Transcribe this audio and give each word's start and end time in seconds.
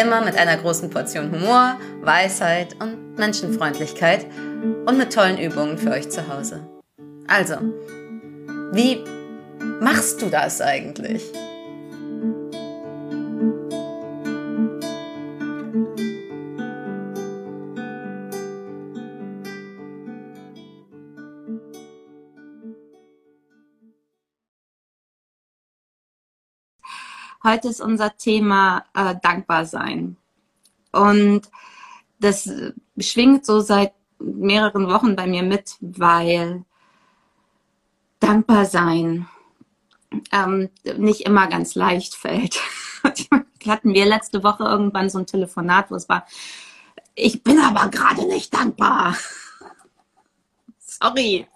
Immer 0.00 0.20
mit 0.20 0.36
einer 0.36 0.56
großen 0.56 0.90
Portion 0.90 1.32
Humor, 1.32 1.76
Weisheit 2.02 2.76
und 2.80 3.16
Menschenfreundlichkeit 3.18 4.26
und 4.86 4.96
mit 4.96 5.12
tollen 5.12 5.38
Übungen 5.38 5.76
für 5.76 5.90
euch 5.90 6.08
zu 6.08 6.28
Hause. 6.28 6.60
Also, 7.26 7.56
wie 8.72 9.02
machst 9.80 10.22
du 10.22 10.26
das 10.26 10.60
eigentlich? 10.60 11.24
Heute 27.44 27.68
ist 27.68 27.80
unser 27.80 28.16
Thema 28.16 28.84
äh, 28.94 29.14
dankbar 29.22 29.64
sein. 29.64 30.16
Und 30.92 31.42
das 32.18 32.50
schwingt 32.98 33.46
so 33.46 33.60
seit 33.60 33.92
mehreren 34.18 34.88
Wochen 34.88 35.14
bei 35.14 35.26
mir 35.26 35.42
mit, 35.42 35.76
weil 35.80 36.64
dankbar 38.18 38.64
sein 38.64 39.28
ähm, 40.32 40.70
nicht 40.96 41.22
immer 41.22 41.46
ganz 41.46 41.74
leicht 41.74 42.14
fällt. 42.14 42.60
Hatten 43.66 43.94
wir 43.94 44.06
letzte 44.06 44.42
Woche 44.42 44.64
irgendwann 44.64 45.10
so 45.10 45.18
ein 45.18 45.26
Telefonat, 45.26 45.90
wo 45.90 45.94
es 45.94 46.08
war, 46.08 46.26
ich 47.14 47.42
bin 47.42 47.60
aber 47.60 47.88
gerade 47.88 48.26
nicht 48.26 48.54
dankbar. 48.54 49.16
Sorry. 50.78 51.46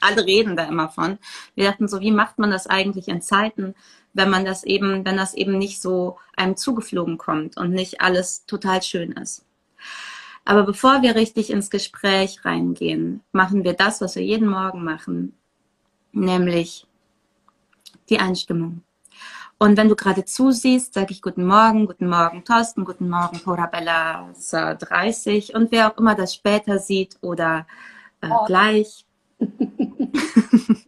Alle 0.00 0.24
reden 0.24 0.56
da 0.56 0.64
immer 0.64 0.88
von. 0.88 1.18
Wir 1.54 1.70
dachten 1.70 1.88
so, 1.88 2.00
wie 2.00 2.10
macht 2.10 2.38
man 2.38 2.50
das 2.50 2.66
eigentlich 2.66 3.08
in 3.08 3.22
Zeiten, 3.22 3.74
wenn 4.14 4.30
man 4.30 4.44
das 4.44 4.64
eben, 4.64 5.04
wenn 5.04 5.16
das 5.16 5.34
eben 5.34 5.58
nicht 5.58 5.82
so 5.82 6.18
einem 6.36 6.56
zugeflogen 6.56 7.18
kommt 7.18 7.56
und 7.56 7.72
nicht 7.72 8.00
alles 8.00 8.46
total 8.46 8.82
schön 8.82 9.12
ist. 9.12 9.44
Aber 10.44 10.62
bevor 10.62 11.02
wir 11.02 11.14
richtig 11.14 11.50
ins 11.50 11.70
Gespräch 11.70 12.44
reingehen, 12.44 13.22
machen 13.32 13.64
wir 13.64 13.74
das, 13.74 14.00
was 14.00 14.16
wir 14.16 14.22
jeden 14.22 14.48
Morgen 14.48 14.84
machen, 14.84 15.34
nämlich 16.12 16.86
die 18.08 18.18
Einstimmung. 18.18 18.82
Und 19.58 19.76
wenn 19.76 19.88
du 19.88 19.96
gerade 19.96 20.24
zusiehst, 20.24 20.94
sage 20.94 21.12
ich 21.12 21.22
Guten 21.22 21.46
Morgen, 21.46 21.86
Guten 21.86 22.08
Morgen 22.08 22.44
Thorsten, 22.44 22.84
Guten 22.84 23.08
Morgen 23.08 23.40
Porabella 23.40 24.28
30 24.34 25.54
und 25.54 25.72
wer 25.72 25.90
auch 25.90 25.98
immer 25.98 26.14
das 26.14 26.34
später 26.34 26.78
sieht 26.78 27.16
oder 27.20 27.66
äh, 28.20 28.28
oh. 28.30 28.44
gleich. 28.44 29.06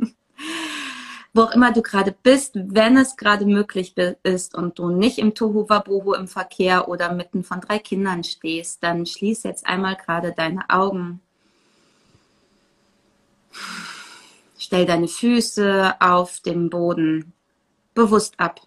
wo 1.36 1.42
auch 1.42 1.52
immer 1.52 1.70
du 1.70 1.82
gerade 1.82 2.12
bist, 2.22 2.52
wenn 2.54 2.96
es 2.96 3.16
gerade 3.16 3.44
möglich 3.44 3.94
ist 4.22 4.54
und 4.54 4.78
du 4.78 4.88
nicht 4.88 5.18
im 5.18 5.34
Tohuwabohu 5.34 6.14
im 6.14 6.28
Verkehr 6.28 6.88
oder 6.88 7.12
mitten 7.12 7.44
von 7.44 7.60
drei 7.60 7.78
Kindern 7.78 8.24
stehst, 8.24 8.82
dann 8.82 9.04
schließ 9.04 9.42
jetzt 9.42 9.66
einmal 9.66 9.96
gerade 9.96 10.32
deine 10.32 10.70
Augen. 10.70 11.20
Stell 14.58 14.86
deine 14.86 15.08
Füße 15.08 15.96
auf 16.00 16.41
dem 16.41 16.70
Boden 16.70 17.34
bewusst 17.94 18.41
ab. 18.41 18.62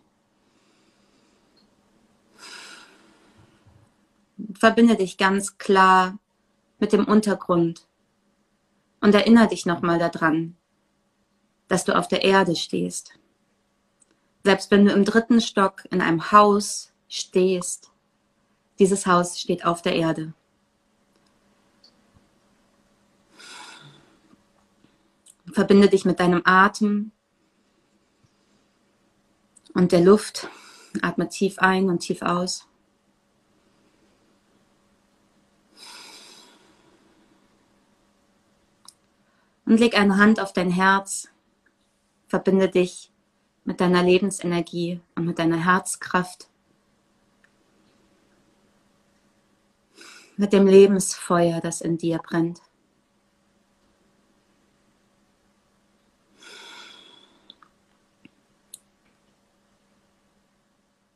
Verbinde 4.54 4.96
dich 4.96 5.18
ganz 5.18 5.58
klar 5.58 6.20
mit 6.80 6.94
dem 6.94 7.06
Untergrund 7.06 7.88
und 9.02 9.16
erinnere 9.16 9.48
dich 9.48 9.66
nochmal 9.66 9.98
daran, 9.98 10.56
dass 11.70 11.86
du 11.86 11.96
auf 11.96 12.10
der 12.10 12.24
Erde 12.24 12.56
stehst. 12.56 13.14
Selbst 14.44 14.72
wenn 14.72 14.86
du 14.86 14.92
im 14.92 15.06
dritten 15.06 15.40
Stock 15.40 15.86
in 15.92 16.02
einem 16.02 16.32
Haus 16.32 16.92
stehst, 17.08 17.92
dieses 18.80 19.06
Haus 19.06 19.40
steht 19.40 19.66
auf 19.66 19.82
der 19.82 19.96
Erde. 19.96 20.34
Verbinde 25.52 25.90
dich 25.90 26.06
mit 26.06 26.20
deinem 26.20 26.42
Atem 26.44 27.12
und 29.74 29.92
der 29.92 30.02
Luft. 30.02 30.48
Atme 31.02 31.30
tief 31.30 31.60
ein 31.60 31.88
und 31.88 32.00
tief 32.00 32.24
aus. 32.24 32.66
Und 39.66 39.80
leg 39.80 39.96
eine 39.96 40.18
Hand 40.18 40.40
auf 40.40 40.52
dein 40.52 40.72
Herz 40.72 41.30
Verbinde 42.30 42.70
dich 42.70 43.12
mit 43.66 43.82
deiner 43.82 44.04
Lebensenergie 44.04 45.02
und 45.16 45.26
mit 45.26 45.40
deiner 45.40 45.58
Herzkraft, 45.58 46.48
mit 50.38 50.54
dem 50.54 50.68
Lebensfeuer, 50.68 51.60
das 51.60 51.82
in 51.82 51.98
dir 51.98 52.20
brennt. 52.20 52.62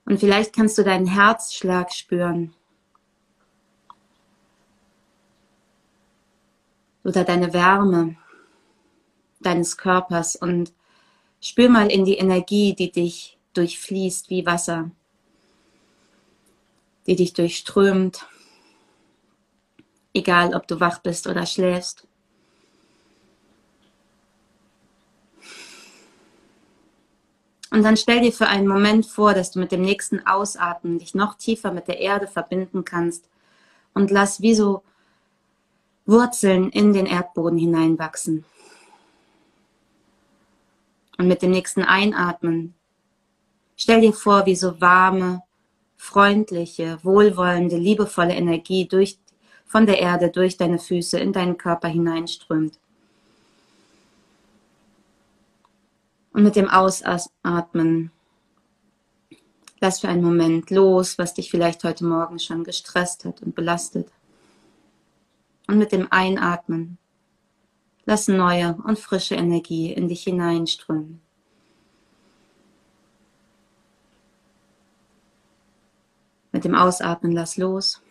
Und 0.06 0.20
vielleicht 0.20 0.56
kannst 0.56 0.78
du 0.78 0.84
deinen 0.84 1.08
Herzschlag 1.08 1.94
spüren. 1.94 2.54
Oder 7.04 7.24
deine 7.24 7.54
Wärme 7.54 8.16
deines 9.40 9.78
Körpers 9.78 10.36
und 10.36 10.74
Spür 11.44 11.68
mal 11.68 11.92
in 11.92 12.06
die 12.06 12.16
Energie, 12.16 12.74
die 12.74 12.90
dich 12.90 13.38
durchfließt 13.54 14.30
wie 14.30 14.46
Wasser, 14.46 14.92
die 17.06 17.18
dich 17.18 17.34
durchströmt, 17.34 18.26
egal 20.14 20.56
ob 20.56 20.70
du 20.70 20.80
wach 20.80 21.00
bist 21.00 21.28
oder 21.28 21.46
schläfst. 21.46 22.08
Und 27.72 27.84
dann 27.84 27.98
stell 27.98 28.22
dir 28.22 28.32
für 28.32 28.48
einen 28.48 28.68
Moment 28.68 29.06
vor, 29.06 29.34
dass 29.34 29.52
du 29.52 29.60
mit 29.60 29.74
dem 29.74 29.82
nächsten 29.82 30.26
Ausatmen 30.26 30.98
dich 30.98 31.14
noch 31.14 31.36
tiefer 31.36 31.74
mit 31.74 31.90
der 31.90 32.00
Erde 32.00 32.28
verbinden 32.28 32.86
kannst 32.86 33.28
und 33.94 34.12
lass 34.12 34.42
wie 34.42 34.56
so 34.56 34.82
Wurzeln 36.06 36.70
in 36.70 36.94
den 36.94 37.06
Erdboden 37.06 37.58
hineinwachsen. 37.58 38.46
Und 41.18 41.28
mit 41.28 41.42
dem 41.42 41.52
nächsten 41.52 41.84
Einatmen 41.84 42.74
stell 43.76 44.02
dir 44.02 44.14
vor, 44.14 44.46
wie 44.46 44.56
so 44.56 44.80
warme, 44.82 45.44
freundliche, 45.98 47.00
wohlwollende, 47.04 47.78
liebevolle 47.78 48.34
Energie 48.34 48.88
durch, 48.88 49.18
von 49.66 49.86
der 49.86 50.00
Erde 50.00 50.30
durch 50.30 50.58
deine 50.58 50.80
Füße 50.80 51.20
in 51.20 51.34
deinen 51.34 51.58
Körper 51.58 51.88
hineinströmt. 51.88 52.78
Und 56.34 56.44
mit 56.44 56.56
dem 56.56 56.68
Ausatmen 56.68 58.12
lass 59.80 60.00
für 60.00 60.08
einen 60.08 60.24
Moment 60.24 60.72
los, 60.72 61.18
was 61.18 61.34
dich 61.34 61.52
vielleicht 61.52 61.84
heute 61.84 62.06
Morgen 62.06 62.40
schon 62.40 62.64
gestresst 62.64 63.26
hat 63.26 63.42
und 63.42 63.54
belastet. 63.54 64.10
Und 65.68 65.78
mit 65.78 65.92
dem 65.92 66.12
Einatmen 66.12 66.98
Lass 68.06 68.28
neue 68.28 68.76
und 68.84 69.00
frische 69.00 69.36
Energie 69.36 69.94
in 69.94 70.08
dich 70.08 70.24
hineinströmen. 70.24 71.22
Mit 76.52 76.66
dem 76.66 76.76
Ausatmen 76.76 77.32
lass 77.32 77.58
los. 77.58 78.02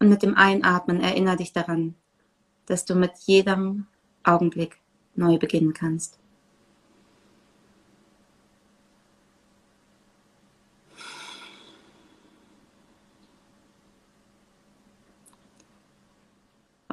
Und 0.00 0.10
mit 0.10 0.22
dem 0.22 0.36
Einatmen 0.36 1.00
erinnere 1.00 1.36
dich 1.36 1.52
daran, 1.52 1.94
dass 2.66 2.84
du 2.84 2.94
mit 2.94 3.12
jedem 3.24 3.86
Augenblick 4.22 4.80
neu 5.14 5.38
beginnen 5.38 5.72
kannst. 5.72 6.17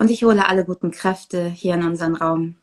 Und 0.05 0.11
ich 0.11 0.23
hole 0.23 0.47
alle 0.47 0.63
guten 0.65 0.91
Kräfte 0.91 1.49
hier 1.49 1.73
in 1.73 1.81
unseren 1.81 2.13
Raum. 2.15 2.57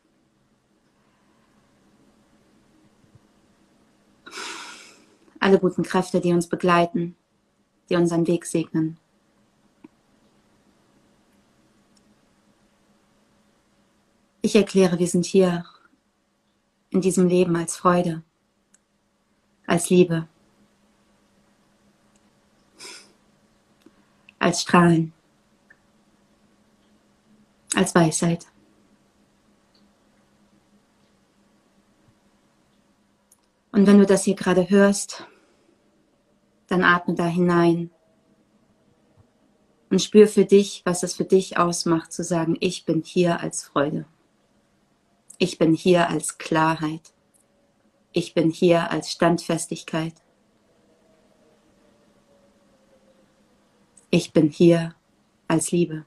Alle 5.41 5.59
guten 5.59 5.83
Kräfte, 5.83 6.21
die 6.21 6.33
uns 6.33 6.49
begleiten, 6.49 7.17
die 7.91 7.97
unseren 7.97 8.29
Weg 8.29 8.47
segnen. 8.47 8.97
Ich 14.43 14.55
erkläre, 14.55 15.00
wir 15.00 15.09
sind 15.09 15.27
hier 15.27 15.65
in 16.91 17.00
diesem 17.00 17.27
Leben 17.27 17.56
als 17.56 17.77
Freude, 17.77 18.23
als 19.67 19.91
Liebe, 19.91 20.29
als 24.39 24.62
Strahlen, 24.62 25.12
als 27.75 27.95
Weisheit. 27.95 28.47
Und 33.73 33.87
wenn 33.87 33.99
du 33.99 34.07
das 34.07 34.25
hier 34.25 34.35
gerade 34.35 34.69
hörst, 34.69 35.27
dann 36.69 36.85
atme 36.85 37.15
da 37.15 37.27
hinein 37.27 37.91
und 39.91 40.01
spür 40.01 40.27
für 40.27 40.45
dich, 40.45 40.83
was 40.85 41.03
es 41.03 41.15
für 41.15 41.25
dich 41.25 41.59
ausmacht, 41.59 42.13
zu 42.13 42.25
sagen, 42.25 42.57
ich 42.61 42.85
bin 42.85 43.03
hier 43.03 43.41
als 43.41 43.63
Freude. 43.63 44.07
Ich 45.39 45.59
bin 45.59 45.75
hier 45.75 46.09
als 46.09 46.39
Klarheit. 46.39 47.13
Ich 48.13 48.33
bin 48.33 48.51
hier 48.51 48.91
als 48.91 49.11
Standfestigkeit. 49.11 50.15
Ich 54.11 54.33
bin 54.33 54.49
hier 54.49 54.95
als 55.49 55.73
Liebe 55.73 56.07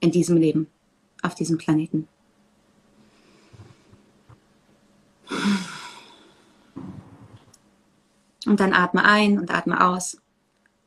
in 0.00 0.10
diesem 0.10 0.36
Leben, 0.36 0.68
auf 1.22 1.34
diesem 1.34 1.58
Planeten. 1.58 2.08
Und 8.46 8.60
dann 8.60 8.72
atme 8.72 9.04
ein 9.04 9.38
und 9.38 9.50
atme 9.52 9.84
aus. 9.84 10.20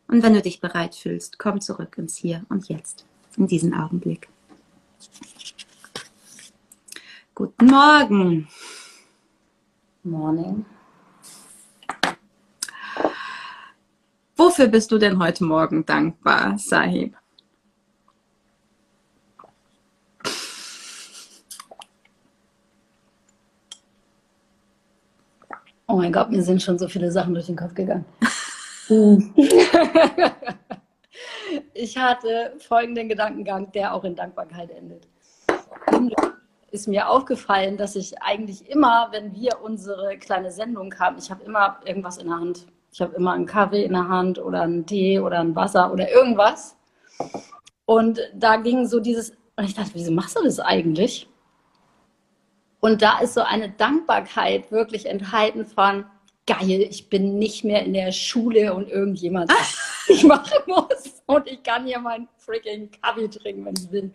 Und 0.07 0.23
wenn 0.23 0.33
du 0.33 0.41
dich 0.41 0.59
bereit 0.61 0.95
fühlst, 0.95 1.37
komm 1.37 1.61
zurück 1.61 1.97
ins 1.97 2.17
Hier 2.17 2.45
und 2.49 2.67
Jetzt, 2.69 3.05
in 3.37 3.47
diesen 3.47 3.73
Augenblick. 3.73 4.29
Guten 7.35 7.65
Morgen. 7.67 8.47
Morning. 10.03 10.65
Wofür 14.35 14.67
bist 14.67 14.91
du 14.91 14.97
denn 14.97 15.19
heute 15.19 15.43
Morgen 15.43 15.85
dankbar, 15.85 16.57
Sahib? 16.57 17.20
Oh 25.91 25.97
mein 25.97 26.13
Gott, 26.13 26.31
mir 26.31 26.41
sind 26.41 26.61
schon 26.61 26.79
so 26.79 26.87
viele 26.87 27.11
Sachen 27.11 27.33
durch 27.33 27.47
den 27.47 27.57
Kopf 27.57 27.73
gegangen. 27.73 28.05
ich 31.73 31.97
hatte 31.97 32.53
folgenden 32.59 33.09
Gedankengang, 33.09 33.73
der 33.73 33.93
auch 33.93 34.05
in 34.05 34.15
Dankbarkeit 34.15 34.71
endet. 34.71 35.09
Ist 36.71 36.87
mir 36.87 37.09
aufgefallen, 37.09 37.75
dass 37.75 37.97
ich 37.97 38.21
eigentlich 38.21 38.69
immer, 38.69 39.09
wenn 39.11 39.35
wir 39.35 39.61
unsere 39.61 40.17
kleine 40.17 40.51
Sendung 40.51 40.97
haben, 40.97 41.17
ich 41.17 41.29
habe 41.29 41.43
immer 41.43 41.81
irgendwas 41.83 42.19
in 42.19 42.27
der 42.27 42.37
Hand. 42.37 42.67
Ich 42.93 43.01
habe 43.01 43.13
immer 43.15 43.33
einen 43.33 43.45
Kaffee 43.45 43.83
in 43.83 43.91
der 43.91 44.07
Hand 44.07 44.39
oder 44.39 44.61
einen 44.61 44.85
Tee 44.85 45.19
oder 45.19 45.41
ein 45.41 45.57
Wasser 45.57 45.91
oder 45.91 46.09
irgendwas. 46.09 46.77
Und 47.83 48.21
da 48.33 48.55
ging 48.55 48.85
so 48.85 49.01
dieses, 49.01 49.31
und 49.57 49.65
ich 49.65 49.73
dachte, 49.73 49.91
wieso 49.95 50.13
machst 50.13 50.37
du 50.37 50.43
das 50.45 50.61
eigentlich? 50.61 51.27
Und 52.81 53.01
da 53.01 53.19
ist 53.19 53.35
so 53.35 53.41
eine 53.41 53.69
Dankbarkeit 53.69 54.71
wirklich 54.71 55.05
enthalten 55.05 55.65
von, 55.65 56.05
geil, 56.47 56.81
ich 56.89 57.09
bin 57.09 57.37
nicht 57.37 57.63
mehr 57.63 57.85
in 57.85 57.93
der 57.93 58.11
Schule 58.11 58.73
und 58.73 58.89
irgendjemand 58.89 59.51
ich 60.07 60.23
machen 60.23 60.57
muss 60.65 61.23
und 61.27 61.47
ich 61.47 61.63
kann 61.63 61.85
hier 61.85 61.99
meinen 61.99 62.27
freaking 62.37 62.89
Kaffee 63.01 63.29
trinken, 63.29 63.65
wenn 63.65 63.75
ich 63.77 63.91
will. 63.91 64.11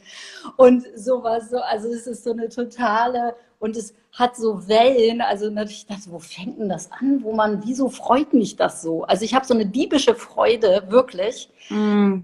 Und 0.56 0.84
sowas, 0.96 1.50
so, 1.50 1.58
also 1.58 1.88
es 1.88 2.06
ist 2.06 2.24
so 2.24 2.32
eine 2.32 2.48
totale 2.48 3.36
und 3.60 3.76
es 3.76 3.94
hat 4.12 4.36
so 4.36 4.66
Wellen, 4.68 5.20
also 5.20 5.48
natürlich 5.48 5.86
dachte, 5.86 6.10
wo 6.10 6.18
fängt 6.18 6.58
denn 6.58 6.68
das 6.68 6.90
an, 6.90 7.22
wo 7.22 7.32
man, 7.32 7.64
wieso 7.64 7.88
freut 7.88 8.34
mich 8.34 8.56
das 8.56 8.82
so? 8.82 9.04
Also 9.04 9.24
ich 9.24 9.34
habe 9.34 9.46
so 9.46 9.54
eine 9.54 9.66
diebische 9.66 10.14
Freude, 10.14 10.84
wirklich. 10.88 11.48
Mm 11.70 12.20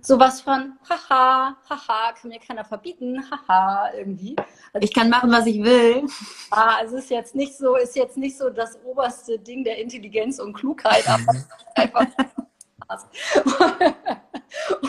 sowas 0.00 0.40
von, 0.40 0.74
haha, 0.88 1.56
haha, 1.68 2.12
kann 2.12 2.30
mir 2.30 2.40
keiner 2.40 2.64
verbieten, 2.64 3.22
haha, 3.30 3.90
irgendwie. 3.94 4.36
Also, 4.72 4.84
ich 4.84 4.94
kann 4.94 5.10
machen, 5.10 5.30
was 5.30 5.46
ich 5.46 5.62
will. 5.62 6.06
Ah, 6.50 6.76
also 6.78 6.96
ist 6.96 7.10
jetzt 7.10 7.34
nicht 7.34 7.56
so, 7.56 7.76
ist 7.76 7.96
jetzt 7.96 8.16
nicht 8.16 8.36
so 8.36 8.50
das 8.50 8.78
oberste 8.84 9.38
Ding 9.38 9.64
der 9.64 9.78
Intelligenz 9.78 10.38
und 10.38 10.52
Klugheit, 10.52 11.06
aber 11.08 11.34
einfach 11.74 12.06
Spaß. 12.84 13.06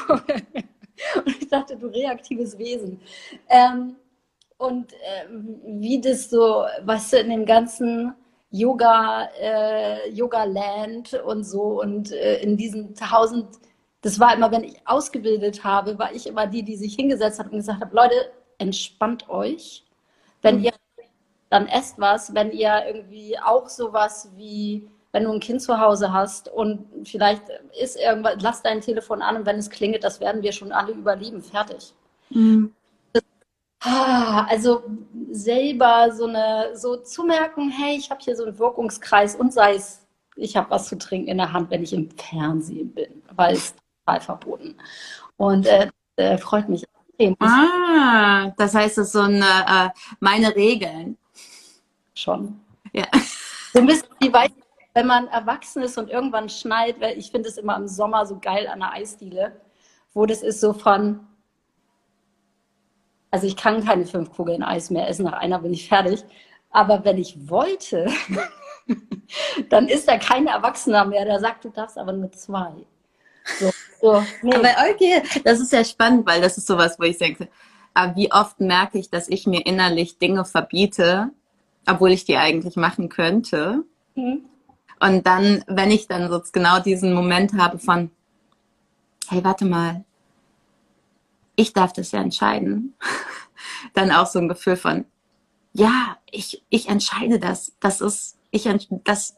und 1.25 1.41
ich 1.41 1.47
dachte, 1.49 1.77
du 1.77 1.87
reaktives 1.87 2.57
Wesen. 2.57 3.01
Ähm, 3.49 3.95
und 4.57 4.93
ähm, 5.03 5.59
wie 5.63 6.01
das 6.01 6.29
so, 6.29 6.65
du, 6.83 7.17
in 7.17 7.29
dem 7.29 7.45
ganzen 7.45 8.13
Yoga, 8.51 9.29
äh, 9.39 10.09
Yoga 10.11 10.43
Land 10.43 11.13
und 11.13 11.43
so 11.43 11.81
und 11.81 12.11
äh, 12.11 12.41
in 12.41 12.57
diesen 12.57 12.95
tausend 12.95 13.47
das 14.01 14.19
war 14.19 14.33
immer, 14.33 14.51
wenn 14.51 14.63
ich 14.63 14.75
ausgebildet 14.85 15.63
habe, 15.63 15.99
war 15.99 16.13
ich 16.13 16.27
immer 16.27 16.47
die, 16.47 16.63
die 16.63 16.77
sich 16.77 16.95
hingesetzt 16.95 17.39
hat 17.39 17.47
und 17.51 17.57
gesagt 17.57 17.81
hat, 17.81 17.93
Leute, 17.93 18.31
entspannt 18.57 19.29
euch. 19.29 19.85
Wenn 20.41 20.59
mhm. 20.59 20.65
ihr 20.65 20.73
dann 21.49 21.67
esst 21.67 21.99
was, 21.99 22.33
wenn 22.33 22.51
ihr 22.51 22.85
irgendwie 22.87 23.37
auch 23.39 23.67
sowas 23.67 24.29
wie, 24.35 24.87
wenn 25.11 25.23
du 25.23 25.31
ein 25.31 25.39
Kind 25.39 25.61
zu 25.61 25.79
Hause 25.79 26.13
hast 26.13 26.47
und 26.47 26.85
vielleicht 27.07 27.43
ist 27.81 27.97
irgendwas, 27.97 28.35
lass 28.39 28.61
dein 28.61 28.81
Telefon 28.81 29.21
an 29.21 29.37
und 29.37 29.45
wenn 29.45 29.57
es 29.57 29.69
klingelt, 29.69 30.03
das 30.03 30.19
werden 30.19 30.43
wir 30.43 30.51
schon 30.51 30.71
alle 30.71 30.93
überleben, 30.93 31.41
fertig. 31.41 31.93
Mhm. 32.29 32.73
Ah, 33.81 34.45
also 34.49 34.83
selber 35.31 36.11
so 36.11 36.25
eine, 36.25 36.75
so 36.75 36.97
zu 36.97 37.23
merken, 37.23 37.71
hey, 37.71 37.95
ich 37.97 38.11
habe 38.11 38.21
hier 38.21 38.35
so 38.35 38.43
einen 38.43 38.59
Wirkungskreis 38.59 39.35
und 39.35 39.53
sei 39.53 39.75
es, 39.75 40.05
ich 40.35 40.57
habe 40.57 40.69
was 40.69 40.87
zu 40.87 40.97
trinken 40.97 41.29
in 41.29 41.37
der 41.37 41.53
Hand, 41.53 41.71
wenn 41.71 41.83
ich 41.83 41.93
im 41.93 42.09
Fernsehen 42.11 42.93
bin, 42.93 43.23
weil 43.35 43.55
es 43.55 43.73
total 44.09 44.21
verboten. 44.21 44.75
Und 45.38 45.67
äh, 45.67 45.89
äh, 46.15 46.38
freut 46.38 46.69
mich 46.69 46.83
extrem. 47.17 47.35
Ah, 47.39 48.51
das 48.57 48.75
heißt, 48.75 48.97
es 48.97 49.07
ist 49.07 49.13
so 49.13 49.21
eine, 49.21 49.45
äh, 49.45 49.89
meine 50.19 50.56
Regeln. 50.56 51.17
Schon. 52.13 52.59
Ja. 52.94 53.06
So 53.73 53.79
ein 53.79 53.85
bisschen 53.85 54.09
wie 54.19 54.33
weiß, 54.33 54.51
wenn 54.94 55.07
man 55.07 55.27
erwachsen 55.27 55.83
ist 55.83 55.97
und 55.97 56.09
irgendwann 56.09 56.50
schneit, 56.50 57.00
weil 57.00 57.17
ich 57.17 57.31
finde 57.31 57.50
es 57.50 57.57
immer 57.57 57.77
im 57.77 57.88
Sommer 57.88 58.25
so 58.25 58.39
geil 58.39 58.67
an 58.67 58.79
der 58.79 58.94
Eisdiele, 58.94 59.61
wo 60.13 60.25
das 60.25 60.42
ist 60.42 60.59
so 60.59 60.73
von, 60.73 61.19
also 63.31 63.45
ich 63.45 63.56
kann 63.56 63.85
keine 63.85 64.06
fünf 64.06 64.31
Kugeln 64.31 64.63
Eis 64.63 64.89
mehr 64.89 65.07
essen, 65.07 65.25
nach 65.25 65.33
einer 65.33 65.59
bin 65.59 65.73
ich 65.73 65.87
fertig. 65.87 66.23
Aber 66.71 67.06
wenn 67.06 67.18
ich 67.18 67.49
wollte, 67.49 68.07
dann 69.69 69.87
ist 69.87 70.07
da 70.07 70.18
kein 70.18 70.47
Erwachsener 70.47 71.06
mehr, 71.06 71.25
der 71.25 71.39
sagt, 71.39 71.63
du 71.63 71.69
darfst 71.69 71.97
aber 71.97 72.13
nur 72.13 72.31
zwei. 72.31 72.85
So, 73.59 73.71
so, 74.01 74.25
nee. 74.41 74.53
Aber 74.53 74.69
okay, 74.91 75.21
das 75.44 75.59
ist 75.59 75.73
ja 75.73 75.83
spannend, 75.83 76.25
weil 76.25 76.41
das 76.41 76.57
ist 76.57 76.68
sowas, 76.68 76.97
wo 76.99 77.03
ich 77.03 77.18
denke, 77.18 77.47
aber 77.94 78.15
wie 78.15 78.31
oft 78.31 78.59
merke 78.59 78.97
ich, 78.97 79.09
dass 79.09 79.27
ich 79.27 79.47
mir 79.47 79.65
innerlich 79.65 80.18
Dinge 80.18 80.45
verbiete, 80.45 81.31
obwohl 81.87 82.11
ich 82.11 82.25
die 82.25 82.37
eigentlich 82.37 82.75
machen 82.75 83.09
könnte. 83.09 83.83
Mhm. 84.15 84.45
Und 84.99 85.25
dann, 85.25 85.63
wenn 85.68 85.91
ich 85.91 86.07
dann 86.07 86.29
so 86.29 86.41
genau 86.51 86.79
diesen 86.79 87.13
Moment 87.13 87.53
habe 87.53 87.79
von, 87.79 88.11
hey, 89.27 89.44
warte 89.44 89.65
mal, 89.65 90.03
ich 91.56 91.73
darf 91.73 91.94
das 91.94 92.11
ja 92.11 92.21
entscheiden, 92.21 92.94
dann 93.94 94.11
auch 94.11 94.27
so 94.27 94.39
ein 94.39 94.49
Gefühl 94.49 94.75
von, 94.75 95.06
ja, 95.73 96.18
ich, 96.29 96.63
ich 96.69 96.89
entscheide 96.89 97.39
das. 97.39 97.73
Das 97.79 98.01
ist, 98.01 98.37
ich, 98.51 98.68
das, 99.03 99.35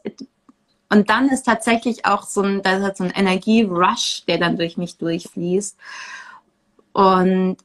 und 0.92 1.08
dann 1.08 1.30
ist 1.30 1.44
tatsächlich 1.44 2.04
auch 2.04 2.24
so 2.24 2.42
ein, 2.42 2.60
da 2.60 2.86
ist 2.86 2.98
so 2.98 3.04
ein 3.04 3.10
Energierush, 3.10 4.24
der 4.28 4.36
dann 4.36 4.58
durch 4.58 4.76
mich 4.76 4.98
durchfließt. 4.98 5.78
Und 6.92 7.56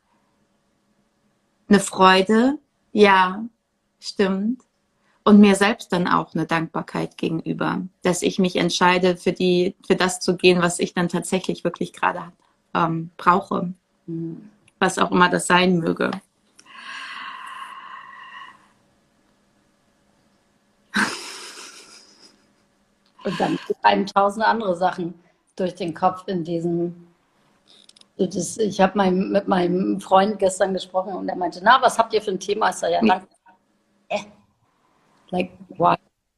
eine 1.68 1.80
Freude, 1.82 2.58
ja, 2.94 3.44
stimmt. 4.00 4.62
Und 5.26 5.42
mir 5.42 5.56
selbst 5.56 5.92
dann 5.92 6.08
auch 6.08 6.34
eine 6.34 6.46
Dankbarkeit 6.46 7.18
gegenüber, 7.18 7.82
dass 8.02 8.22
ich 8.22 8.40
mich 8.40 8.56
entscheide, 8.56 9.18
für 9.18 9.34
die, 9.34 9.76
für 9.86 9.98
das 9.98 10.22
zu 10.22 10.38
gehen, 10.38 10.62
was 10.62 10.80
ich 10.80 10.94
dann 10.94 11.10
tatsächlich 11.10 11.66
wirklich 11.66 11.92
gerade 11.92 12.32
ähm, 12.74 13.10
brauche. 13.18 13.74
Mhm. 14.06 14.50
Was 14.80 14.98
auch 15.00 15.12
immer 15.12 15.28
das 15.28 15.48
sein 15.48 15.80
möge. 15.80 16.12
Und 23.28 23.40
dann 23.40 23.60
einem 23.84 24.06
tausend 24.06 24.46
andere 24.46 24.76
Sachen 24.76 25.14
durch 25.56 25.76
den 25.76 25.94
Kopf 25.94 26.24
in 26.28 26.44
diesem. 26.44 27.08
Das, 28.18 28.58
ich 28.58 28.82
habe 28.82 28.94
mein, 28.96 29.30
mit 29.30 29.48
meinem 29.48 30.00
Freund 30.02 30.40
gestern 30.40 30.74
gesprochen 30.74 31.14
und 31.14 31.30
er 31.30 31.36
meinte, 31.36 31.60
na, 31.64 31.80
was 31.82 32.00
habt 32.00 32.14
ihr 32.14 32.22
für 32.22 32.32
ein 32.32 32.40
Thema? 32.40 32.70
Ich 32.70 32.78
sage, 32.78 32.94
ja, 32.94 33.02
danke. 33.02 33.28
Äh, 34.10 34.20
like, 35.30 35.52
why? 35.70 35.96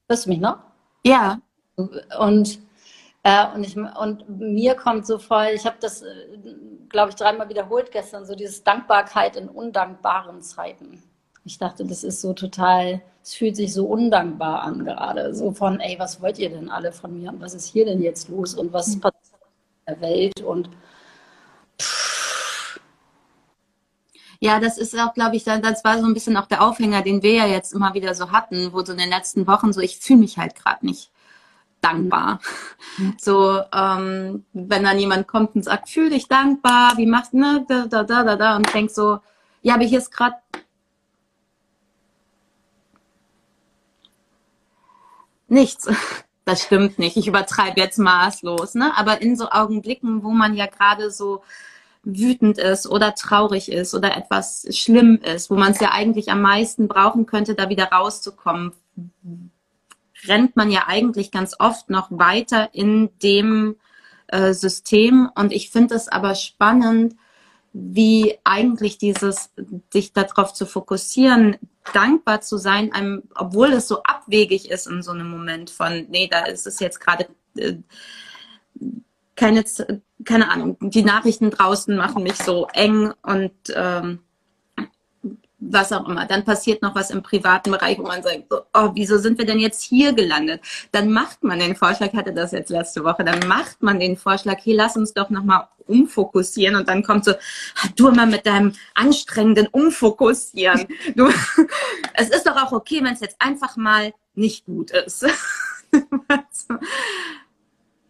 Hörst 0.09 0.25
du 0.25 0.29
mich 0.31 0.39
noch? 0.39 0.57
Ja. 1.05 1.39
Und 2.19 2.59
Äh, 3.23 3.53
und, 3.53 3.65
ich, 3.65 3.75
und 3.75 4.29
mir 4.39 4.75
kommt 4.75 5.05
so 5.05 5.17
voll, 5.17 5.49
ich 5.53 5.65
habe 5.65 5.75
das, 5.81 6.03
glaube 6.87 7.09
ich, 7.09 7.15
dreimal 7.15 7.49
wiederholt 7.49 7.91
gestern, 7.91 8.25
so 8.25 8.33
dieses 8.33 8.63
Dankbarkeit 8.63 9.35
in 9.35 9.49
undankbaren 9.49 10.41
Zeiten. 10.41 11.03
Ich 11.43 11.57
dachte, 11.57 11.85
das 11.85 12.05
ist 12.05 12.21
so 12.21 12.31
total, 12.33 13.01
es 13.29 13.35
fühlt 13.35 13.55
sich 13.55 13.75
so 13.75 13.85
undankbar 13.85 14.63
an 14.63 14.83
gerade. 14.83 15.35
So 15.35 15.51
von, 15.51 15.79
ey, 15.79 15.99
was 15.99 16.19
wollt 16.19 16.39
ihr 16.39 16.49
denn 16.49 16.69
alle 16.69 16.91
von 16.91 17.15
mir 17.15 17.29
und 17.29 17.39
was 17.39 17.53
ist 17.53 17.67
hier 17.67 17.85
denn 17.85 18.01
jetzt 18.01 18.27
los 18.29 18.55
und 18.55 18.73
was 18.73 18.95
mhm. 18.95 19.01
passiert 19.01 19.41
in 19.85 19.93
der 19.93 20.01
Welt 20.01 20.41
und 20.41 20.69
Ja, 24.41 24.59
das 24.61 24.77
ist 24.77 24.97
auch, 24.97 25.13
glaube 25.13 25.35
ich, 25.35 25.43
das 25.43 25.83
war 25.83 25.99
so 25.99 26.05
ein 26.05 26.13
bisschen 26.13 26.37
auch 26.37 26.45
der 26.45 26.61
Aufhänger, 26.61 27.01
den 27.01 27.21
wir 27.21 27.33
ja 27.33 27.45
jetzt 27.45 27.73
immer 27.73 27.93
wieder 27.93 28.15
so 28.15 28.31
hatten, 28.31 28.71
wo 28.71 28.83
so 28.85 28.93
in 28.93 28.97
den 28.97 29.09
letzten 29.09 29.45
Wochen 29.47 29.73
so, 29.73 29.81
ich 29.81 29.99
fühle 29.99 30.19
mich 30.19 30.37
halt 30.37 30.55
gerade 30.55 30.85
nicht 30.85 31.11
dankbar. 31.81 32.39
Mhm. 32.97 33.17
So, 33.19 33.61
ähm, 33.73 34.45
wenn 34.53 34.85
dann 34.85 34.97
jemand 34.97 35.27
kommt 35.27 35.55
und 35.55 35.63
sagt, 35.63 35.89
fühl 35.89 36.09
dich 36.09 36.29
dankbar, 36.29 36.93
wie 36.95 37.05
machst 37.05 37.33
du, 37.33 37.37
ne, 37.37 37.65
da, 37.67 37.85
da, 37.85 38.03
da, 38.03 38.23
da, 38.23 38.35
da, 38.37 38.55
und 38.55 38.73
denkst 38.73 38.93
so, 38.93 39.19
ja, 39.61 39.75
aber 39.75 39.83
hier 39.83 39.99
ist 39.99 40.11
gerade 40.11 40.37
nichts. 45.51 45.87
Das 46.45 46.63
stimmt 46.63 46.97
nicht. 46.97 47.15
Ich 47.15 47.27
übertreibe 47.27 47.79
jetzt 47.79 47.99
maßlos, 47.99 48.73
ne? 48.73 48.97
Aber 48.97 49.21
in 49.21 49.35
so 49.35 49.51
Augenblicken, 49.51 50.23
wo 50.23 50.31
man 50.31 50.55
ja 50.55 50.65
gerade 50.65 51.11
so 51.11 51.43
wütend 52.01 52.57
ist 52.57 52.87
oder 52.87 53.13
traurig 53.13 53.71
ist 53.71 53.93
oder 53.93 54.17
etwas 54.17 54.65
schlimm 54.71 55.19
ist, 55.21 55.51
wo 55.51 55.55
man 55.55 55.73
es 55.73 55.79
ja 55.79 55.91
eigentlich 55.91 56.31
am 56.31 56.41
meisten 56.41 56.87
brauchen 56.87 57.27
könnte, 57.27 57.53
da 57.53 57.69
wieder 57.69 57.91
rauszukommen, 57.91 58.71
rennt 60.27 60.55
man 60.55 60.71
ja 60.71 60.85
eigentlich 60.87 61.29
ganz 61.29 61.55
oft 61.59 61.91
noch 61.91 62.07
weiter 62.09 62.69
in 62.73 63.09
dem 63.21 63.75
äh, 64.27 64.53
System. 64.53 65.29
Und 65.35 65.51
ich 65.51 65.69
finde 65.69 65.95
es 65.95 66.07
aber 66.07 66.33
spannend, 66.33 67.15
wie 67.73 68.37
eigentlich 68.43 68.97
dieses, 68.97 69.51
sich 69.91 70.13
darauf 70.13 70.53
zu 70.53 70.65
fokussieren, 70.65 71.57
dankbar 71.93 72.41
zu 72.41 72.57
sein, 72.57 72.91
einem, 72.93 73.23
obwohl 73.35 73.73
es 73.73 73.87
so 73.87 74.03
abwegig 74.03 74.69
ist 74.69 74.87
in 74.87 75.01
so 75.01 75.11
einem 75.11 75.29
Moment 75.29 75.69
von, 75.69 76.07
nee, 76.09 76.27
da 76.29 76.45
ist 76.45 76.67
es 76.67 76.79
jetzt 76.79 76.99
gerade 76.99 77.27
äh, 77.55 77.75
keine, 79.35 79.63
keine 80.25 80.51
Ahnung, 80.51 80.77
die 80.81 81.03
Nachrichten 81.03 81.49
draußen 81.49 81.95
machen 81.95 82.23
mich 82.23 82.35
so 82.35 82.67
eng 82.73 83.13
und 83.21 83.53
ähm, 83.73 84.19
was 85.59 85.91
auch 85.91 86.07
immer. 86.07 86.25
Dann 86.25 86.45
passiert 86.45 86.81
noch 86.81 86.95
was 86.95 87.11
im 87.11 87.21
privaten 87.21 87.71
Bereich, 87.71 87.97
wo 87.97 88.03
man 88.03 88.23
sagt, 88.23 88.45
oh, 88.51 88.91
wieso 88.93 89.17
sind 89.17 89.37
wir 89.37 89.45
denn 89.45 89.59
jetzt 89.59 89.81
hier 89.81 90.13
gelandet? 90.13 90.61
Dann 90.91 91.11
macht 91.11 91.43
man 91.43 91.59
den 91.59 91.75
Vorschlag, 91.75 92.13
hatte 92.13 92.33
das 92.33 92.51
jetzt 92.51 92.69
letzte 92.69 93.03
Woche, 93.03 93.23
dann 93.23 93.47
macht 93.47 93.81
man 93.81 93.99
den 93.99 94.17
Vorschlag, 94.17 94.57
hey, 94.63 94.73
lass 94.73 94.95
uns 94.95 95.13
doch 95.13 95.29
nochmal 95.29 95.67
umfokussieren 95.87 96.75
und 96.75 96.87
dann 96.87 97.03
kommt 97.03 97.25
so, 97.25 97.33
du 97.95 98.09
immer 98.09 98.25
mit 98.25 98.45
deinem 98.45 98.73
anstrengenden 98.93 99.67
Umfokussieren. 99.67 100.87
Du, 101.15 101.27
es 102.13 102.29
ist 102.29 102.45
doch 102.45 102.55
auch 102.55 102.71
okay, 102.71 103.03
wenn 103.03 103.13
es 103.13 103.19
jetzt 103.19 103.37
einfach 103.39 103.75
mal 103.75 104.13
nicht 104.35 104.65
gut 104.65 104.91
ist. 104.91 105.25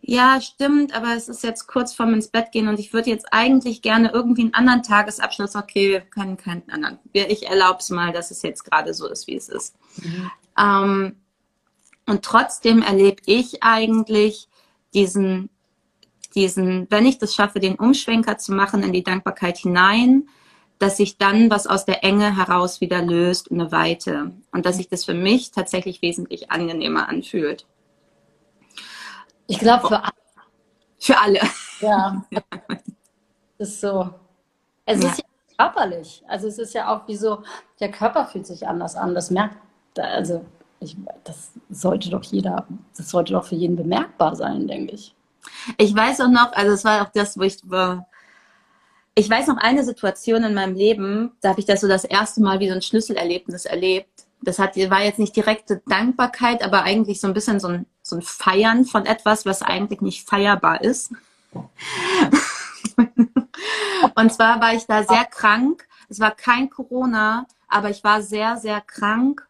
ja, 0.09 0.41
stimmt, 0.41 0.95
aber 0.95 1.15
es 1.15 1.29
ist 1.29 1.43
jetzt 1.43 1.67
kurz 1.67 1.93
vorm 1.93 2.15
ins 2.15 2.29
Bett 2.29 2.51
gehen 2.51 2.67
und 2.67 2.79
ich 2.79 2.93
würde 2.93 3.11
jetzt 3.11 3.27
eigentlich 3.31 3.83
gerne 3.83 4.09
irgendwie 4.11 4.41
einen 4.41 4.55
anderen 4.55 4.81
Tagesabschluss. 4.81 5.55
Okay, 5.55 5.89
wir 5.89 6.01
können 6.01 6.35
keinen 6.35 6.67
anderen. 6.71 6.97
Ich 7.13 7.47
erlaube 7.47 7.77
es 7.77 7.91
mal, 7.91 8.11
dass 8.11 8.31
es 8.31 8.41
jetzt 8.41 8.63
gerade 8.63 8.95
so 8.95 9.07
ist, 9.07 9.27
wie 9.27 9.35
es 9.35 9.49
ist. 9.49 9.75
Mhm. 9.97 10.31
Ähm, 10.57 11.15
und 12.07 12.23
trotzdem 12.23 12.81
erlebe 12.81 13.21
ich 13.27 13.61
eigentlich 13.61 14.47
diesen, 14.95 15.51
diesen, 16.33 16.87
wenn 16.89 17.05
ich 17.05 17.19
das 17.19 17.35
schaffe, 17.35 17.59
den 17.59 17.75
Umschwenker 17.75 18.39
zu 18.39 18.51
machen 18.51 18.81
in 18.81 18.93
die 18.93 19.03
Dankbarkeit 19.03 19.59
hinein, 19.59 20.27
dass 20.79 20.97
sich 20.97 21.19
dann 21.19 21.51
was 21.51 21.67
aus 21.67 21.85
der 21.85 22.03
Enge 22.03 22.35
heraus 22.35 22.81
wieder 22.81 23.03
löst, 23.03 23.51
eine 23.51 23.71
Weite. 23.71 24.31
Und 24.51 24.65
dass 24.65 24.77
sich 24.77 24.89
das 24.89 25.05
für 25.05 25.13
mich 25.13 25.51
tatsächlich 25.51 26.01
wesentlich 26.01 26.49
angenehmer 26.49 27.07
anfühlt. 27.09 27.67
Ich 29.49 29.57
glaube 29.57 29.87
für 29.87 29.97
alle. 29.97 30.13
Für 30.99 31.17
alle. 31.17 31.39
Ja. 31.81 32.23
Das 33.57 33.69
ist 33.69 33.81
so. 33.81 34.13
Es 34.85 35.01
ja. 35.01 35.09
ist 35.09 35.17
ja 35.17 35.25
körperlich. 35.57 36.23
Also 36.27 36.47
es 36.47 36.59
ist 36.59 36.73
ja 36.73 36.93
auch 36.93 37.07
wie 37.07 37.15
so, 37.15 37.41
der 37.79 37.89
Körper 37.91 38.25
fühlt 38.25 38.45
sich 38.45 38.67
anders 38.67 38.95
an. 38.95 39.15
Das 39.15 39.31
merkt, 39.31 39.57
also 39.97 40.45
ich, 40.79 40.95
das 41.23 41.51
sollte 41.69 42.11
doch 42.11 42.23
jeder, 42.23 42.67
das 42.95 43.09
sollte 43.09 43.33
doch 43.33 43.45
für 43.45 43.55
jeden 43.55 43.75
bemerkbar 43.75 44.35
sein, 44.35 44.67
denke 44.67 44.93
ich. 44.93 45.15
Ich 45.77 45.95
weiß 45.95 46.21
auch 46.21 46.29
noch, 46.29 46.53
also 46.53 46.73
es 46.73 46.85
war 46.85 47.01
auch 47.01 47.11
das, 47.11 47.37
wo 47.37 47.41
ich 47.41 47.57
war. 47.63 48.07
Ich 49.15 49.29
weiß 49.29 49.47
noch 49.47 49.57
eine 49.57 49.83
Situation 49.83 50.43
in 50.43 50.53
meinem 50.53 50.75
Leben, 50.75 51.31
da 51.41 51.49
habe 51.49 51.59
ich 51.59 51.65
das 51.65 51.81
so 51.81 51.87
das 51.87 52.05
erste 52.05 52.41
Mal 52.41 52.59
wie 52.59 52.69
so 52.69 52.75
ein 52.75 52.81
Schlüsselerlebnis 52.81 53.65
erlebt 53.65 54.27
das 54.41 54.59
hat, 54.59 54.75
war 54.77 55.03
jetzt 55.03 55.19
nicht 55.19 55.35
direkte 55.35 55.81
Dankbarkeit, 55.87 56.63
aber 56.63 56.83
eigentlich 56.83 57.19
so 57.19 57.27
ein 57.27 57.33
bisschen 57.33 57.59
so 57.59 57.67
ein, 57.67 57.85
so 58.09 58.17
ein 58.17 58.21
Feiern 58.21 58.85
von 58.85 59.05
etwas, 59.05 59.45
was 59.45 59.61
eigentlich 59.61 60.01
nicht 60.01 60.27
feierbar 60.27 60.81
ist. 60.81 61.11
und 64.15 64.33
zwar 64.33 64.61
war 64.61 64.73
ich 64.73 64.85
da 64.85 65.03
sehr 65.03 65.25
krank. 65.25 65.87
Es 66.09 66.19
war 66.19 66.31
kein 66.31 66.69
Corona, 66.69 67.45
aber 67.67 67.89
ich 67.89 68.03
war 68.03 68.21
sehr, 68.21 68.57
sehr 68.57 68.81
krank 68.81 69.47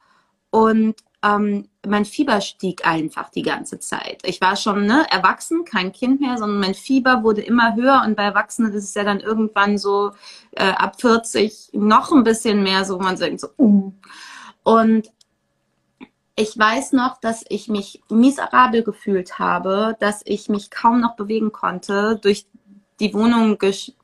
und 0.50 0.96
ähm, 1.22 1.68
mein 1.86 2.06
Fieber 2.06 2.40
stieg 2.42 2.86
einfach 2.88 3.30
die 3.30 3.42
ganze 3.42 3.80
Zeit. 3.80 4.22
Ich 4.24 4.40
war 4.42 4.56
schon 4.56 4.86
ne, 4.86 5.06
erwachsen, 5.10 5.66
kein 5.66 5.92
Kind 5.92 6.22
mehr, 6.22 6.38
sondern 6.38 6.60
mein 6.60 6.74
Fieber 6.74 7.24
wurde 7.24 7.42
immer 7.42 7.76
höher 7.76 8.04
und 8.06 8.16
bei 8.16 8.24
Erwachsenen 8.24 8.74
ist 8.74 8.86
es 8.86 8.94
ja 8.94 9.04
dann 9.04 9.20
irgendwann 9.20 9.78
so 9.78 10.12
äh, 10.52 10.70
ab 10.70 11.00
40 11.00 11.72
noch 11.74 12.12
ein 12.12 12.24
bisschen 12.24 12.64
mehr 12.64 12.86
so, 12.86 13.00
man 13.00 13.18
sagt 13.18 13.40
so, 13.40 13.50
uh. 13.58 13.92
Und 14.64 15.10
ich 16.40 16.58
weiß 16.58 16.94
noch, 16.94 17.20
dass 17.20 17.44
ich 17.50 17.68
mich 17.68 18.02
miserabel 18.10 18.82
gefühlt 18.82 19.40
habe, 19.40 19.98
dass 20.00 20.22
ich 20.24 20.48
mich 20.48 20.72
kaum 20.72 21.02
noch 21.02 21.18
bewegen 21.18 21.52
konnte, 21.52 22.18
durch 22.22 22.46
die 23.02 23.14
Wohnung, 23.14 23.58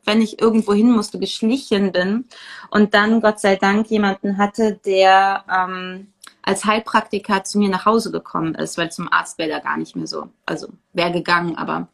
wenn 0.04 0.22
ich 0.22 0.42
irgendwo 0.42 0.74
hin 0.74 0.92
musste, 0.92 1.18
geschlichen 1.18 1.94
bin 1.94 2.26
und 2.72 2.94
dann 2.94 3.22
Gott 3.22 3.40
sei 3.40 3.56
Dank 3.56 3.90
jemanden 3.90 4.38
hatte, 4.38 4.74
der 4.86 5.46
ähm, 5.50 6.08
als 6.42 6.66
Heilpraktiker 6.66 7.46
zu 7.46 7.58
mir 7.58 7.70
nach 7.70 7.86
Hause 7.86 8.12
gekommen 8.12 8.54
ist, 8.56 8.78
weil 8.78 8.92
zum 8.92 9.12
Arzt 9.12 9.38
wäre 9.38 9.52
er 9.52 9.62
gar 9.62 9.78
nicht 9.78 9.96
mehr 9.96 10.08
so, 10.08 10.28
also 10.46 10.68
wäre 10.92 11.14
gegangen, 11.14 11.58
aber 11.58 11.88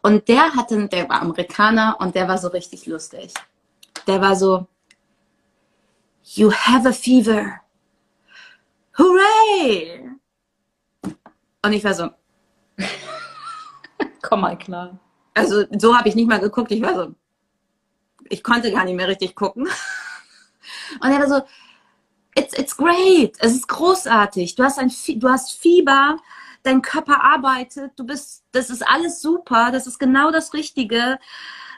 und 0.00 0.28
der 0.28 0.54
hatte, 0.54 0.88
der 0.88 1.10
war 1.10 1.20
Amerikaner 1.20 1.96
und 2.00 2.14
der 2.14 2.26
war 2.26 2.38
so 2.38 2.48
richtig 2.48 2.86
lustig. 2.86 3.34
Der 4.06 4.18
war 4.22 4.34
so, 4.34 4.66
you 6.24 6.50
have 6.50 6.88
a 6.88 6.92
fever. 6.92 7.60
Hooray! 8.96 10.10
Und 11.64 11.72
ich 11.72 11.82
war 11.84 11.94
so, 11.94 12.10
komm 14.22 14.42
mal 14.42 14.56
klar. 14.58 14.98
Also 15.34 15.64
so 15.76 15.96
habe 15.96 16.08
ich 16.08 16.14
nicht 16.14 16.28
mal 16.28 16.40
geguckt. 16.40 16.70
Ich 16.70 16.82
war 16.82 16.94
so, 16.94 17.14
ich 18.28 18.42
konnte 18.42 18.70
gar 18.70 18.84
nicht 18.84 18.94
mehr 18.94 19.08
richtig 19.08 19.34
gucken. 19.34 19.66
Und 21.00 21.10
er 21.10 21.20
war 21.20 21.28
so, 21.28 21.42
it's, 22.36 22.56
it's 22.58 22.76
great, 22.76 23.36
es 23.40 23.52
ist 23.52 23.68
großartig. 23.68 24.54
Du 24.54 24.62
hast 24.62 24.78
ein, 24.78 24.92
du 25.18 25.28
hast 25.28 25.52
Fieber, 25.52 26.18
dein 26.62 26.82
Körper 26.82 27.22
arbeitet, 27.22 27.92
du 27.96 28.04
bist, 28.04 28.44
das 28.52 28.70
ist 28.70 28.86
alles 28.86 29.20
super, 29.20 29.70
das 29.72 29.86
ist 29.86 29.98
genau 29.98 30.30
das 30.30 30.54
Richtige. 30.54 31.18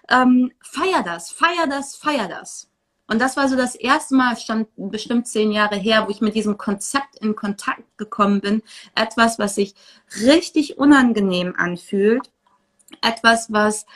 Ähm, 0.08 0.52
feier 0.60 1.02
das, 1.02 1.30
feier 1.30 1.66
das, 1.68 1.96
feier 1.96 2.28
das. 2.28 2.70
Und 3.08 3.20
das 3.20 3.36
war 3.36 3.48
so 3.48 3.56
das 3.56 3.74
erste 3.74 4.16
Mal, 4.16 4.36
stand 4.36 4.68
bestimmt 4.76 5.28
zehn 5.28 5.52
Jahre 5.52 5.76
her, 5.76 6.06
wo 6.06 6.10
ich 6.10 6.20
mit 6.20 6.34
diesem 6.34 6.58
Konzept 6.58 7.16
in 7.20 7.36
Kontakt 7.36 7.84
gekommen 7.98 8.40
bin. 8.40 8.62
Etwas, 8.94 9.38
was 9.38 9.54
sich 9.54 9.74
richtig 10.20 10.78
unangenehm 10.78 11.54
anfühlt. 11.56 12.30
Etwas, 13.02 13.52
was 13.52 13.86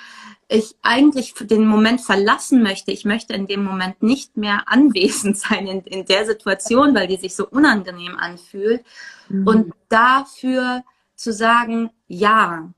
ich 0.48 0.76
eigentlich 0.82 1.34
den 1.34 1.66
Moment 1.66 2.00
verlassen 2.00 2.62
möchte. 2.62 2.90
Ich 2.90 3.04
möchte 3.04 3.34
in 3.34 3.46
dem 3.46 3.64
Moment 3.64 4.02
nicht 4.02 4.36
mehr 4.36 4.64
anwesend 4.66 5.36
sein 5.38 5.66
in, 5.66 5.80
in 5.82 6.04
der 6.04 6.26
Situation, 6.26 6.94
weil 6.94 7.06
die 7.06 7.16
sich 7.16 7.34
so 7.34 7.48
unangenehm 7.48 8.16
anfühlt. 8.16 8.84
Mhm. 9.28 9.46
Und 9.46 9.74
dafür 9.88 10.84
zu 11.14 11.32
sagen, 11.32 11.90
ja, 12.08 12.72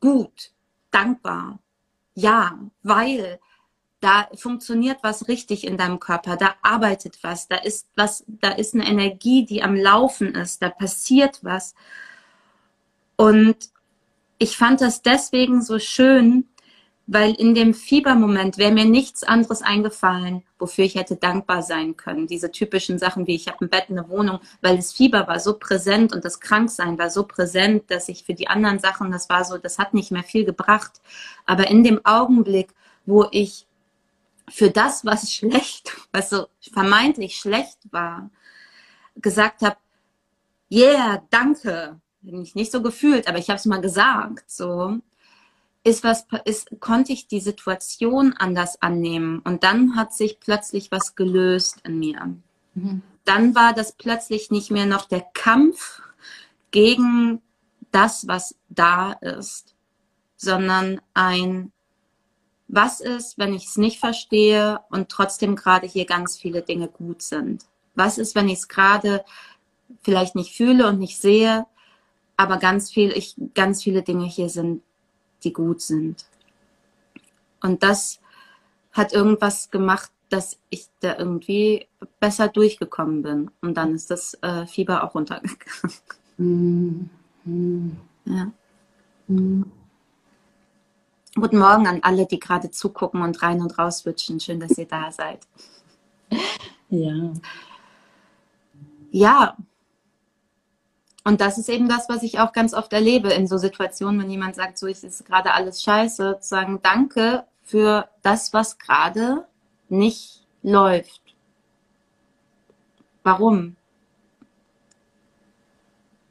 gut, 0.00 0.52
dankbar, 0.90 1.58
ja, 2.14 2.58
weil 2.82 3.38
da 4.00 4.28
funktioniert 4.34 4.98
was 5.02 5.28
richtig 5.28 5.66
in 5.66 5.76
deinem 5.76 5.98
Körper, 5.98 6.36
da 6.36 6.54
arbeitet 6.62 7.18
was, 7.22 7.48
da 7.48 7.56
ist 7.56 7.88
was, 7.96 8.24
da 8.28 8.50
ist 8.50 8.74
eine 8.74 8.86
Energie, 8.86 9.44
die 9.44 9.62
am 9.62 9.74
Laufen 9.74 10.34
ist, 10.34 10.62
da 10.62 10.70
passiert 10.70 11.40
was. 11.42 11.74
Und 13.16 13.56
ich 14.38 14.56
fand 14.56 14.80
das 14.80 15.02
deswegen 15.02 15.62
so 15.62 15.78
schön, 15.80 16.46
weil 17.08 17.32
in 17.34 17.54
dem 17.54 17.72
Fiebermoment 17.72 18.58
wäre 18.58 18.70
mir 18.70 18.84
nichts 18.84 19.24
anderes 19.24 19.62
eingefallen, 19.62 20.44
wofür 20.58 20.84
ich 20.84 20.94
hätte 20.94 21.16
dankbar 21.16 21.62
sein 21.62 21.96
können. 21.96 22.26
Diese 22.26 22.52
typischen 22.52 22.98
Sachen 22.98 23.26
wie 23.26 23.34
ich 23.34 23.48
habe 23.48 23.64
ein 23.64 23.70
Bett, 23.70 23.86
eine 23.88 24.08
Wohnung, 24.10 24.40
weil 24.60 24.76
das 24.76 24.92
Fieber 24.92 25.26
war 25.26 25.40
so 25.40 25.58
präsent 25.58 26.12
und 26.12 26.24
das 26.24 26.38
Kranksein 26.38 26.98
war 26.98 27.08
so 27.08 27.24
präsent, 27.24 27.90
dass 27.90 28.10
ich 28.10 28.24
für 28.24 28.34
die 28.34 28.48
anderen 28.48 28.78
Sachen, 28.78 29.10
das 29.10 29.30
war 29.30 29.44
so, 29.44 29.56
das 29.56 29.78
hat 29.78 29.94
nicht 29.94 30.12
mehr 30.12 30.22
viel 30.22 30.44
gebracht. 30.44 31.00
Aber 31.46 31.68
in 31.68 31.82
dem 31.82 32.04
Augenblick, 32.04 32.74
wo 33.06 33.26
ich 33.30 33.66
für 34.50 34.70
das, 34.70 35.04
was 35.04 35.32
schlecht, 35.32 35.96
was 36.12 36.30
so 36.30 36.46
vermeintlich 36.72 37.36
schlecht 37.36 37.78
war, 37.90 38.30
gesagt 39.16 39.62
habe, 39.62 39.76
yeah, 40.70 41.22
danke. 41.30 42.00
Mich 42.20 42.54
nicht 42.54 42.72
so 42.72 42.82
gefühlt, 42.82 43.28
aber 43.28 43.38
ich 43.38 43.48
habe 43.48 43.58
es 43.58 43.64
mal 43.64 43.80
gesagt, 43.80 44.50
so 44.50 44.98
ist 45.84 46.04
was, 46.04 46.26
ist, 46.44 46.80
konnte 46.80 47.12
ich 47.12 47.28
die 47.28 47.40
Situation 47.40 48.34
anders 48.36 48.82
annehmen 48.82 49.38
und 49.40 49.64
dann 49.64 49.96
hat 49.96 50.12
sich 50.12 50.40
plötzlich 50.40 50.90
was 50.90 51.14
gelöst 51.14 51.80
in 51.84 51.98
mir. 51.98 52.36
Mhm. 52.74 53.02
Dann 53.24 53.54
war 53.54 53.72
das 53.72 53.92
plötzlich 53.92 54.50
nicht 54.50 54.70
mehr 54.70 54.86
noch 54.86 55.06
der 55.06 55.24
Kampf 55.32 56.02
gegen 56.70 57.40
das, 57.90 58.26
was 58.26 58.56
da 58.68 59.12
ist, 59.12 59.74
sondern 60.36 61.00
ein, 61.14 61.72
was 62.68 63.00
ist, 63.00 63.38
wenn 63.38 63.54
ich 63.54 63.66
es 63.66 63.76
nicht 63.76 63.98
verstehe 63.98 64.80
und 64.90 65.08
trotzdem 65.08 65.56
gerade 65.56 65.86
hier 65.86 66.04
ganz 66.04 66.36
viele 66.36 66.62
Dinge 66.62 66.88
gut 66.88 67.22
sind? 67.22 67.64
Was 67.94 68.18
ist, 68.18 68.34
wenn 68.34 68.48
ich 68.48 68.58
es 68.58 68.68
gerade 68.68 69.24
vielleicht 70.02 70.34
nicht 70.34 70.54
fühle 70.54 70.86
und 70.86 70.98
nicht 70.98 71.20
sehe, 71.20 71.66
aber 72.36 72.58
ganz 72.58 72.90
viel, 72.90 73.10
ich, 73.12 73.34
ganz 73.54 73.82
viele 73.82 74.02
Dinge 74.02 74.26
hier 74.26 74.48
sind, 74.48 74.82
die 75.42 75.52
gut 75.52 75.80
sind. 75.80 76.26
Und 77.60 77.82
das 77.82 78.20
hat 78.92 79.12
irgendwas 79.12 79.70
gemacht, 79.70 80.10
dass 80.28 80.58
ich 80.68 80.88
da 81.00 81.16
irgendwie 81.16 81.86
besser 82.20 82.48
durchgekommen 82.48 83.22
bin. 83.22 83.50
Und 83.60 83.74
dann 83.74 83.94
ist 83.94 84.10
das 84.10 84.34
äh, 84.42 84.66
Fieber 84.66 85.04
auch 85.04 85.14
runtergegangen. 85.14 85.58
Mm, 86.36 87.10
mm. 87.44 87.96
Ja. 88.26 88.52
Mm. 89.26 89.64
Guten 91.40 91.58
Morgen 91.58 91.86
an 91.86 92.00
alle, 92.02 92.26
die 92.26 92.40
gerade 92.40 92.70
zugucken 92.70 93.22
und 93.22 93.42
rein 93.42 93.60
und 93.60 93.78
raus 93.78 93.98
switchen. 93.98 94.40
Schön, 94.40 94.60
dass 94.60 94.76
ihr 94.78 94.86
da 94.86 95.10
seid. 95.12 95.40
Ja. 96.90 97.32
Ja, 99.10 99.56
und 101.28 101.42
das 101.42 101.58
ist 101.58 101.68
eben 101.68 101.90
das, 101.90 102.08
was 102.08 102.22
ich 102.22 102.40
auch 102.40 102.54
ganz 102.54 102.72
oft 102.72 102.90
erlebe 102.90 103.30
in 103.30 103.46
so 103.46 103.58
Situationen, 103.58 104.18
wenn 104.18 104.30
jemand 104.30 104.56
sagt, 104.56 104.78
so 104.78 104.86
ist 104.86 105.04
es 105.04 105.22
gerade 105.24 105.52
alles 105.52 105.82
scheiße, 105.82 106.38
zu 106.40 106.48
sagen, 106.48 106.80
danke 106.82 107.44
für 107.64 108.08
das, 108.22 108.54
was 108.54 108.78
gerade 108.78 109.46
nicht 109.90 110.46
läuft. 110.62 111.20
Warum? 113.22 113.76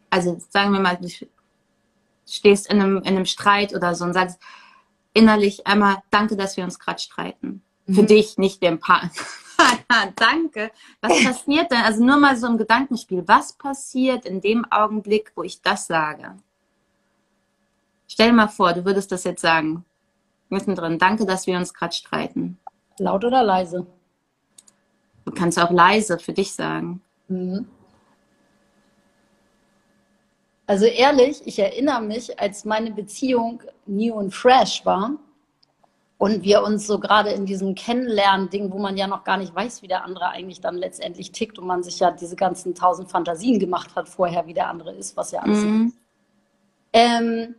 Also 0.10 0.38
sagen 0.50 0.74
wir 0.74 0.80
mal, 0.80 0.98
du 0.98 1.08
stehst 2.26 2.68
in 2.72 2.82
einem, 2.82 2.98
in 2.98 3.06
einem 3.06 3.26
Streit 3.28 3.76
oder 3.76 3.94
so 3.94 4.04
und 4.04 4.14
sagst 4.14 4.40
innerlich 5.18 5.66
einmal, 5.68 5.98
danke, 6.12 6.36
dass 6.36 6.58
wir 6.58 6.64
uns 6.64 6.80
gerade 6.80 7.00
streiten. 7.00 7.62
Mhm. 7.86 7.94
Für 7.94 8.04
dich, 8.04 8.38
nicht 8.38 8.62
dem 8.62 8.80
Partner. 8.80 9.12
Danke. 10.16 10.72
Was 11.02 11.12
passiert 11.24 11.72
denn? 11.72 11.82
Also 11.82 12.04
nur 12.04 12.18
mal 12.18 12.38
so 12.38 12.48
ein 12.48 12.58
Gedankenspiel. 12.58 13.24
Was 13.28 13.54
passiert 13.54 14.26
in 14.26 14.40
dem 14.40 14.66
Augenblick, 14.72 15.32
wo 15.36 15.44
ich 15.44 15.62
das 15.62 15.88
sage? 15.88 16.36
Stell 18.08 18.30
dir 18.30 18.36
mal 18.36 18.48
vor, 18.48 18.74
du 18.74 18.86
würdest 18.86 19.12
das 19.12 19.24
jetzt 19.24 19.42
sagen. 19.42 19.84
Mittendrin. 20.50 21.00
Danke, 21.00 21.26
dass 21.26 21.48
wir 21.48 21.58
uns 21.58 21.74
gerade 21.74 21.96
streiten. 21.96 22.60
Laut 23.00 23.26
oder 23.26 23.44
leise? 23.44 23.88
Du 25.26 25.32
kannst 25.32 25.60
auch 25.60 25.72
leise 25.72 26.20
für 26.20 26.34
dich 26.34 26.54
sagen. 26.54 27.02
Mhm. 27.28 27.68
Also 30.68 30.86
ehrlich, 30.86 31.42
ich 31.46 31.60
erinnere 31.60 32.02
mich, 32.02 32.40
als 32.40 32.66
meine 32.66 32.92
Beziehung 32.92 33.64
new 33.86 34.14
und 34.14 34.34
fresh 34.34 34.86
war, 34.86 35.18
und 36.18 36.44
wir 36.44 36.64
uns 36.64 36.88
so 36.88 37.00
gerade 37.00 37.30
in 37.30 37.46
diesem 37.46 37.76
Kennenlernen-Ding, 37.76 38.72
wo 38.72 38.80
man 38.80 38.98
ja 38.98 39.08
noch 39.08 39.24
gar 39.24 39.38
nicht 39.38 39.54
weiß, 39.54 39.84
wie 39.84 39.88
der 39.88 40.04
andere 40.04 40.30
eigentlich 40.30 40.62
dann 40.62 40.76
letztendlich 40.76 41.32
tickt 41.32 41.60
und 41.60 41.68
man 41.68 41.84
sich 41.84 42.00
ja 42.00 42.12
diese 42.12 42.36
ganzen 42.36 42.74
tausend 42.74 43.12
Fantasien 43.12 43.60
gemacht 43.60 43.96
hat 43.96 44.10
vorher, 44.10 44.48
wie 44.48 44.54
der 44.54 44.68
andere 44.68 44.94
ist, 44.94 45.16
was 45.16 45.32
ja 45.32 45.42
alles 45.42 45.60
mhm. 45.60 45.88
ist. 45.88 45.98
Ähm, 46.94 47.56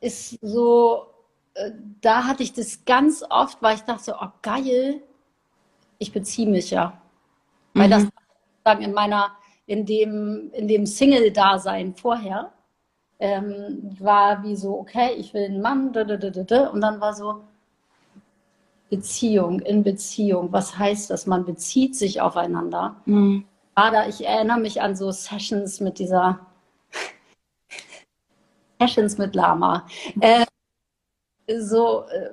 ist 0.00 0.38
so, 0.40 1.08
äh, 1.52 1.72
da 2.00 2.24
hatte 2.24 2.42
ich 2.42 2.54
das 2.54 2.86
ganz 2.86 3.22
oft, 3.28 3.60
weil 3.60 3.74
ich 3.76 3.82
dachte, 3.82 4.16
oh 4.18 4.28
geil, 4.40 5.02
ich 5.98 6.12
beziehe 6.12 6.48
mich 6.48 6.70
ja. 6.70 6.98
Mhm. 7.74 7.80
Weil 7.80 7.90
das 7.90 8.06
sagen 8.64 8.82
in 8.82 8.94
meiner, 8.94 9.36
in 9.70 9.86
dem, 9.86 10.50
in 10.52 10.66
dem 10.66 10.84
Single-Dasein 10.84 11.94
vorher, 11.94 12.52
ähm, 13.20 13.96
war 14.00 14.42
wie 14.42 14.56
so, 14.56 14.76
okay, 14.76 15.14
ich 15.16 15.32
will 15.32 15.44
einen 15.44 15.60
Mann, 15.60 15.92
da, 15.92 16.02
da, 16.02 16.16
da, 16.16 16.28
da, 16.28 16.66
und 16.70 16.80
dann 16.80 17.00
war 17.00 17.14
so 17.14 17.44
Beziehung, 18.88 19.60
in 19.60 19.84
Beziehung. 19.84 20.50
Was 20.50 20.76
heißt 20.76 21.08
das? 21.10 21.28
Man 21.28 21.44
bezieht 21.44 21.94
sich 21.94 22.20
aufeinander. 22.20 22.96
Mhm. 23.04 23.44
Da, 23.76 24.08
ich 24.08 24.26
erinnere 24.26 24.58
mich 24.58 24.82
an 24.82 24.96
so 24.96 25.12
Sessions 25.12 25.78
mit 25.78 26.00
dieser 26.00 26.40
Sessions 28.80 29.18
mit 29.18 29.36
Lama. 29.36 29.86
Äh, 30.20 30.46
so, 31.60 32.06
äh, 32.08 32.30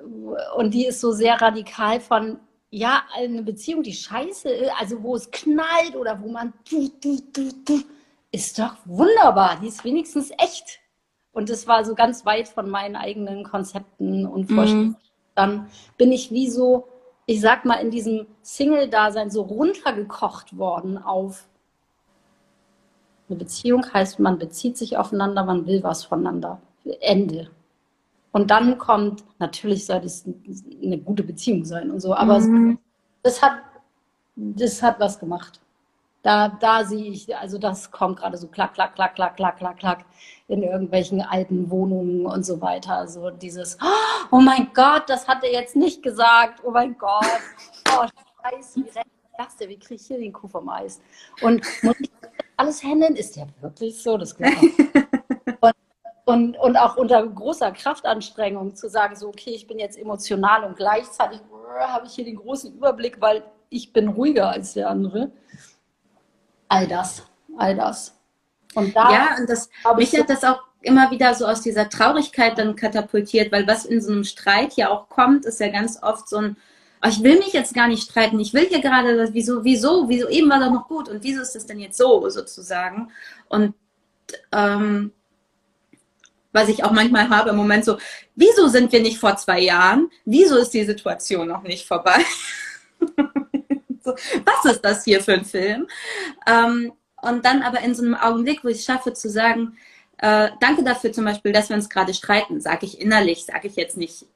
und 0.56 0.74
die 0.74 0.86
ist 0.86 1.00
so 1.00 1.12
sehr 1.12 1.40
radikal 1.40 2.00
von, 2.00 2.40
ja, 2.70 3.02
eine 3.14 3.42
Beziehung, 3.42 3.82
die 3.82 3.94
scheiße 3.94 4.48
ist, 4.50 4.72
also 4.78 5.02
wo 5.02 5.16
es 5.16 5.30
knallt 5.30 5.96
oder 5.96 6.20
wo 6.22 6.28
man 6.28 6.52
du, 6.68 6.88
du, 7.00 7.20
du, 7.32 7.50
du, 7.64 7.82
ist 8.30 8.58
doch 8.58 8.76
wunderbar, 8.84 9.58
die 9.60 9.68
ist 9.68 9.84
wenigstens 9.84 10.30
echt. 10.38 10.80
Und 11.32 11.50
das 11.50 11.66
war 11.66 11.84
so 11.84 11.94
ganz 11.94 12.26
weit 12.26 12.48
von 12.48 12.68
meinen 12.68 12.96
eigenen 12.96 13.44
Konzepten 13.44 14.26
und 14.26 14.50
mhm. 14.50 14.54
Vorstellungen. 14.54 14.88
Mhm. 14.88 14.96
Dann 15.34 15.70
bin 15.96 16.12
ich 16.12 16.30
wie 16.30 16.50
so, 16.50 16.88
ich 17.26 17.40
sag 17.40 17.64
mal, 17.64 17.76
in 17.76 17.90
diesem 17.90 18.26
Single-Dasein 18.42 19.30
so 19.30 19.42
runtergekocht 19.42 20.58
worden 20.58 20.98
auf 20.98 21.48
eine 23.28 23.38
Beziehung 23.38 23.84
heißt, 23.92 24.20
man 24.20 24.38
bezieht 24.38 24.76
sich 24.76 24.96
aufeinander, 24.96 25.44
man 25.44 25.66
will 25.66 25.82
was 25.82 26.04
voneinander. 26.04 26.60
Ende. 27.00 27.50
Und 28.32 28.50
dann 28.50 28.78
kommt, 28.78 29.24
natürlich 29.38 29.86
soll 29.86 30.04
es 30.04 30.24
eine 30.82 30.98
gute 30.98 31.22
Beziehung 31.22 31.64
sein 31.64 31.90
und 31.90 32.00
so, 32.00 32.14
aber 32.14 32.40
mhm. 32.40 32.78
das, 33.22 33.42
hat, 33.42 33.58
das 34.36 34.82
hat 34.82 35.00
was 35.00 35.18
gemacht. 35.18 35.60
Da, 36.22 36.48
da 36.48 36.84
sehe 36.84 37.10
ich, 37.10 37.34
also 37.36 37.58
das 37.58 37.90
kommt 37.90 38.18
gerade 38.18 38.36
so 38.36 38.48
klack, 38.48 38.74
klack, 38.74 38.94
klack, 38.96 39.14
klack, 39.14 39.36
klack, 39.36 39.56
klack, 39.56 39.78
klack 39.78 40.04
in 40.48 40.62
irgendwelchen 40.62 41.22
alten 41.22 41.70
Wohnungen 41.70 42.26
und 42.26 42.44
so 42.44 42.60
weiter. 42.60 43.06
So 43.06 43.30
dieses, 43.30 43.78
oh 44.30 44.40
mein 44.40 44.68
Gott, 44.74 45.04
das 45.08 45.28
hat 45.28 45.44
er 45.44 45.52
jetzt 45.52 45.76
nicht 45.76 46.02
gesagt. 46.02 46.60
Oh 46.64 46.70
mein 46.70 46.96
Gott. 46.98 47.24
Oh, 47.90 48.06
scheiße, 48.42 48.84
wie 48.84 48.90
das 49.38 49.56
der? 49.56 49.68
Wie 49.68 49.78
kriege 49.78 49.94
ich 49.94 50.06
hier 50.06 50.18
den 50.18 50.32
Kuh 50.32 50.48
vom 50.48 50.68
Eis? 50.68 51.00
Und 51.40 51.64
muss 51.82 51.98
ich 52.00 52.10
alles 52.56 52.82
handeln? 52.82 53.16
Ist 53.16 53.36
ja 53.36 53.46
wirklich 53.60 54.02
so? 54.02 54.18
Das 54.18 54.36
glaube 54.36 54.56
und, 55.60 55.72
und, 56.28 56.58
und 56.58 56.76
auch 56.76 56.96
unter 56.98 57.26
großer 57.26 57.72
Kraftanstrengung 57.72 58.74
zu 58.74 58.90
sagen, 58.90 59.16
so, 59.16 59.28
okay, 59.28 59.50
ich 59.50 59.66
bin 59.66 59.78
jetzt 59.78 59.96
emotional 59.96 60.64
und 60.64 60.76
gleichzeitig 60.76 61.40
habe 61.80 62.06
ich 62.06 62.12
hier 62.12 62.26
den 62.26 62.36
großen 62.36 62.74
Überblick, 62.74 63.18
weil 63.20 63.42
ich 63.70 63.94
bin 63.94 64.08
ruhiger 64.08 64.50
als 64.50 64.74
der 64.74 64.90
andere 64.90 65.30
all 66.68 66.86
das, 66.86 67.22
all 67.56 67.74
das. 67.74 68.14
Und 68.74 68.94
da 68.94 69.10
ja, 69.10 69.36
und 69.38 69.48
das, 69.48 69.70
mich 69.96 70.14
hat 70.18 70.28
das 70.28 70.44
auch 70.44 70.60
immer 70.82 71.10
wieder 71.10 71.34
so 71.34 71.46
aus 71.46 71.62
dieser 71.62 71.88
Traurigkeit 71.88 72.58
dann 72.58 72.76
katapultiert, 72.76 73.50
weil 73.50 73.66
was 73.66 73.86
in 73.86 74.02
so 74.02 74.12
einem 74.12 74.24
Streit 74.24 74.74
ja 74.74 74.90
auch 74.90 75.08
kommt, 75.08 75.46
ist 75.46 75.60
ja 75.60 75.68
ganz 75.68 76.02
oft 76.02 76.28
so 76.28 76.36
ein, 76.36 76.56
oh, 77.02 77.08
ich 77.08 77.22
will 77.22 77.38
mich 77.38 77.54
jetzt 77.54 77.72
gar 77.72 77.88
nicht 77.88 78.02
streiten, 78.02 78.38
ich 78.38 78.52
will 78.52 78.66
hier 78.66 78.82
gerade, 78.82 79.30
wieso, 79.32 79.64
wieso, 79.64 80.10
wieso, 80.10 80.28
eben 80.28 80.50
war 80.50 80.60
doch 80.60 80.70
noch 80.70 80.88
gut 80.88 81.08
und 81.08 81.22
wieso 81.22 81.40
ist 81.40 81.54
das 81.54 81.64
denn 81.64 81.80
jetzt 81.80 81.96
so, 81.96 82.28
sozusagen. 82.28 83.10
Und 83.48 83.72
ähm, 84.52 85.12
was 86.52 86.68
ich 86.68 86.84
auch 86.84 86.92
manchmal 86.92 87.28
habe 87.28 87.50
im 87.50 87.56
Moment 87.56 87.84
so, 87.84 87.98
wieso 88.34 88.68
sind 88.68 88.90
wir 88.92 89.00
nicht 89.00 89.18
vor 89.18 89.36
zwei 89.36 89.60
Jahren? 89.60 90.10
Wieso 90.24 90.56
ist 90.56 90.70
die 90.70 90.84
Situation 90.84 91.48
noch 91.48 91.62
nicht 91.62 91.86
vorbei? 91.86 92.24
so, 94.04 94.14
was 94.44 94.72
ist 94.72 94.84
das 94.84 95.04
hier 95.04 95.22
für 95.22 95.34
ein 95.34 95.44
Film? 95.44 95.86
Ähm, 96.46 96.92
und 97.20 97.44
dann 97.44 97.62
aber 97.62 97.80
in 97.80 97.94
so 97.94 98.02
einem 98.02 98.14
Augenblick, 98.14 98.64
wo 98.64 98.68
ich 98.68 98.78
es 98.78 98.84
schaffe 98.84 99.12
zu 99.12 99.28
sagen, 99.28 99.76
äh, 100.18 100.50
danke 100.60 100.82
dafür 100.82 101.12
zum 101.12 101.24
Beispiel, 101.24 101.52
dass 101.52 101.68
wir 101.68 101.76
uns 101.76 101.88
gerade 101.88 102.14
streiten, 102.14 102.60
sage 102.60 102.86
ich 102.86 103.00
innerlich, 103.00 103.44
sage 103.44 103.68
ich 103.68 103.76
jetzt 103.76 103.96
nicht 103.96 104.26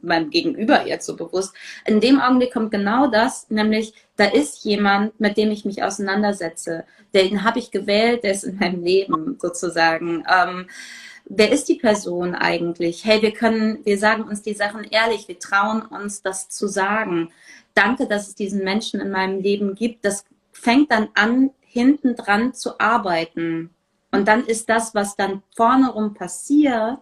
meinem 0.00 0.30
Gegenüber 0.30 0.86
jetzt 0.86 1.06
so 1.06 1.16
bewusst. 1.16 1.54
In 1.86 2.00
dem 2.00 2.20
Augenblick 2.20 2.52
kommt 2.52 2.70
genau 2.70 3.06
das, 3.06 3.48
nämlich 3.50 3.94
da 4.16 4.26
ist 4.26 4.64
jemand, 4.64 5.18
mit 5.18 5.36
dem 5.36 5.50
ich 5.50 5.64
mich 5.64 5.82
auseinandersetze. 5.82 6.84
Den 7.14 7.42
habe 7.42 7.58
ich 7.58 7.70
gewählt, 7.70 8.22
der 8.22 8.32
ist 8.32 8.44
in 8.44 8.58
meinem 8.58 8.84
Leben 8.84 9.38
sozusagen. 9.40 10.24
Ähm, 10.30 10.66
wer 11.24 11.50
ist 11.50 11.68
die 11.68 11.76
Person 11.76 12.34
eigentlich? 12.34 13.04
Hey, 13.04 13.22
wir 13.22 13.32
können, 13.32 13.84
wir 13.84 13.98
sagen 13.98 14.24
uns 14.24 14.42
die 14.42 14.54
Sachen 14.54 14.84
ehrlich, 14.84 15.28
wir 15.28 15.38
trauen 15.38 15.82
uns, 15.82 16.22
das 16.22 16.48
zu 16.48 16.66
sagen. 16.68 17.32
Danke, 17.74 18.06
dass 18.06 18.28
es 18.28 18.34
diesen 18.34 18.62
Menschen 18.62 19.00
in 19.00 19.10
meinem 19.10 19.40
Leben 19.40 19.74
gibt. 19.74 20.04
Das 20.04 20.24
fängt 20.52 20.92
dann 20.92 21.08
an, 21.14 21.50
hinten 21.60 22.14
dran 22.14 22.54
zu 22.54 22.78
arbeiten. 22.78 23.70
Und 24.12 24.28
dann 24.28 24.44
ist 24.44 24.68
das, 24.68 24.94
was 24.94 25.16
dann 25.16 25.42
vorne 25.56 25.90
rum 25.90 26.14
passiert, 26.14 27.00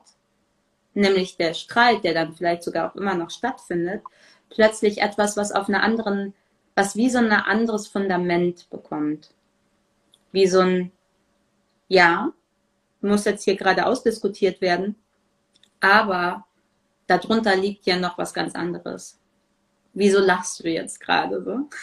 nämlich 0.95 1.37
der 1.37 1.55
Streit, 1.55 2.05
der 2.05 2.15
dann 2.15 2.33
vielleicht 2.33 2.63
sogar 2.63 2.91
auch 2.91 2.97
immer 2.97 3.15
noch 3.15 3.31
stattfindet, 3.31 4.03
plötzlich 4.49 5.03
etwas, 5.03 5.37
was 5.37 5.53
auf 5.53 5.69
einer 5.69 5.83
anderen, 5.83 6.35
was 6.75 6.97
wie 6.97 7.11
so 7.11 7.19
ein 7.19 7.31
anderes 7.33 7.87
Fundament 7.87 8.69
bekommt. 8.71 9.31
Wie 10.31 10.47
so 10.47 10.61
ein, 10.61 10.93
ja, 11.89 12.33
muss 13.03 13.25
jetzt 13.25 13.45
hier 13.45 13.57
gerade 13.57 13.87
ausdiskutiert 13.87 14.61
werden, 14.61 14.97
aber 15.81 16.47
darunter 17.07 17.57
liegt 17.57 17.87
ja 17.87 17.97
noch 17.97 18.19
was 18.19 18.33
ganz 18.33 18.55
anderes. 18.55 19.19
Wieso 19.95 20.21
lachst 20.21 20.65
du 20.65 20.69
jetzt 20.69 21.01
gerade 21.01 21.43
so? 21.43 21.69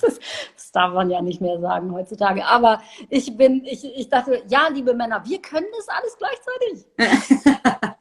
Das, 0.00 0.18
das, 0.56 0.72
darf 0.72 0.92
man 0.92 1.08
ja 1.08 1.22
nicht 1.22 1.40
mehr 1.40 1.60
sagen 1.60 1.92
heutzutage. 1.92 2.44
Aber 2.44 2.82
ich 3.10 3.36
bin, 3.36 3.64
ich, 3.64 3.84
ich 3.84 4.08
dachte, 4.08 4.42
ja, 4.48 4.68
liebe 4.68 4.92
Männer, 4.92 5.24
wir 5.24 5.40
können 5.40 5.66
das 5.76 5.88
alles 5.88 6.16
gleichzeitig. 6.18 6.84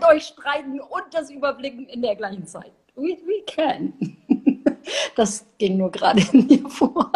mit 0.00 0.04
euch 0.04 0.24
streiten 0.24 0.80
und 0.80 1.04
das 1.12 1.30
überblicken 1.30 1.86
in 1.86 2.02
der 2.02 2.16
gleichen 2.16 2.46
Zeit. 2.46 2.72
We, 2.94 3.18
we 3.26 3.44
can. 3.46 3.92
Das 5.14 5.46
ging 5.58 5.76
nur 5.76 5.90
gerade 5.90 6.20
in 6.32 6.46
mir 6.46 6.68
vor. 6.68 7.12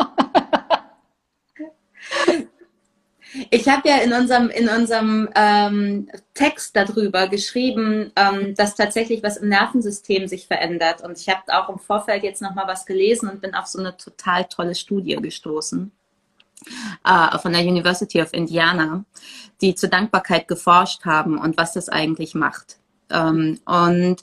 Ich 3.50 3.68
habe 3.68 3.88
ja 3.88 3.96
in 3.98 4.12
unserem, 4.12 4.48
in 4.50 4.68
unserem 4.68 5.28
ähm, 5.34 6.08
Text 6.34 6.76
darüber 6.76 7.26
geschrieben, 7.28 8.12
ähm, 8.16 8.54
dass 8.54 8.76
tatsächlich 8.76 9.22
was 9.22 9.38
im 9.38 9.48
Nervensystem 9.48 10.28
sich 10.28 10.46
verändert. 10.46 11.02
Und 11.02 11.18
ich 11.18 11.28
habe 11.28 11.42
auch 11.48 11.68
im 11.68 11.78
Vorfeld 11.78 12.22
jetzt 12.22 12.42
nochmal 12.42 12.68
was 12.68 12.86
gelesen 12.86 13.28
und 13.28 13.40
bin 13.40 13.54
auf 13.54 13.66
so 13.66 13.78
eine 13.78 13.96
total 13.96 14.44
tolle 14.44 14.74
Studie 14.74 15.16
gestoßen 15.16 15.90
äh, 17.04 17.38
von 17.38 17.52
der 17.52 17.62
University 17.62 18.22
of 18.22 18.32
Indiana, 18.32 19.04
die 19.60 19.74
zur 19.74 19.88
Dankbarkeit 19.88 20.48
geforscht 20.48 21.04
haben 21.04 21.38
und 21.38 21.56
was 21.56 21.72
das 21.72 21.88
eigentlich 21.88 22.34
macht. 22.34 22.78
Ähm, 23.10 23.60
und 23.64 24.22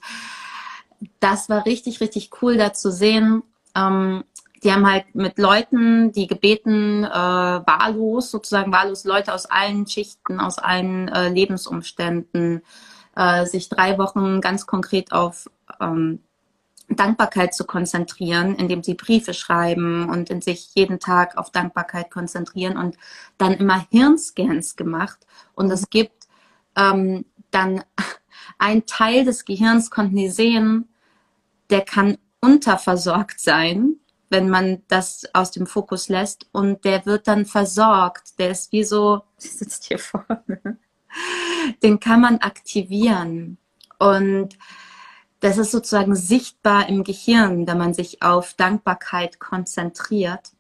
das 1.19 1.49
war 1.49 1.65
richtig, 1.65 2.01
richtig 2.01 2.29
cool, 2.41 2.57
da 2.57 2.73
zu 2.73 2.91
sehen. 2.91 3.43
Ähm, 3.75 4.23
die 4.63 4.71
haben 4.71 4.89
halt 4.89 5.15
mit 5.15 5.39
Leuten, 5.39 6.11
die 6.11 6.27
gebeten, 6.27 7.03
äh, 7.03 7.09
wahllos, 7.09 8.29
sozusagen 8.29 8.71
wahllos 8.71 9.05
Leute 9.05 9.33
aus 9.33 9.47
allen 9.47 9.87
Schichten, 9.87 10.39
aus 10.39 10.59
allen 10.59 11.07
äh, 11.07 11.29
Lebensumständen, 11.29 12.61
äh, 13.15 13.45
sich 13.45 13.69
drei 13.69 13.97
Wochen 13.97 14.39
ganz 14.39 14.67
konkret 14.67 15.11
auf 15.11 15.49
ähm, 15.79 16.19
Dankbarkeit 16.95 17.53
zu 17.53 17.65
konzentrieren, 17.65 18.55
indem 18.55 18.83
sie 18.83 18.93
Briefe 18.93 19.33
schreiben 19.33 20.09
und 20.09 20.29
in 20.29 20.41
sich 20.41 20.75
jeden 20.75 20.99
Tag 20.99 21.37
auf 21.37 21.49
Dankbarkeit 21.49 22.11
konzentrieren 22.11 22.77
und 22.77 22.97
dann 23.37 23.53
immer 23.53 23.85
Hirnscans 23.89 24.75
gemacht. 24.75 25.25
Und 25.55 25.71
es 25.71 25.89
gibt 25.89 26.27
ähm, 26.75 27.25
dann 27.49 27.83
ein 28.59 28.85
Teil 28.85 29.25
des 29.25 29.45
Gehirns, 29.45 29.89
konnten 29.89 30.17
die 30.17 30.29
sehen, 30.29 30.89
der 31.69 31.81
kann 31.81 32.17
unterversorgt 32.41 33.39
sein, 33.39 33.95
wenn 34.31 34.49
man 34.49 34.81
das 34.87 35.25
aus 35.33 35.51
dem 35.51 35.67
Fokus 35.67 36.09
lässt 36.09 36.47
und 36.51 36.85
der 36.85 37.05
wird 37.05 37.27
dann 37.27 37.45
versorgt. 37.45 38.39
Der 38.39 38.51
ist 38.51 38.71
wie 38.71 38.83
so, 38.83 39.21
sitzt 39.37 39.85
hier 39.85 39.99
vorne, 39.99 40.77
den 41.83 41.99
kann 41.99 42.21
man 42.21 42.37
aktivieren 42.39 43.57
und 43.99 44.57
das 45.41 45.57
ist 45.57 45.71
sozusagen 45.71 46.15
sichtbar 46.15 46.87
im 46.87 47.03
Gehirn, 47.03 47.67
wenn 47.67 47.77
man 47.77 47.93
sich 47.93 48.21
auf 48.21 48.53
Dankbarkeit 48.53 49.39
konzentriert. 49.39 50.51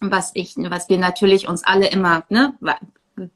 Was 0.00 0.30
ich, 0.34 0.54
was 0.56 0.88
wir 0.88 0.98
natürlich 0.98 1.48
uns 1.48 1.64
alle 1.64 1.88
immer 1.88 2.24
ne, 2.28 2.54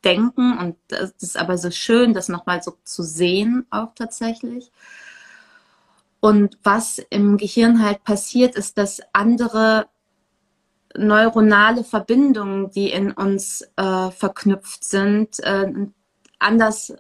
denken 0.05 0.59
und 0.59 0.77
das 0.89 1.13
ist 1.21 1.37
aber 1.37 1.59
so 1.59 1.71
schön, 1.71 2.15
das 2.15 2.29
nochmal 2.29 2.63
so 2.63 2.77
zu 2.85 3.03
sehen 3.03 3.67
auch 3.71 3.95
tatsächlich. 3.95 4.71
Und 6.21 6.59
was 6.63 6.99
im 7.11 7.39
Gehirn 7.39 7.83
halt 7.83 8.05
passiert, 8.05 8.55
ist, 8.55 8.77
dass 8.77 9.01
andere 9.13 9.89
neuronale 10.97 11.85
Verbindungen, 11.85 12.71
die 12.71 12.91
in 12.91 13.13
uns 13.13 13.63
äh, 13.77 14.11
verknüpft 14.11 14.85
sind, 14.85 15.39
äh, 15.41 15.73
anders, 16.39 16.95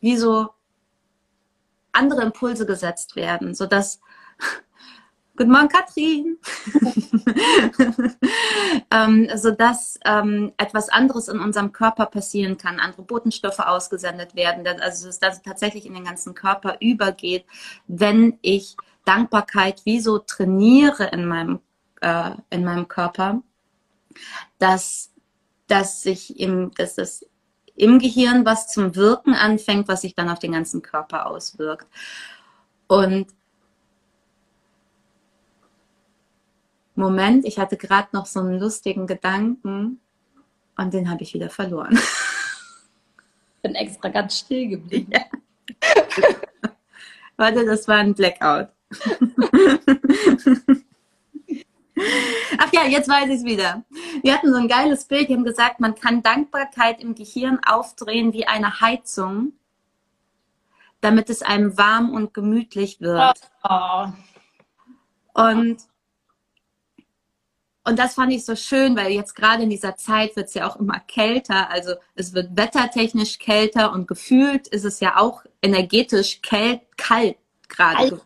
wie 0.00 0.16
so 0.16 0.48
andere 1.92 2.22
Impulse 2.22 2.66
gesetzt 2.66 3.16
werden, 3.16 3.54
sodass 3.54 4.00
Guten 5.36 5.50
Morgen, 5.50 5.68
Katrin. 5.68 6.38
ähm, 8.90 9.28
sodass 9.34 9.98
ähm, 10.06 10.52
etwas 10.56 10.88
anderes 10.88 11.28
in 11.28 11.40
unserem 11.40 11.72
Körper 11.72 12.06
passieren 12.06 12.56
kann, 12.56 12.80
andere 12.80 13.02
Botenstoffe 13.02 13.58
ausgesendet 13.58 14.34
werden, 14.34 14.66
also 14.80 15.06
dass 15.06 15.18
das 15.18 15.42
tatsächlich 15.42 15.84
in 15.84 15.92
den 15.92 16.04
ganzen 16.04 16.34
Körper 16.34 16.78
übergeht, 16.80 17.44
wenn 17.86 18.38
ich 18.40 18.76
Dankbarkeit 19.04 19.82
wie 19.84 20.00
so 20.00 20.18
trainiere 20.18 21.04
in 21.08 21.26
meinem, 21.26 21.60
äh, 22.00 22.30
in 22.48 22.64
meinem 22.64 22.88
Körper, 22.88 23.42
dass, 24.58 25.12
dass 25.66 26.02
sich 26.02 26.40
im, 26.40 26.70
dass 26.76 26.94
das 26.94 27.26
im 27.74 27.98
Gehirn 27.98 28.46
was 28.46 28.68
zum 28.68 28.96
Wirken 28.96 29.34
anfängt, 29.34 29.86
was 29.86 30.00
sich 30.00 30.14
dann 30.14 30.30
auf 30.30 30.38
den 30.38 30.52
ganzen 30.52 30.80
Körper 30.80 31.26
auswirkt. 31.26 31.86
Und 32.86 33.26
Moment, 36.96 37.44
ich 37.44 37.58
hatte 37.58 37.76
gerade 37.76 38.08
noch 38.12 38.24
so 38.24 38.40
einen 38.40 38.58
lustigen 38.58 39.06
Gedanken 39.06 40.00
und 40.76 40.94
den 40.94 41.10
habe 41.10 41.22
ich 41.22 41.34
wieder 41.34 41.50
verloren. 41.50 41.92
Ich 41.94 43.62
bin 43.62 43.74
extra 43.74 44.08
ganz 44.08 44.38
still 44.38 44.68
geblieben. 44.68 45.12
Ja. 45.12 45.20
Warte, 47.36 47.66
das 47.66 47.86
war 47.86 47.96
ein 47.96 48.14
Blackout. 48.14 48.68
Ach 52.58 52.72
ja, 52.72 52.84
jetzt 52.86 53.08
weiß 53.08 53.28
ich 53.28 53.36
es 53.36 53.44
wieder. 53.44 53.84
Wir 54.22 54.34
hatten 54.34 54.50
so 54.50 54.56
ein 54.58 54.68
geiles 54.68 55.04
Bild, 55.04 55.28
die 55.28 55.34
haben 55.34 55.44
gesagt, 55.44 55.80
man 55.80 55.94
kann 55.94 56.22
Dankbarkeit 56.22 57.02
im 57.02 57.14
Gehirn 57.14 57.60
aufdrehen 57.66 58.32
wie 58.32 58.46
eine 58.46 58.80
Heizung, 58.80 59.52
damit 61.02 61.28
es 61.28 61.42
einem 61.42 61.76
warm 61.76 62.14
und 62.14 62.32
gemütlich 62.32 63.00
wird. 63.00 63.38
Oh. 63.68 64.06
Und 65.34 65.78
und 67.86 68.00
das 68.00 68.14
fand 68.14 68.32
ich 68.32 68.44
so 68.44 68.56
schön, 68.56 68.96
weil 68.96 69.12
jetzt 69.12 69.36
gerade 69.36 69.62
in 69.62 69.70
dieser 69.70 69.94
Zeit 69.94 70.34
wird 70.34 70.48
es 70.48 70.54
ja 70.54 70.68
auch 70.68 70.74
immer 70.74 70.98
kälter. 70.98 71.70
Also 71.70 71.92
es 72.16 72.34
wird 72.34 72.56
wettertechnisch 72.56 73.38
kälter 73.38 73.92
und 73.92 74.08
gefühlt 74.08 74.66
ist 74.66 74.84
es 74.84 74.98
ja 74.98 75.16
auch 75.18 75.44
energetisch 75.62 76.42
kalt, 76.42 76.80
kalt 76.96 77.36
gerade 77.68 78.20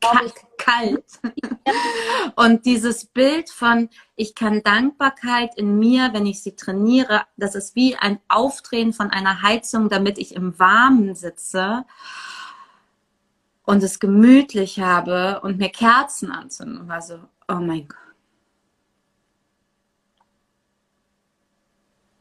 Kalt. 0.00 0.34
kalt. 0.58 1.04
Und 2.36 2.66
dieses 2.66 3.06
Bild 3.06 3.48
von, 3.48 3.88
ich 4.16 4.34
kann 4.34 4.62
Dankbarkeit 4.62 5.56
in 5.56 5.78
mir, 5.78 6.10
wenn 6.12 6.26
ich 6.26 6.42
sie 6.42 6.54
trainiere, 6.54 7.22
das 7.38 7.54
ist 7.54 7.74
wie 7.74 7.96
ein 7.96 8.20
Aufdrehen 8.28 8.92
von 8.92 9.10
einer 9.10 9.40
Heizung, 9.40 9.88
damit 9.88 10.18
ich 10.18 10.34
im 10.34 10.58
Warmen 10.58 11.14
sitze 11.14 11.86
und 13.64 13.82
es 13.82 13.98
gemütlich 13.98 14.78
habe 14.80 15.40
und 15.42 15.56
mir 15.56 15.70
Kerzen 15.70 16.30
anzünden. 16.30 16.82
Und 16.82 16.88
war 16.88 17.00
so, 17.00 17.18
oh 17.48 17.54
mein 17.54 17.88
Gott 17.88 18.03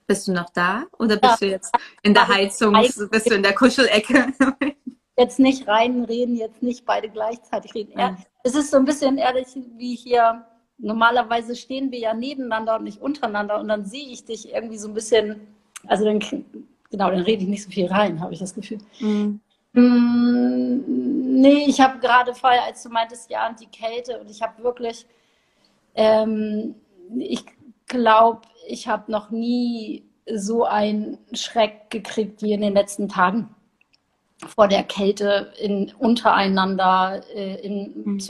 Bist 0.08 0.28
du 0.28 0.34
noch 0.34 0.50
da 0.50 0.84
oder 1.00 1.18
bist 1.18 1.42
ja. 1.42 1.48
du 1.48 1.52
jetzt 1.52 1.74
in 2.02 2.14
der 2.14 2.28
Heizung, 2.28 2.74
bist 3.10 3.30
du 3.30 3.36
in 3.36 3.44
der 3.44 3.54
Kuschelecke? 3.54 4.34
Jetzt 5.16 5.38
nicht 5.38 5.68
reinreden, 5.68 6.36
jetzt 6.36 6.64
nicht 6.64 6.88
beide 6.88 7.08
gleichzeitig 7.08 7.76
reden. 7.76 7.94
Ja, 7.96 8.18
es 8.42 8.56
ist 8.56 8.72
so 8.72 8.78
ein 8.78 8.86
bisschen 8.86 9.20
ehrlich 9.20 9.46
wie 9.78 9.96
hier, 9.96 10.44
normalerweise 10.80 11.56
stehen 11.56 11.92
wir 11.92 12.00
ja 12.00 12.16
nebeneinander 12.16 12.78
und 12.78 12.86
nicht 12.86 13.00
untereinander 13.00 13.60
und 13.60 13.68
dann 13.68 13.86
sehe 13.86 14.08
ich 14.08 14.26
dich 14.26 14.52
irgendwie 14.52 14.80
so 14.80 14.88
ein 14.88 14.96
bisschen, 14.96 15.48
also 15.86 16.04
dann, 16.04 16.20
genau, 16.20 17.12
dann 17.12 17.22
rede 17.22 17.44
ich 17.44 17.48
nicht 17.48 17.64
so 17.64 17.70
viel 17.70 17.86
rein, 17.86 18.22
habe 18.22 18.34
ich 18.34 18.40
das 18.40 18.56
Gefühl. 18.56 18.80
Mhm. 19.00 19.40
Mm, 19.74 21.42
nee, 21.42 21.66
ich 21.68 21.80
habe 21.80 22.00
gerade 22.00 22.34
vorher, 22.34 22.64
als 22.64 22.82
du 22.82 22.90
meintest, 22.90 23.30
ja, 23.30 23.48
und 23.48 23.60
die 23.60 23.68
Kälte 23.68 24.20
und 24.20 24.32
ich 24.32 24.42
habe 24.42 24.64
wirklich, 24.64 25.06
ähm, 25.94 26.74
ich 27.18 27.46
glaube, 27.86 28.42
ich 28.68 28.88
habe 28.88 29.12
noch 29.12 29.30
nie 29.30 30.04
so 30.32 30.66
einen 30.66 31.18
Schreck 31.34 31.90
gekriegt 31.90 32.42
wie 32.42 32.54
in 32.54 32.62
den 32.62 32.74
letzten 32.74 33.10
Tagen 33.10 33.54
vor 34.48 34.68
der 34.68 34.84
Kälte 34.84 35.54
in, 35.60 35.94
untereinander. 36.00 37.22
Äh, 37.34 37.56
in, 37.66 38.04
mhm. 38.06 38.22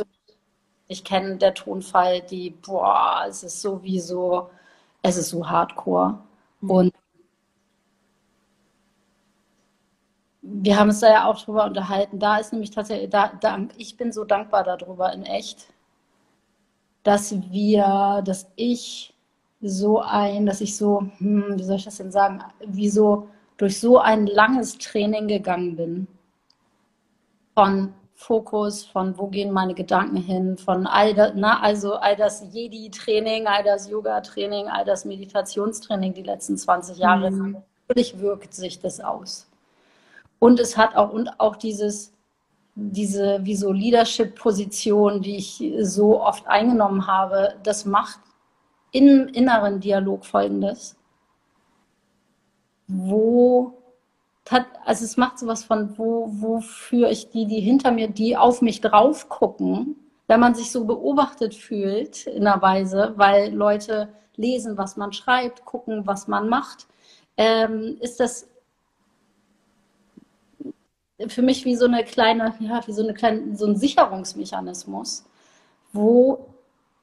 Ich 0.87 1.03
kenne 1.03 1.37
der 1.37 1.53
Tonfall, 1.53 2.21
die, 2.21 2.51
boah, 2.51 3.25
es 3.27 3.43
ist 3.43 3.61
sowieso, 3.61 4.49
es 5.01 5.17
ist 5.17 5.29
so 5.29 5.49
hardcore. 5.49 6.19
Mhm. 6.61 6.69
Und 6.69 6.93
wir 10.41 10.77
haben 10.77 10.89
uns 10.89 10.99
da 10.99 11.09
ja 11.09 11.25
auch 11.25 11.41
drüber 11.41 11.65
unterhalten. 11.65 12.19
Da 12.19 12.37
ist 12.37 12.51
nämlich 12.51 12.71
tatsächlich, 12.71 13.09
da, 13.09 13.31
da, 13.39 13.57
ich 13.77 13.97
bin 13.97 14.11
so 14.11 14.25
dankbar 14.25 14.63
darüber 14.63 15.11
in 15.13 15.23
echt, 15.23 15.67
dass 17.03 17.41
wir, 17.49 18.21
dass 18.25 18.51
ich 18.55 19.12
so 19.63 20.01
ein, 20.01 20.45
dass 20.45 20.61
ich 20.61 20.75
so, 20.75 21.07
hm, 21.17 21.57
wie 21.57 21.63
soll 21.63 21.77
ich 21.77 21.85
das 21.85 21.97
denn 21.97 22.11
sagen, 22.11 22.43
wie 22.65 22.89
so 22.89 23.27
durch 23.57 23.79
so 23.79 23.97
ein 23.97 24.27
langes 24.27 24.77
Training 24.77 25.27
gegangen 25.27 25.75
bin. 25.75 26.07
Von 27.53 27.93
Fokus, 28.15 28.85
von 28.85 29.17
wo 29.17 29.27
gehen 29.27 29.51
meine 29.51 29.73
Gedanken 29.73 30.17
hin, 30.17 30.57
von 30.57 30.87
all 30.87 31.13
das, 31.13 31.33
na, 31.35 31.61
also 31.61 31.95
all 31.95 32.15
das 32.15 32.43
Jedi-Training, 32.51 33.47
all 33.47 33.63
das 33.63 33.89
Yoga-Training, 33.89 34.67
all 34.67 34.85
das 34.85 35.05
Meditationstraining 35.05 36.13
die 36.13 36.23
letzten 36.23 36.57
20 36.57 36.97
Jahre. 36.97 37.31
Mhm. 37.31 37.57
Natürlich 37.87 38.19
wirkt 38.19 38.53
sich 38.53 38.79
das 38.79 38.99
aus. 38.99 39.47
Und 40.39 40.59
es 40.59 40.77
hat 40.77 40.95
auch, 40.95 41.11
und 41.11 41.39
auch 41.39 41.55
dieses, 41.55 42.13
diese, 42.75 43.39
wie 43.43 43.55
so 43.55 43.71
Leadership-Position, 43.71 45.21
die 45.21 45.37
ich 45.37 45.63
so 45.81 46.21
oft 46.21 46.47
eingenommen 46.47 47.07
habe, 47.07 47.55
das 47.63 47.85
macht 47.85 48.19
im 48.93 49.27
inneren 49.27 49.81
Dialog 49.81 50.25
folgendes. 50.25 50.95
Wo, 52.87 53.73
also 54.85 55.03
es 55.03 55.17
macht 55.17 55.39
sowas 55.39 55.65
von, 55.65 55.97
wo, 55.97 56.29
wofür 56.31 57.09
ich 57.09 57.29
die, 57.29 57.45
die 57.45 57.59
hinter 57.59 57.91
mir, 57.91 58.07
die 58.07 58.37
auf 58.37 58.61
mich 58.61 58.79
drauf 58.79 59.27
gucken, 59.27 59.97
wenn 60.27 60.39
man 60.39 60.55
sich 60.55 60.71
so 60.71 60.85
beobachtet 60.85 61.55
fühlt 61.55 62.27
in 62.27 62.47
einer 62.47 62.61
Weise, 62.61 63.13
weil 63.17 63.53
Leute 63.53 64.09
lesen, 64.35 64.77
was 64.77 64.95
man 64.95 65.11
schreibt, 65.11 65.65
gucken, 65.65 66.07
was 66.07 66.27
man 66.27 66.47
macht, 66.47 66.87
ähm, 67.35 67.97
ist 67.99 68.19
das 68.19 68.47
für 71.27 71.41
mich 71.41 71.65
wie 71.65 71.75
so 71.75 71.85
eine 71.85 72.03
kleine, 72.03 72.53
ja, 72.59 72.85
wie 72.85 72.93
so 72.93 73.03
eine 73.03 73.13
kleine, 73.13 73.55
so 73.55 73.65
ein 73.65 73.75
Sicherungsmechanismus, 73.75 75.25
wo 75.93 76.47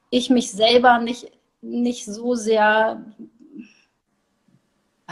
ich 0.09 0.29
mich 0.29 0.51
selber 0.51 0.99
nicht, 0.99 1.31
nicht 1.61 2.05
so 2.05 2.35
sehr, 2.35 3.05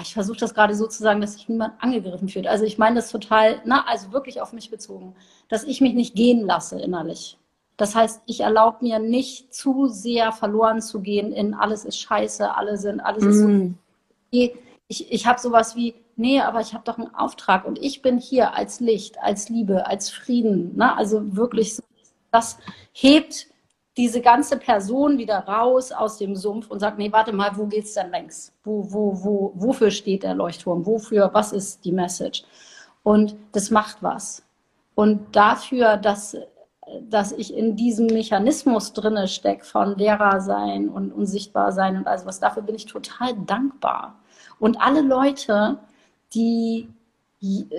ich 0.02 0.14
versuche 0.14 0.40
das 0.40 0.54
gerade 0.54 0.76
so 0.76 0.88
zu 0.88 1.04
sagen, 1.04 1.22
dass 1.22 1.34
sich 1.34 1.48
niemand 1.48 1.82
angegriffen 1.82 2.28
fühlt. 2.28 2.48
Also 2.48 2.66
ich 2.66 2.78
meine 2.78 2.98
das 2.98 3.12
total, 3.12 3.62
na, 3.66 3.86
also 3.88 4.12
wirklich 4.12 4.42
auf 4.42 4.54
mich 4.54 4.70
bezogen, 4.72 5.16
dass 5.48 5.64
ich 5.64 5.82
mich 5.82 5.94
nicht 5.94 6.16
gehen 6.16 6.46
lasse 6.46 6.80
innerlich. 6.80 7.38
Das 7.78 7.96
heißt, 7.96 8.24
ich 8.26 8.42
erlaube 8.42 8.80
mir 8.82 9.00
nicht 9.00 9.54
zu 9.54 9.88
sehr 9.88 10.34
verloren 10.34 10.82
zu 10.82 11.00
gehen 11.00 11.32
in 11.32 11.54
alles 11.54 11.86
ist 11.86 11.98
scheiße, 11.98 12.54
alle 12.56 12.78
sind, 12.78 13.00
alles 13.00 13.24
ist 13.24 13.42
mm. 13.42 13.76
so. 14.32 14.54
Ich, 14.90 15.12
ich 15.12 15.26
habe 15.28 15.40
sowas 15.40 15.78
wie, 15.78 15.94
nee, 16.18 16.42
aber 16.42 16.60
ich 16.60 16.74
habe 16.74 16.84
doch 16.84 16.98
einen 16.98 17.14
Auftrag 17.16 17.66
und 17.66 17.80
ich 17.80 18.02
bin 18.02 18.18
hier 18.18 18.54
als 18.54 18.82
Licht, 18.82 19.18
als 19.22 19.48
Liebe, 19.48 19.88
als 19.88 20.10
Frieden. 20.10 20.76
Ne? 20.76 20.98
Also 20.98 21.38
wirklich, 21.38 21.78
das 22.32 22.58
hebt 22.92 23.48
diese 24.00 24.22
ganze 24.22 24.56
Person 24.56 25.18
wieder 25.18 25.40
raus 25.40 25.92
aus 25.92 26.18
dem 26.18 26.34
Sumpf 26.34 26.72
und 26.72 26.80
sagt, 26.80 26.98
nee, 26.98 27.12
warte 27.12 27.34
mal, 27.34 27.52
wo 27.58 27.66
geht's 27.66 27.96
denn 27.96 28.12
längs? 28.12 28.54
Wo, 28.64 28.90
wo, 28.94 29.24
wo, 29.26 29.52
wofür 29.56 29.92
steht 29.92 30.24
der 30.24 30.36
Leuchtturm? 30.36 30.86
Wofür, 30.86 31.30
was 31.34 31.52
ist 31.52 31.84
die 31.84 31.92
Message? 31.92 32.46
Und 33.04 33.36
das 33.52 33.72
macht 33.72 33.98
was. 34.02 34.42
Und 34.96 35.36
dafür, 35.36 35.98
dass, 35.98 36.38
dass 37.10 37.34
ich 37.34 37.54
in 37.54 37.76
diesem 37.76 38.08
Mechanismus 38.08 38.94
drinne 38.94 39.28
stecke 39.28 39.66
von 39.66 39.98
Lehrer 39.98 40.40
sein 40.40 40.88
und 40.88 41.12
unsichtbar 41.12 41.74
sein 41.74 41.98
und 41.98 42.08
alles 42.08 42.26
was, 42.26 42.40
dafür 42.40 42.64
bin 42.64 42.76
ich 42.76 42.86
total 42.86 43.36
dankbar. 43.46 44.18
Und 44.60 44.80
alle 44.80 45.02
Leute, 45.02 45.78
die 46.34 46.88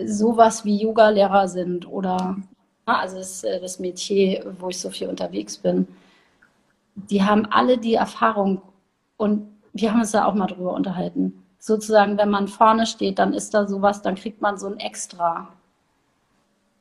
sowas 0.05 0.67
wie 0.67 0.83
Yoga-Lehrer 0.83 1.49
sind 1.49 1.89
oder 1.91 2.37
also 2.85 3.17
das, 3.17 3.43
äh, 3.43 3.59
das 3.59 3.79
Metier, 3.79 4.55
wo 4.59 4.69
ich 4.69 4.79
so 4.79 4.91
viel 4.91 5.09
unterwegs 5.09 5.57
bin, 5.57 5.89
die 6.95 7.23
haben 7.23 7.47
alle 7.47 7.79
die 7.79 7.95
Erfahrung 7.95 8.63
und 9.17 9.47
wir 9.73 9.93
haben 9.93 10.01
uns 10.01 10.13
da 10.13 10.25
auch 10.25 10.35
mal 10.35 10.47
drüber 10.47 10.73
unterhalten. 10.75 11.45
Sozusagen, 11.59 12.17
wenn 12.19 12.31
man 12.31 12.49
vorne 12.49 12.87
steht, 12.87 13.19
dann 13.19 13.35
ist 13.35 13.55
da 13.55 13.69
sowas, 13.69 14.03
dann 14.03 14.15
kriegt 14.15 14.41
man 14.41 14.59
so 14.59 14.67
ein 14.67 14.79
extra, 14.79 15.49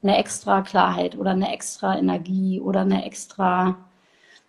eine 0.01 0.17
extra 0.17 0.61
Klarheit 0.61 1.17
oder 1.17 1.31
eine 1.31 1.51
extra 1.53 1.97
Energie 1.97 2.59
oder 2.61 2.81
eine 2.81 3.05
extra, 3.05 3.77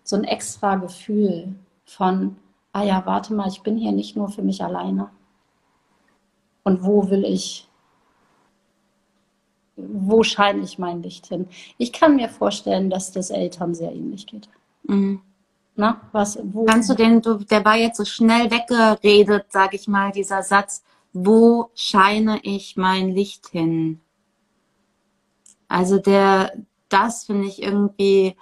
so 0.03 0.15
ein 0.15 0.23
extra 0.23 0.75
Gefühl 0.75 1.55
von, 1.85 2.37
ah 2.73 2.83
ja, 2.83 3.05
warte 3.05 3.33
mal, 3.33 3.49
ich 3.49 3.61
bin 3.61 3.77
hier 3.77 3.91
nicht 3.91 4.15
nur 4.15 4.29
für 4.29 4.41
mich 4.41 4.63
alleine 4.63 5.09
und 6.63 6.83
wo 6.83 7.09
will 7.09 7.25
ich, 7.25 7.67
wo 9.75 10.23
scheine 10.23 10.61
ich 10.61 10.77
mein 10.77 11.01
Licht 11.01 11.27
hin? 11.27 11.47
Ich 11.77 11.91
kann 11.91 12.15
mir 12.15 12.29
vorstellen, 12.29 12.89
dass 12.89 13.11
das 13.11 13.29
Eltern 13.29 13.73
sehr 13.73 13.91
ähnlich 13.91 14.27
geht. 14.27 14.49
Mhm. 14.83 15.21
Na, 15.81 15.99
was, 16.11 16.37
wo, 16.43 16.65
Kannst 16.65 16.91
du 16.91 16.93
den, 16.93 17.23
du, 17.23 17.39
der 17.39 17.65
war 17.65 17.75
jetzt 17.75 17.97
so 17.97 18.05
schnell 18.05 18.51
weggeredet, 18.51 19.47
sag 19.49 19.73
ich 19.73 19.87
mal, 19.87 20.11
dieser 20.11 20.43
Satz, 20.43 20.83
wo 21.11 21.71
scheine 21.73 22.39
ich 22.43 22.77
mein 22.77 23.09
Licht 23.09 23.47
hin? 23.47 23.99
Also 25.67 25.97
der, 25.97 26.53
das 26.87 27.23
finde 27.23 27.47
ich 27.47 27.63
irgendwie, 27.63 28.37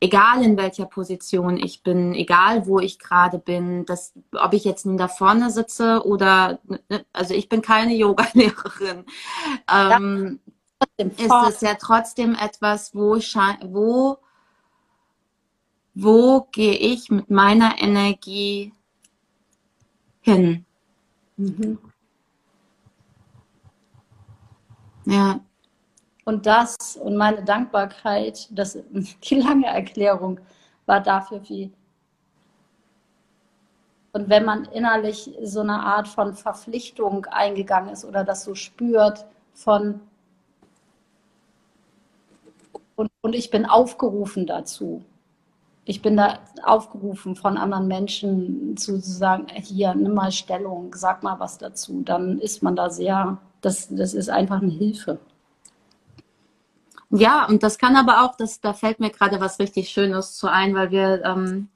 egal 0.00 0.42
in 0.42 0.56
welcher 0.56 0.86
Position 0.86 1.58
ich 1.58 1.82
bin, 1.82 2.14
egal 2.14 2.66
wo 2.66 2.80
ich 2.80 2.98
gerade 2.98 3.38
bin, 3.38 3.84
dass, 3.84 4.14
ob 4.32 4.54
ich 4.54 4.64
jetzt 4.64 4.86
nun 4.86 4.96
da 4.96 5.08
vorne 5.08 5.50
sitze 5.50 6.06
oder, 6.06 6.60
ne, 6.88 7.04
also 7.12 7.34
ich 7.34 7.50
bin 7.50 7.60
keine 7.60 7.94
Yoga-Lehrerin, 8.04 9.04
ähm, 9.70 10.40
ist 10.96 11.30
es 11.46 11.60
ja 11.60 11.74
trotzdem 11.74 12.34
etwas, 12.34 12.94
wo, 12.94 13.16
wo, 13.16 14.16
wo 15.94 16.46
gehe 16.52 16.74
ich 16.74 17.10
mit 17.10 17.30
meiner 17.30 17.80
Energie 17.80 18.72
hin? 20.20 20.64
Mhm. 21.36 21.78
Ja. 25.06 25.40
Und 26.24 26.46
das 26.46 26.96
und 26.96 27.16
meine 27.16 27.42
Dankbarkeit, 27.44 28.48
das, 28.50 28.78
die 29.24 29.34
lange 29.34 29.66
Erklärung 29.66 30.40
war 30.86 31.00
dafür 31.00 31.42
wie. 31.48 31.72
Und 34.12 34.28
wenn 34.28 34.44
man 34.44 34.64
innerlich 34.66 35.30
so 35.42 35.60
eine 35.60 35.80
Art 35.80 36.08
von 36.08 36.34
Verpflichtung 36.34 37.26
eingegangen 37.26 37.90
ist 37.90 38.04
oder 38.04 38.24
das 38.24 38.44
so 38.44 38.54
spürt 38.54 39.24
von 39.54 40.00
und, 42.96 43.10
und 43.22 43.34
ich 43.34 43.50
bin 43.50 43.64
aufgerufen 43.64 44.46
dazu. 44.46 45.04
Ich 45.90 46.02
bin 46.02 46.16
da 46.16 46.38
aufgerufen 46.62 47.34
von 47.34 47.58
anderen 47.58 47.88
Menschen 47.88 48.76
zu 48.76 49.00
sagen, 49.00 49.48
hier, 49.56 49.92
nimm 49.92 50.14
mal 50.14 50.30
Stellung, 50.30 50.94
sag 50.94 51.24
mal 51.24 51.40
was 51.40 51.58
dazu. 51.58 52.02
Dann 52.04 52.38
ist 52.38 52.62
man 52.62 52.76
da 52.76 52.90
sehr, 52.90 53.38
das, 53.60 53.88
das 53.90 54.14
ist 54.14 54.30
einfach 54.30 54.62
eine 54.62 54.70
Hilfe. 54.70 55.18
Ja, 57.10 57.44
und 57.46 57.64
das 57.64 57.76
kann 57.76 57.96
aber 57.96 58.24
auch, 58.24 58.36
das, 58.36 58.60
da 58.60 58.72
fällt 58.72 59.00
mir 59.00 59.10
gerade 59.10 59.40
was 59.40 59.58
richtig 59.58 59.88
Schönes 59.88 60.36
zu 60.36 60.46
ein, 60.46 60.76
weil 60.76 60.92
wir. 60.92 61.24
Ähm 61.24 61.68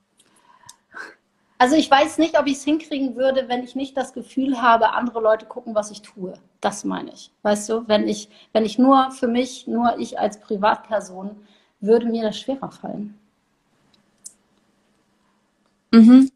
also 1.59 1.75
ich 1.75 1.91
weiß 1.91 2.19
nicht, 2.19 2.39
ob 2.39 2.47
ich 2.47 2.59
es 2.59 2.63
hinkriegen 2.63 3.17
würde, 3.17 3.49
wenn 3.49 3.65
ich 3.65 3.75
nicht 3.75 3.97
das 3.97 4.13
Gefühl 4.13 4.63
habe, 4.63 4.93
andere 4.93 5.21
Leute 5.21 5.47
gucken, 5.47 5.75
was 5.75 5.91
ich 5.91 6.03
tue. 6.03 6.35
Das 6.61 6.85
meine 6.85 7.13
ich. 7.13 7.33
Weißt 7.43 7.69
du, 7.69 7.89
wenn 7.89 8.07
ich, 8.07 8.29
wenn 8.53 8.65
ich 8.65 8.79
nur 8.79 9.11
für 9.11 9.27
mich, 9.27 9.67
nur 9.67 9.99
ich 9.99 10.21
als 10.21 10.39
Privatperson, 10.39 11.35
würde 11.81 12.07
mir 12.07 12.23
das 12.23 12.39
schwerer 12.39 12.71
fallen. 12.71 13.19
Mhm. 15.95 16.31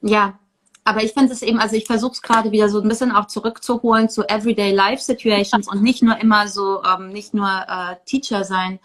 Ja, 0.00 0.38
aber 0.84 1.02
ich 1.02 1.12
finde 1.12 1.32
es 1.32 1.42
eben, 1.42 1.58
also 1.58 1.76
ich 1.76 1.86
versuche 1.86 2.12
es 2.12 2.22
gerade 2.22 2.52
wieder 2.52 2.68
so 2.68 2.80
ein 2.80 2.88
bisschen 2.88 3.12
auch 3.12 3.26
zurückzuholen 3.26 4.08
zu 4.08 4.22
Everyday 4.28 4.72
Life 4.72 5.02
Situations 5.02 5.68
und 5.68 5.82
nicht 5.82 6.02
nur 6.02 6.16
immer 6.18 6.48
so, 6.48 6.82
ähm, 6.84 7.08
nicht 7.08 7.34
nur 7.34 7.48
äh, 7.48 7.96
Teacher 8.06 8.44
sein. 8.44 8.78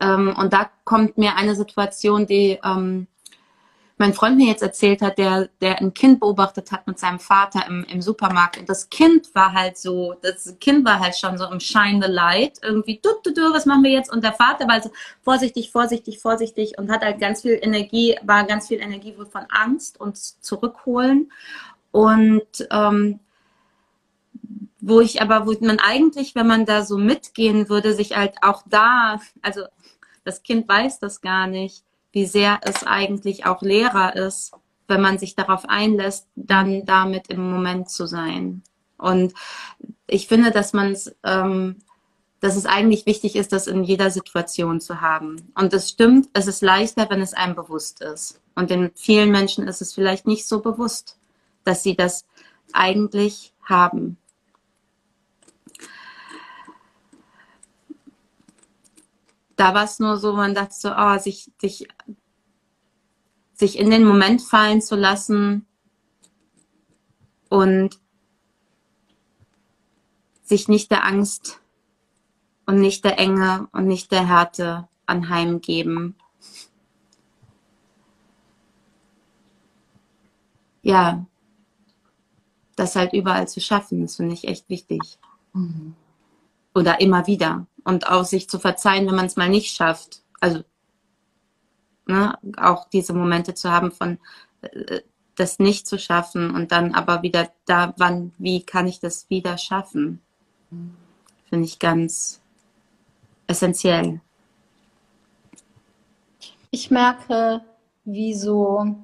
Ähm, 0.00 0.34
und 0.36 0.52
da 0.52 0.70
kommt 0.84 1.18
mir 1.18 1.36
eine 1.36 1.54
Situation, 1.54 2.26
die 2.26 2.58
ähm, 2.64 3.06
mein 4.02 4.14
Freund 4.14 4.36
mir 4.36 4.48
jetzt 4.48 4.64
erzählt 4.64 5.00
hat, 5.00 5.16
der, 5.16 5.48
der 5.60 5.80
ein 5.80 5.94
Kind 5.94 6.18
beobachtet 6.18 6.72
hat 6.72 6.88
mit 6.88 6.98
seinem 6.98 7.20
Vater 7.20 7.64
im, 7.68 7.84
im 7.84 8.02
Supermarkt. 8.02 8.58
Und 8.58 8.68
das 8.68 8.90
Kind 8.90 9.32
war 9.32 9.52
halt 9.52 9.78
so, 9.78 10.16
das 10.22 10.56
Kind 10.58 10.84
war 10.84 10.98
halt 10.98 11.16
schon 11.16 11.38
so 11.38 11.44
im 11.44 11.60
Shine 11.60 12.04
the 12.04 12.10
Light. 12.10 12.58
Irgendwie, 12.62 12.98
du, 13.00 13.10
du, 13.22 13.32
du, 13.32 13.54
was 13.54 13.64
machen 13.64 13.84
wir 13.84 13.92
jetzt? 13.92 14.12
Und 14.12 14.24
der 14.24 14.32
Vater 14.32 14.66
war 14.66 14.82
so 14.82 14.90
vorsichtig, 15.22 15.70
vorsichtig, 15.70 16.18
vorsichtig 16.18 16.78
und 16.78 16.90
hat 16.90 17.02
halt 17.02 17.20
ganz 17.20 17.42
viel 17.42 17.56
Energie, 17.62 18.16
war 18.24 18.42
ganz 18.42 18.66
viel 18.66 18.80
Energie 18.80 19.14
von 19.14 19.46
Angst 19.50 20.00
und 20.00 20.16
zurückholen. 20.16 21.30
Und 21.92 22.66
ähm, 22.72 23.20
wo 24.80 25.00
ich 25.00 25.22
aber, 25.22 25.46
wo 25.46 25.54
man 25.64 25.78
eigentlich, 25.78 26.34
wenn 26.34 26.48
man 26.48 26.66
da 26.66 26.84
so 26.84 26.98
mitgehen 26.98 27.68
würde, 27.68 27.94
sich 27.94 28.16
halt 28.16 28.34
auch 28.42 28.64
da, 28.68 29.20
also 29.42 29.62
das 30.24 30.42
Kind 30.42 30.68
weiß 30.68 30.98
das 30.98 31.20
gar 31.20 31.46
nicht 31.46 31.84
wie 32.12 32.26
sehr 32.26 32.60
es 32.62 32.84
eigentlich 32.84 33.46
auch 33.46 33.62
Lehrer 33.62 34.14
ist, 34.14 34.52
wenn 34.88 35.00
man 35.00 35.18
sich 35.18 35.34
darauf 35.34 35.68
einlässt, 35.68 36.26
dann 36.36 36.84
damit 36.84 37.28
im 37.28 37.50
Moment 37.50 37.90
zu 37.90 38.06
sein. 38.06 38.62
Und 38.98 39.32
ich 40.06 40.28
finde, 40.28 40.50
dass 40.50 40.72
man 40.72 40.92
es 40.92 41.14
ähm, 41.24 41.76
dass 42.42 42.56
es 42.56 42.66
eigentlich 42.66 43.06
wichtig 43.06 43.36
ist, 43.36 43.52
das 43.52 43.68
in 43.68 43.84
jeder 43.84 44.10
Situation 44.10 44.80
zu 44.80 45.00
haben. 45.00 45.52
Und 45.54 45.72
es 45.72 45.90
stimmt, 45.90 46.28
es 46.32 46.48
ist 46.48 46.60
leichter, 46.60 47.08
wenn 47.08 47.20
es 47.20 47.34
einem 47.34 47.54
bewusst 47.54 48.02
ist. 48.02 48.40
Und 48.56 48.72
in 48.72 48.90
vielen 48.96 49.30
Menschen 49.30 49.68
ist 49.68 49.80
es 49.80 49.94
vielleicht 49.94 50.26
nicht 50.26 50.44
so 50.48 50.60
bewusst, 50.60 51.16
dass 51.62 51.84
sie 51.84 51.94
das 51.94 52.26
eigentlich 52.72 53.52
haben. 53.62 54.16
Da 59.62 59.74
war 59.74 59.84
es 59.84 60.00
nur 60.00 60.16
so, 60.16 60.32
man 60.32 60.56
dachte 60.56 60.74
so, 60.74 60.90
oh, 60.92 61.18
sich, 61.18 61.52
sich, 61.60 61.86
sich 63.54 63.78
in 63.78 63.90
den 63.90 64.04
Moment 64.04 64.42
fallen 64.42 64.82
zu 64.82 64.96
lassen 64.96 65.66
und 67.48 68.00
sich 70.42 70.66
nicht 70.66 70.90
der 70.90 71.06
Angst 71.06 71.60
und 72.66 72.80
nicht 72.80 73.04
der 73.04 73.20
Enge 73.20 73.68
und 73.70 73.86
nicht 73.86 74.10
der 74.10 74.26
Härte 74.26 74.88
anheimgeben. 75.06 76.16
Ja, 80.82 81.24
das 82.74 82.96
halt 82.96 83.12
überall 83.12 83.46
zu 83.46 83.60
schaffen, 83.60 84.00
das 84.02 84.16
finde 84.16 84.34
ich 84.34 84.48
echt 84.48 84.68
wichtig. 84.68 85.20
Mhm. 85.52 85.94
Oder 86.74 87.00
immer 87.00 87.28
wieder. 87.28 87.68
Und 87.84 88.08
auch 88.08 88.24
sich 88.24 88.48
zu 88.48 88.58
verzeihen, 88.58 89.06
wenn 89.06 89.16
man 89.16 89.26
es 89.26 89.36
mal 89.36 89.48
nicht 89.48 89.76
schafft. 89.76 90.22
Also 90.40 90.62
ne, 92.06 92.38
auch 92.56 92.88
diese 92.88 93.12
Momente 93.12 93.54
zu 93.54 93.70
haben 93.70 93.92
von 93.92 94.18
äh, 94.62 95.00
das 95.36 95.58
nicht 95.58 95.86
zu 95.86 95.98
schaffen 95.98 96.54
und 96.54 96.72
dann 96.72 96.94
aber 96.94 97.22
wieder 97.22 97.50
da, 97.64 97.94
wann, 97.96 98.32
wie 98.38 98.62
kann 98.62 98.86
ich 98.86 99.00
das 99.00 99.28
wieder 99.30 99.56
schaffen? 99.56 100.20
Finde 101.48 101.64
ich 101.64 101.78
ganz 101.78 102.40
essentiell. 103.46 104.20
Ich 106.70 106.90
merke, 106.90 107.62
wie 108.04 108.34
so 108.34 108.94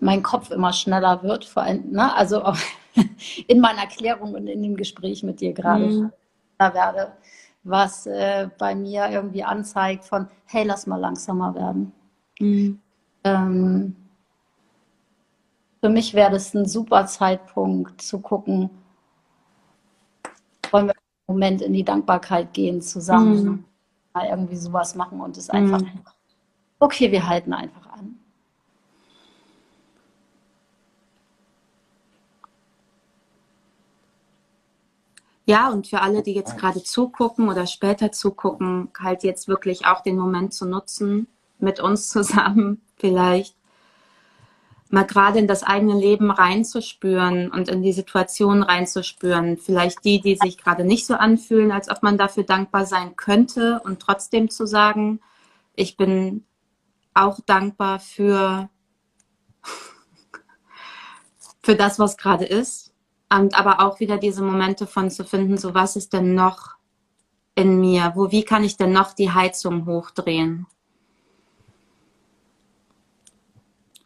mein 0.00 0.22
Kopf 0.22 0.50
immer 0.50 0.72
schneller 0.72 1.22
wird, 1.22 1.44
vor 1.44 1.62
allem, 1.62 1.90
ne? 1.90 2.14
also 2.14 2.44
auch 2.44 2.58
in 3.46 3.60
meiner 3.60 3.82
Erklärung 3.82 4.34
und 4.34 4.46
in 4.46 4.62
dem 4.62 4.76
Gespräch 4.76 5.22
mit 5.22 5.40
dir 5.40 5.52
gerade 5.52 5.86
mhm. 5.86 6.12
werde, 6.58 7.12
was 7.68 8.06
äh, 8.06 8.48
bei 8.58 8.74
mir 8.74 9.08
irgendwie 9.10 9.44
anzeigt 9.44 10.04
von, 10.04 10.28
hey, 10.44 10.64
lass 10.64 10.86
mal 10.86 10.96
langsamer 10.96 11.54
werden. 11.54 11.92
Mhm. 12.38 12.80
Ähm, 13.24 13.96
für 15.80 15.88
mich 15.88 16.14
wäre 16.14 16.30
das 16.30 16.54
ein 16.54 16.66
super 16.66 17.06
Zeitpunkt 17.06 18.00
zu 18.00 18.20
gucken, 18.20 18.70
wollen 20.70 20.86
wir 20.86 20.94
Moment 21.26 21.60
in 21.60 21.72
die 21.72 21.84
Dankbarkeit 21.84 22.52
gehen 22.52 22.80
zusammen. 22.80 23.44
Mhm. 23.44 23.64
Mal 24.14 24.28
irgendwie 24.28 24.56
sowas 24.56 24.94
machen 24.94 25.20
und 25.20 25.36
es 25.36 25.50
einfach, 25.50 25.80
mhm. 25.80 26.02
okay, 26.78 27.10
wir 27.10 27.28
halten 27.28 27.52
einfach 27.52 27.86
an. 27.88 28.16
Ja, 35.46 35.70
und 35.70 35.86
für 35.86 36.02
alle, 36.02 36.22
die 36.22 36.34
jetzt 36.34 36.58
gerade 36.58 36.82
zugucken 36.82 37.48
oder 37.48 37.68
später 37.68 38.10
zugucken, 38.10 38.90
halt 38.98 39.22
jetzt 39.22 39.46
wirklich 39.46 39.86
auch 39.86 40.02
den 40.02 40.16
Moment 40.16 40.52
zu 40.52 40.66
nutzen, 40.66 41.28
mit 41.60 41.78
uns 41.80 42.08
zusammen 42.08 42.82
vielleicht 42.96 43.56
mal 44.90 45.04
gerade 45.04 45.38
in 45.38 45.46
das 45.46 45.62
eigene 45.62 45.94
Leben 45.94 46.30
reinzuspüren 46.30 47.50
und 47.50 47.68
in 47.68 47.82
die 47.82 47.92
Situation 47.92 48.62
reinzuspüren. 48.62 49.56
Vielleicht 49.56 50.04
die, 50.04 50.20
die 50.20 50.36
sich 50.36 50.58
gerade 50.58 50.84
nicht 50.84 51.06
so 51.06 51.14
anfühlen, 51.14 51.70
als 51.70 51.88
ob 51.88 52.02
man 52.02 52.18
dafür 52.18 52.44
dankbar 52.44 52.86
sein 52.86 53.16
könnte 53.16 53.80
und 53.84 54.00
trotzdem 54.00 54.50
zu 54.50 54.66
sagen, 54.66 55.20
ich 55.74 55.96
bin 55.96 56.44
auch 57.14 57.40
dankbar 57.46 58.00
für, 58.00 58.68
für 61.62 61.76
das, 61.76 61.98
was 61.98 62.16
gerade 62.16 62.44
ist. 62.44 62.85
Und 63.28 63.58
aber 63.58 63.80
auch 63.80 64.00
wieder 64.00 64.18
diese 64.18 64.42
Momente 64.42 64.86
von 64.86 65.10
zu 65.10 65.24
finden, 65.24 65.58
so 65.58 65.74
was 65.74 65.96
ist 65.96 66.12
denn 66.12 66.34
noch 66.34 66.76
in 67.54 67.80
mir? 67.80 68.12
Wo, 68.14 68.30
wie 68.30 68.44
kann 68.44 68.62
ich 68.62 68.76
denn 68.76 68.92
noch 68.92 69.12
die 69.12 69.32
Heizung 69.32 69.86
hochdrehen? 69.86 70.66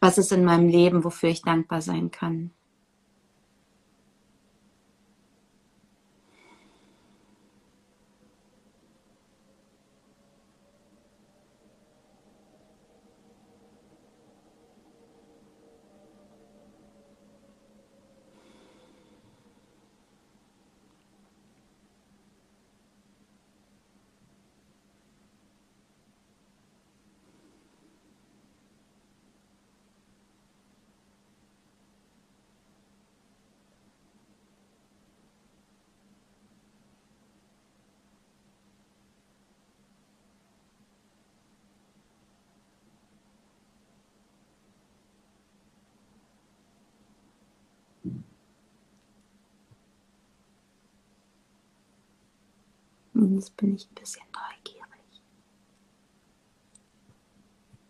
was 0.00 0.18
ist 0.18 0.32
in 0.32 0.44
meinem 0.44 0.68
Leben, 0.68 1.04
wofür 1.04 1.28
ich 1.28 1.42
dankbar 1.42 1.82
sein 1.82 2.10
kann. 2.10 2.50
Jetzt 53.20 53.54
bin 53.58 53.74
ich 53.74 53.86
ein 53.90 53.94
bisschen 53.94 54.24
neugierig. 54.32 55.22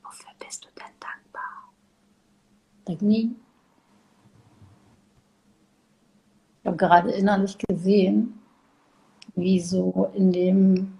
Wofür 0.02 0.30
bist 0.40 0.64
du 0.64 0.68
denn 0.70 0.92
dankbar? 0.98 1.70
nie. 3.00 3.36
Ich 6.60 6.66
habe 6.66 6.76
gerade 6.76 7.12
innerlich 7.12 7.56
gesehen, 7.58 8.40
wie 9.36 9.60
so 9.60 10.10
in 10.14 10.32
dem, 10.32 10.98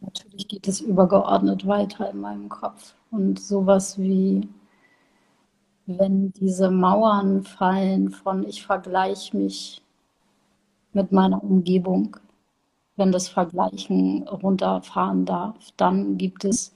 natürlich 0.00 0.46
geht 0.46 0.68
es 0.68 0.80
übergeordnet 0.80 1.66
weiter 1.66 2.08
in 2.10 2.20
meinem 2.20 2.48
Kopf 2.48 2.94
und 3.10 3.40
sowas 3.40 3.98
wie, 3.98 4.48
wenn 5.86 6.32
diese 6.34 6.70
Mauern 6.70 7.42
fallen 7.42 8.10
von 8.10 8.44
ich 8.46 8.64
vergleiche 8.64 9.36
mich 9.36 9.82
mit 10.96 11.12
meiner 11.12 11.44
Umgebung. 11.44 12.16
Wenn 12.96 13.12
das 13.12 13.28
Vergleichen 13.28 14.26
runterfahren 14.26 15.26
darf, 15.26 15.70
dann 15.76 16.16
gibt 16.16 16.44
es 16.44 16.74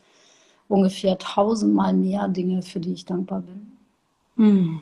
ungefähr 0.69 1.19
tausendmal 1.19 1.95
mehr 1.95 2.29
Dinge, 2.29 2.63
für 2.63 2.79
die 2.79 2.93
ich 2.93 3.07
dankbar 3.07 3.41
bin. 3.41 3.73
Hm. 4.37 4.81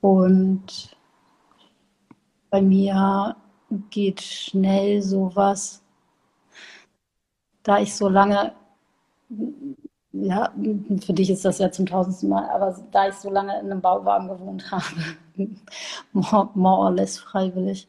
Und 0.00 0.96
bei 2.50 2.60
mir 2.60 3.36
geht 3.90 4.20
schnell 4.20 5.00
sowas, 5.00 5.82
da 7.62 7.78
ich 7.78 7.94
so 7.94 8.08
lange, 8.08 8.52
ja, 10.12 10.52
für 11.00 11.12
dich 11.14 11.30
ist 11.30 11.44
das 11.44 11.58
ja 11.58 11.70
zum 11.70 11.86
tausendsten 11.86 12.28
Mal, 12.28 12.48
aber 12.50 12.76
da 12.90 13.08
ich 13.08 13.14
so 13.14 13.30
lange 13.30 13.58
in 13.60 13.70
einem 13.70 13.80
Bauwagen 13.80 14.28
gewohnt 14.28 14.70
habe, 14.70 14.84
more, 16.12 16.50
or 16.54 16.92
less 16.92 17.18
freiwillig, 17.18 17.88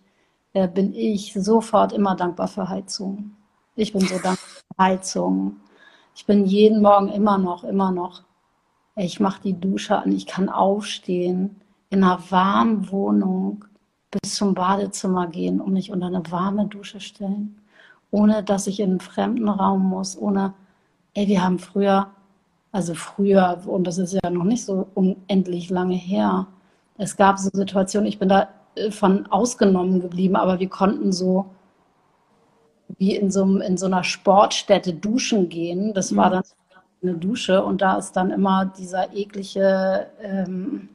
äh, 0.54 0.68
bin 0.68 0.94
ich 0.94 1.34
sofort 1.34 1.94
immer 1.94 2.16
dankbar 2.16 2.48
für 2.48 2.70
Heizung. 2.70 3.36
Ich 3.76 3.94
bin 3.94 4.02
so 4.02 4.16
dankbar 4.16 4.38
für 4.38 4.84
Heizung. 4.84 5.58
Ich 6.16 6.26
bin 6.26 6.46
jeden 6.46 6.82
Morgen 6.82 7.10
immer 7.10 7.38
noch, 7.38 7.64
immer 7.64 7.92
noch. 7.92 8.24
Ich 8.96 9.20
mache 9.20 9.42
die 9.44 9.60
Dusche 9.60 9.98
an, 9.98 10.12
ich 10.14 10.26
kann 10.26 10.48
aufstehen, 10.48 11.62
in 11.90 12.04
einer 12.04 12.20
warmen 12.32 12.90
Wohnung 12.92 13.66
bis 14.12 14.36
zum 14.36 14.54
Badezimmer 14.54 15.28
gehen 15.28 15.60
und 15.60 15.74
mich 15.74 15.92
unter 15.92 16.08
eine 16.08 16.24
warme 16.32 16.68
Dusche 16.68 17.00
stellen, 17.02 17.62
ohne 18.12 18.44
dass 18.44 18.68
ich 18.68 18.80
in 18.80 18.92
einen 18.92 19.00
fremden 19.02 19.50
Raum 19.50 19.84
muss, 19.90 20.18
ohne, 20.18 20.54
ey, 21.14 21.28
wir 21.28 21.44
haben 21.44 21.60
früher, 21.60 22.08
also 22.72 22.94
früher, 22.96 23.62
und 23.66 23.86
das 23.86 23.98
ist 23.98 24.14
ja 24.14 24.30
noch 24.30 24.44
nicht 24.46 24.64
so 24.64 24.88
unendlich 24.94 25.70
lange 25.70 25.96
her, 25.96 26.48
es 26.98 27.18
gab 27.18 27.38
so 27.40 27.50
Situationen, 27.52 28.08
ich 28.08 28.20
bin 28.20 28.30
da 28.30 28.50
äh, 28.76 28.92
von 28.92 29.28
ausgenommen 29.28 30.02
geblieben, 30.02 30.36
aber 30.36 30.60
wir 30.60 30.70
konnten 30.70 31.12
so 31.12 31.46
wie 32.98 33.16
in 33.16 33.32
so, 33.32 33.44
in 33.60 33.78
so 33.78 33.88
einer 33.88 34.04
Sportstätte 34.04 34.94
duschen 34.94 35.50
gehen. 35.50 35.94
Das 35.94 36.12
mhm. 36.12 36.18
war 36.18 36.30
dann 36.30 36.44
eine 37.02 37.16
Dusche 37.16 37.64
und 37.64 37.82
da 37.82 37.98
ist 37.98 38.14
dann 38.14 38.32
immer 38.32 38.66
dieser 38.66 39.14
eklige 39.14 40.08
ähm, 40.22 40.90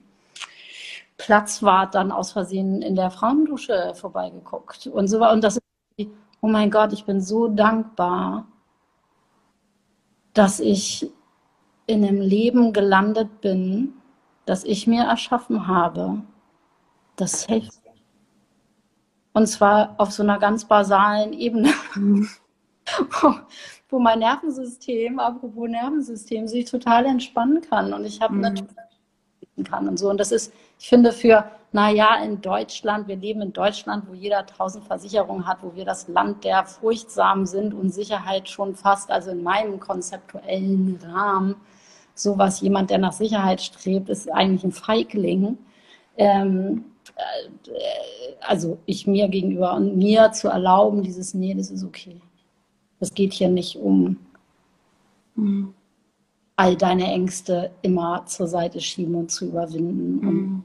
Platzwart 1.19 1.95
dann 1.95 2.13
aus 2.13 2.33
Versehen 2.33 2.83
in 2.83 2.97
der 2.97 3.11
Frauendusche 3.11 3.93
vorbeigeguckt 3.95 4.87
und 4.87 5.09
so 5.09 5.21
war. 5.21 5.33
Und 5.33 5.45
das 5.45 5.59
ist, 5.59 6.09
oh 6.41 6.49
mein 6.49 6.71
Gott, 6.71 6.93
ich 6.93 7.05
bin 7.05 7.21
so 7.21 7.49
dankbar, 7.49 8.47
dass 10.33 10.61
ich 10.61 11.11
in 11.87 12.05
einem 12.05 12.21
Leben 12.21 12.73
gelandet 12.73 13.41
bin, 13.41 13.95
das 14.47 14.65
ich 14.65 14.87
mir 14.87 15.05
erschaffen 15.05 15.67
habe. 15.67 16.23
Das 17.17 17.47
hilft. 17.47 17.81
Und 19.33 19.47
zwar 19.47 19.95
auf 19.99 20.11
so 20.11 20.23
einer 20.23 20.39
ganz 20.39 20.65
basalen 20.65 21.33
Ebene, 21.33 21.73
wo, 21.95 23.35
wo 23.89 23.99
mein 23.99 24.19
Nervensystem, 24.21 25.19
apropos 25.19 25.69
Nervensystem, 25.69 26.49
sich 26.49 26.65
total 26.65 27.07
entspannen 27.07 27.61
kann. 27.61 27.93
Und 27.93 28.05
ich 28.05 28.21
habe 28.21 28.35
mhm. 28.35 28.41
natürlich 28.41 28.75
kann 29.65 29.89
und 29.89 29.99
so. 29.99 30.09
Und 30.09 30.19
das 30.19 30.33
ist, 30.33 30.53
ich 30.79 30.89
finde, 30.89 31.13
für, 31.13 31.45
naja, 31.73 32.17
in 32.23 32.41
Deutschland, 32.41 33.09
wir 33.09 33.17
leben 33.17 33.43
in 33.43 33.53
Deutschland, 33.53 34.05
wo 34.09 34.15
jeder 34.15 34.47
tausend 34.47 34.85
Versicherungen 34.85 35.47
hat, 35.47 35.59
wo 35.63 35.75
wir 35.75 35.85
das 35.85 36.09
Land 36.09 36.45
der 36.45 36.65
Furchtsamen 36.65 37.47
sind 37.47 37.75
und 37.75 37.91
Sicherheit 37.91 38.49
schon 38.49 38.75
fast, 38.75 39.11
also 39.11 39.31
in 39.31 39.43
meinem 39.43 39.79
konzeptuellen 39.81 40.99
Rahmen, 41.05 41.57
so 42.23 42.39
was 42.39 42.61
jemand, 42.61 42.91
der 42.91 42.99
nach 42.99 43.13
Sicherheit 43.13 43.61
strebt, 43.61 44.09
ist 44.09 44.31
eigentlich 44.33 44.65
ein 44.65 44.73
Feigling. 44.73 45.59
Ähm, 46.17 46.85
äh, 47.17 47.73
also 48.41 48.79
ich 48.87 49.07
mir 49.07 49.29
gegenüber 49.29 49.75
und 49.75 49.97
mir 49.97 50.33
zu 50.33 50.49
erlauben, 50.49 51.03
dieses, 51.03 51.35
nee, 51.35 51.55
das 51.55 51.71
ist 51.71 51.85
okay. 51.85 52.21
Es 53.01 53.15
geht 53.15 53.33
hier 53.33 53.49
nicht 53.49 53.77
um 53.77 54.17
mhm 55.35 55.75
all 56.61 56.77
deine 56.77 57.11
Ängste 57.11 57.71
immer 57.81 58.27
zur 58.27 58.47
Seite 58.47 58.83
schieben 58.83 59.15
und 59.15 59.31
zu 59.31 59.47
überwinden 59.47 60.21
mhm. 60.21 60.65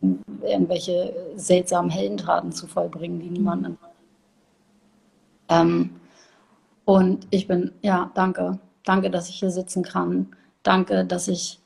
und 0.00 0.42
irgendwelche 0.42 1.14
seltsamen 1.36 1.90
Heldentaten 1.90 2.50
zu 2.50 2.66
vollbringen, 2.66 3.20
die 3.20 3.28
niemanden. 3.28 3.76
Ähm, 5.50 5.90
und 6.86 7.26
ich 7.28 7.46
bin, 7.46 7.72
ja, 7.82 8.10
danke. 8.14 8.58
Danke, 8.84 9.10
dass 9.10 9.28
ich 9.28 9.34
hier 9.34 9.50
sitzen 9.50 9.82
kann. 9.82 10.34
Danke, 10.68 11.06
dass 11.06 11.28
ich, 11.28 11.58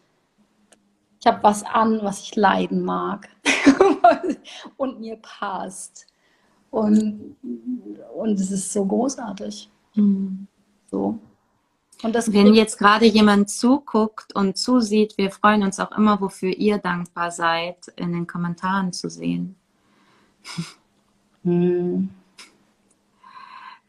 ich 1.19 1.27
habe 1.27 1.43
was 1.43 1.65
an, 1.65 1.99
was 2.05 2.21
ich 2.21 2.37
leiden 2.37 2.85
mag 2.85 3.29
und 4.77 5.01
mir 5.01 5.17
passt. 5.17 6.07
Und, 6.71 7.35
und 8.15 8.39
es 8.39 8.53
ist 8.53 8.73
so 8.73 8.85
großartig. 8.85 9.69
Mhm. 9.97 10.47
So. 10.89 11.19
Wenn 12.01 12.55
jetzt 12.55 12.79
gerade 12.79 13.07
jemand 13.07 13.51
zuguckt 13.51 14.37
und 14.37 14.57
zusieht, 14.57 15.19
wir 15.19 15.33
freuen 15.33 15.65
uns 15.65 15.81
auch 15.81 15.91
immer, 15.99 16.21
wofür 16.21 16.51
ihr 16.51 16.79
dankbar 16.79 17.33
seid, 17.33 17.89
in 17.97 18.13
den 18.13 18.29
Kommentaren 18.29 18.93
zu 18.93 19.11
sehen. 19.11 19.57
Hm. 21.43 22.11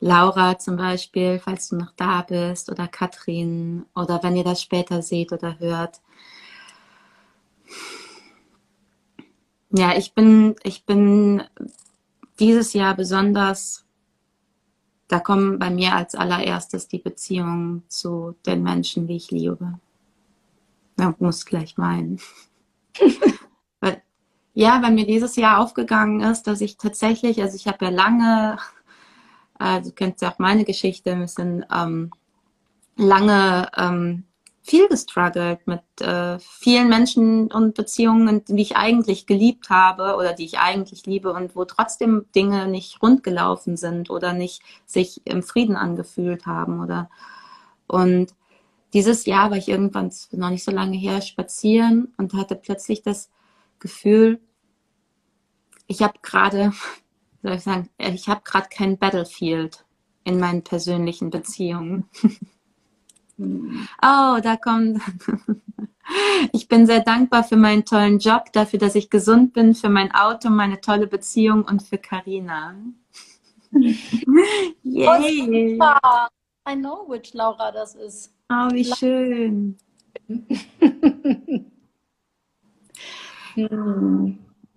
Laura 0.03 0.59
zum 0.59 0.75
Beispiel, 0.77 1.39
falls 1.39 1.69
du 1.69 1.77
noch 1.77 1.91
da 1.95 2.21
bist, 2.21 2.69
oder 2.69 2.87
Katrin, 2.87 3.85
oder 3.95 4.21
wenn 4.23 4.35
ihr 4.35 4.43
das 4.43 4.61
später 4.61 5.01
seht 5.01 5.31
oder 5.31 5.59
hört. 5.59 6.01
Ja, 9.71 9.97
ich 9.97 10.13
bin, 10.13 10.55
ich 10.63 10.85
bin 10.85 11.43
dieses 12.39 12.73
Jahr 12.73 12.95
besonders 12.95 13.83
da 15.13 15.19
kommen 15.19 15.59
bei 15.59 15.69
mir 15.69 15.93
als 15.93 16.15
allererstes 16.15 16.87
die 16.87 16.97
Beziehungen 16.97 17.83
zu 17.87 18.35
den 18.47 18.63
Menschen, 18.63 19.05
die 19.05 19.17
ich 19.17 19.29
liebe. 19.29 19.79
Da 20.95 21.13
muss 21.19 21.45
gleich 21.45 21.77
meinen. 21.77 22.19
ja, 24.55 24.81
weil 24.81 24.91
mir 24.91 25.05
dieses 25.05 25.35
Jahr 25.35 25.59
aufgegangen 25.59 26.21
ist, 26.21 26.47
dass 26.47 26.61
ich 26.61 26.77
tatsächlich, 26.77 27.43
also 27.43 27.55
ich 27.55 27.67
habe 27.67 27.85
ja 27.85 27.91
lange, 27.91 28.57
äh, 29.59 29.81
du 29.81 29.91
kennst 29.91 30.21
ja 30.21 30.31
auch 30.31 30.39
meine 30.39 30.65
Geschichte, 30.65 31.11
ein 31.11 31.21
bisschen 31.21 31.65
ähm, 31.73 32.11
lange 32.95 33.69
ähm, 33.77 34.23
viel 34.61 34.87
gestruggelt 34.87 35.67
mit 35.67 35.81
äh, 35.99 36.39
vielen 36.39 36.87
Menschen 36.87 37.51
und 37.51 37.75
Beziehungen, 37.75 38.45
die 38.45 38.61
ich 38.61 38.77
eigentlich 38.77 39.25
geliebt 39.25 39.69
habe 39.69 40.15
oder 40.15 40.33
die 40.33 40.45
ich 40.45 40.59
eigentlich 40.59 41.05
liebe 41.05 41.33
und 41.33 41.55
wo 41.55 41.65
trotzdem 41.65 42.25
Dinge 42.33 42.67
nicht 42.67 43.01
rund 43.01 43.23
gelaufen 43.23 43.75
sind 43.75 44.09
oder 44.09 44.33
nicht 44.33 44.61
sich 44.85 45.21
im 45.25 45.43
Frieden 45.43 45.75
angefühlt 45.75 46.45
haben 46.45 46.81
oder 46.81 47.09
und 47.87 48.33
dieses 48.93 49.25
Jahr 49.25 49.49
war 49.49 49.57
ich 49.57 49.67
irgendwann 49.67 50.11
noch 50.31 50.49
nicht 50.49 50.63
so 50.63 50.71
lange 50.71 50.97
her 50.97 51.21
spazieren 51.21 52.13
und 52.17 52.33
hatte 52.33 52.55
plötzlich 52.55 53.01
das 53.01 53.29
Gefühl, 53.79 54.39
ich 55.87 56.01
habe 56.01 56.13
gerade, 56.21 56.71
soll 57.43 57.53
ich 57.53 57.63
sagen, 57.63 57.89
ich 57.97 58.27
habe 58.27 58.41
gerade 58.43 58.69
kein 58.69 58.97
Battlefield 58.97 59.85
in 60.23 60.39
meinen 60.39 60.63
persönlichen 60.63 61.29
Beziehungen. 61.29 62.09
Oh, 63.37 64.39
da 64.41 64.57
kommt. 64.61 65.01
Ich 66.51 66.67
bin 66.67 66.85
sehr 66.85 66.99
dankbar 66.99 67.45
für 67.45 67.55
meinen 67.55 67.85
tollen 67.85 68.19
Job, 68.19 68.51
dafür, 68.51 68.77
dass 68.77 68.93
ich 68.93 69.09
gesund 69.09 69.53
bin, 69.53 69.73
für 69.73 69.87
mein 69.87 70.13
Auto, 70.13 70.49
meine 70.49 70.81
tolle 70.81 71.07
Beziehung 71.07 71.63
und 71.63 71.81
für 71.81 71.97
Karina. 71.97 72.75
Yay! 74.83 75.79
I 76.69 76.75
know 76.75 77.05
which 77.07 77.33
Laura 77.33 77.71
das 77.71 77.95
ist. 77.95 78.33
Oh, 78.49 78.67
wie 78.73 78.83
schön. 78.83 79.77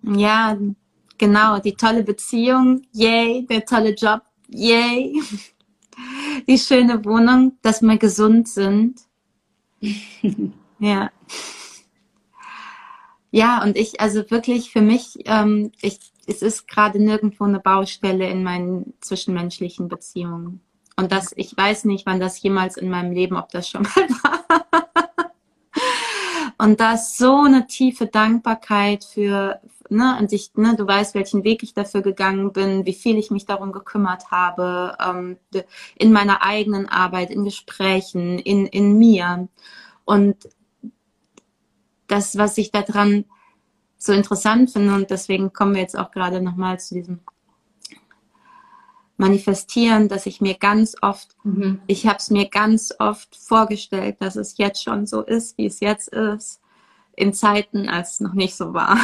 ja, 0.03 0.57
genau, 1.17 1.59
die 1.59 1.73
tolle 1.73 2.03
Beziehung, 2.03 2.81
yay, 2.93 3.45
der 3.49 3.65
tolle 3.65 3.93
Job, 3.93 4.21
yay 4.47 5.21
die 6.47 6.57
schöne 6.57 7.03
Wohnung, 7.05 7.57
dass 7.61 7.81
wir 7.81 7.97
gesund 7.97 8.47
sind. 8.47 9.01
ja. 10.79 11.11
Ja, 13.31 13.63
und 13.63 13.77
ich, 13.77 13.99
also 13.99 14.29
wirklich 14.31 14.71
für 14.71 14.81
mich, 14.81 15.19
ähm, 15.25 15.71
ich, 15.81 15.99
es 16.27 16.41
ist 16.41 16.67
gerade 16.67 16.99
nirgendwo 16.99 17.43
eine 17.43 17.59
Baustelle 17.59 18.29
in 18.29 18.43
meinen 18.43 18.93
zwischenmenschlichen 19.01 19.89
Beziehungen. 19.89 20.61
Und 20.95 21.11
das, 21.11 21.33
ich 21.35 21.55
weiß 21.55 21.85
nicht, 21.85 22.05
wann 22.05 22.19
das 22.19 22.41
jemals 22.41 22.77
in 22.77 22.89
meinem 22.89 23.11
Leben, 23.11 23.35
ob 23.35 23.49
das 23.49 23.69
schon 23.69 23.83
mal 23.83 24.09
war. 24.23 24.86
Und 26.57 26.79
da 26.79 26.93
ist 26.93 27.17
so 27.17 27.41
eine 27.41 27.67
tiefe 27.67 28.07
Dankbarkeit 28.07 29.03
für, 29.03 29.61
ne, 29.89 30.17
und 30.19 30.33
ich, 30.33 30.51
ne, 30.55 30.75
du 30.75 30.87
weißt, 30.87 31.13
welchen 31.13 31.43
Weg 31.43 31.61
ich 31.61 31.73
dafür 31.73 32.01
gegangen 32.01 32.51
bin, 32.51 32.85
wie 32.85 32.93
viel 32.93 33.17
ich 33.17 33.29
mich 33.29 33.45
darum 33.45 33.71
gekümmert 33.71 34.31
habe, 34.31 34.97
ähm, 34.99 35.37
in 35.95 36.11
meiner 36.11 36.41
eigenen 36.41 36.89
Arbeit, 36.89 37.29
in 37.29 37.43
Gesprächen, 37.43 38.39
in, 38.39 38.65
in 38.65 38.97
mir. 38.97 39.47
Und 40.05 40.49
das, 42.07 42.37
was 42.37 42.57
ich 42.57 42.71
daran 42.71 43.25
so 43.97 44.13
interessant 44.13 44.71
finde, 44.71 44.95
und 44.95 45.11
deswegen 45.11 45.53
kommen 45.53 45.75
wir 45.75 45.81
jetzt 45.81 45.97
auch 45.97 46.11
gerade 46.11 46.41
nochmal 46.41 46.79
zu 46.79 46.95
diesem 46.95 47.19
Manifestieren, 49.17 50.09
dass 50.09 50.25
ich 50.27 50.41
mir 50.41 50.55
ganz 50.55 50.95
oft, 51.01 51.35
mhm. 51.43 51.81
ich 51.87 52.05
habe 52.05 52.17
es 52.17 52.29
mir 52.29 52.49
ganz 52.49 52.93
oft 52.99 53.35
vorgestellt, 53.35 54.17
dass 54.19 54.35
es 54.35 54.57
jetzt 54.57 54.83
schon 54.83 55.07
so 55.07 55.21
ist, 55.21 55.57
wie 55.57 55.65
es 55.65 55.79
jetzt 55.79 56.09
ist, 56.09 56.61
in 57.15 57.33
Zeiten, 57.33 57.89
als 57.89 58.13
es 58.13 58.19
noch 58.19 58.33
nicht 58.33 58.55
so 58.55 58.73
war. 58.73 58.97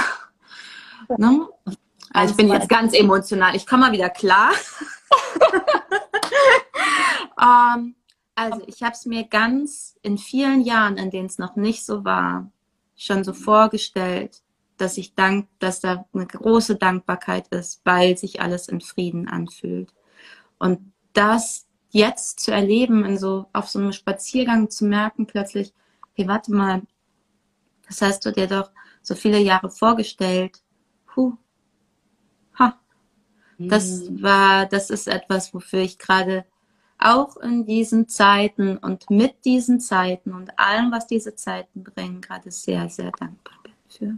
Ne? 1.18 1.48
Also 2.14 2.32
ich 2.32 2.38
bin 2.38 2.48
jetzt 2.48 2.70
ganz 2.70 2.94
emotional. 2.94 3.56
Ich 3.56 3.68
komme 3.68 3.88
mal 3.88 3.92
wieder 3.92 4.10
klar. 4.10 4.52
um, 7.36 7.86
ähm, 7.86 7.96
also 8.36 8.62
ich 8.68 8.82
habe 8.82 8.94
es 8.94 9.06
mir 9.06 9.26
ganz 9.26 9.98
in 10.02 10.18
vielen 10.18 10.62
Jahren, 10.62 10.98
in 10.98 11.12
denen 11.12 11.28
es 11.28 11.38
noch 11.38 11.56
nicht 11.56 11.86
so 11.86 12.04
war, 12.04 12.50
schon 12.96 13.24
so 13.24 13.34
vorgestellt, 13.34 14.42
dass 14.78 14.98
ich 14.98 15.14
dank, 15.14 15.48
dass 15.60 15.82
da 15.82 16.06
eine 16.14 16.26
große 16.26 16.76
Dankbarkeit 16.76 17.48
ist, 17.50 17.82
weil 17.84 18.18
sich 18.18 18.42
alles 18.42 18.68
in 18.68 18.82
Frieden 18.82 19.28
anfühlt. 19.28 19.94
Und 20.64 20.94
das 21.14 21.68
jetzt 21.90 22.40
zu 22.40 22.52
erleben, 22.52 23.06
in 23.06 23.18
so 23.18 23.48
auf 23.54 23.70
so 23.70 23.80
einem 23.80 23.92
Spaziergang 23.92 24.70
zu 24.70 24.86
merken, 24.86 25.28
plötzlich, 25.28 25.74
hey, 26.14 26.28
warte 26.28 26.54
mal, 26.54 26.82
das 27.88 28.02
hast 28.02 28.26
du 28.26 28.32
dir 28.32 28.48
doch 28.48 28.72
so 29.02 29.16
viele 29.16 29.40
Jahre 29.40 29.70
vorgestellt 29.70 30.64
Puh. 31.14 31.34
Ha. 32.58 32.80
Das 33.60 34.10
mhm. 34.10 34.24
war, 34.24 34.66
das 34.66 34.90
ist 34.90 35.08
etwas, 35.08 35.54
wofür 35.54 35.80
ich 35.80 36.00
gerade 36.00 36.46
auch 36.98 37.38
in 37.38 37.66
diesen 37.66 38.08
Zeiten 38.08 38.78
und 38.78 39.10
mit 39.10 39.46
diesen 39.46 39.80
Zeiten 39.80 40.34
und 40.34 40.58
allem, 40.58 40.92
was 40.92 41.06
diese 41.06 41.36
Zeiten 41.36 41.84
bringen, 41.84 42.22
gerade 42.22 42.50
sehr, 42.50 42.90
sehr 42.90 43.12
dankbar 43.12 43.58
bin 43.64 43.74
für. 43.90 44.18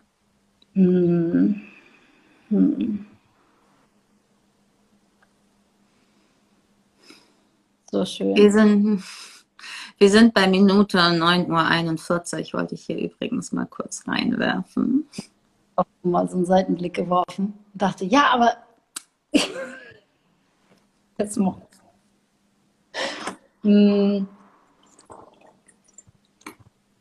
Mhm. 0.79 1.61
Mhm. 2.49 3.05
So 7.91 8.05
schön. 8.05 8.35
Wir 8.35 8.51
sind, 8.51 9.03
wir 9.97 10.09
sind 10.09 10.33
bei 10.33 10.47
Minute 10.47 10.97
9.41 10.97 12.53
Uhr, 12.53 12.59
wollte 12.59 12.75
ich 12.75 12.85
hier 12.85 12.97
übrigens 12.97 13.51
mal 13.51 13.65
kurz 13.65 14.07
reinwerfen. 14.07 15.07
auch 15.75 15.85
mal 16.03 16.27
so 16.29 16.37
einen 16.37 16.45
Seitenblick 16.45 16.93
geworfen 16.95 17.53
und 17.73 17.81
dachte, 17.81 18.05
ja, 18.05 18.29
aber 18.31 18.57
jetzt 21.17 21.37
mal. 21.37 21.61
Hm. 23.61 24.27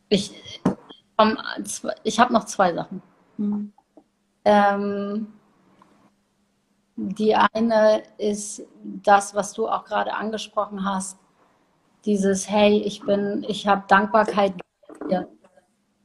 Ich, 0.09 0.33
ich 2.05 2.21
habe 2.21 2.33
noch 2.33 2.45
zwei 2.45 2.73
Sachen. 2.75 3.03
Mhm. 3.37 3.73
Ähm, 4.45 5.27
die 6.97 7.35
eine 7.35 8.03
ist 8.19 8.63
das, 8.83 9.35
was 9.35 9.53
du 9.53 9.69
auch 9.69 9.85
gerade 9.85 10.15
angesprochen 10.15 10.85
hast, 10.85 11.19
dieses 12.05 12.49
Hey, 12.49 12.79
ich 12.79 13.01
bin, 13.03 13.45
ich 13.49 13.67
habe 13.67 13.85
Dankbarkeit, 13.89 14.55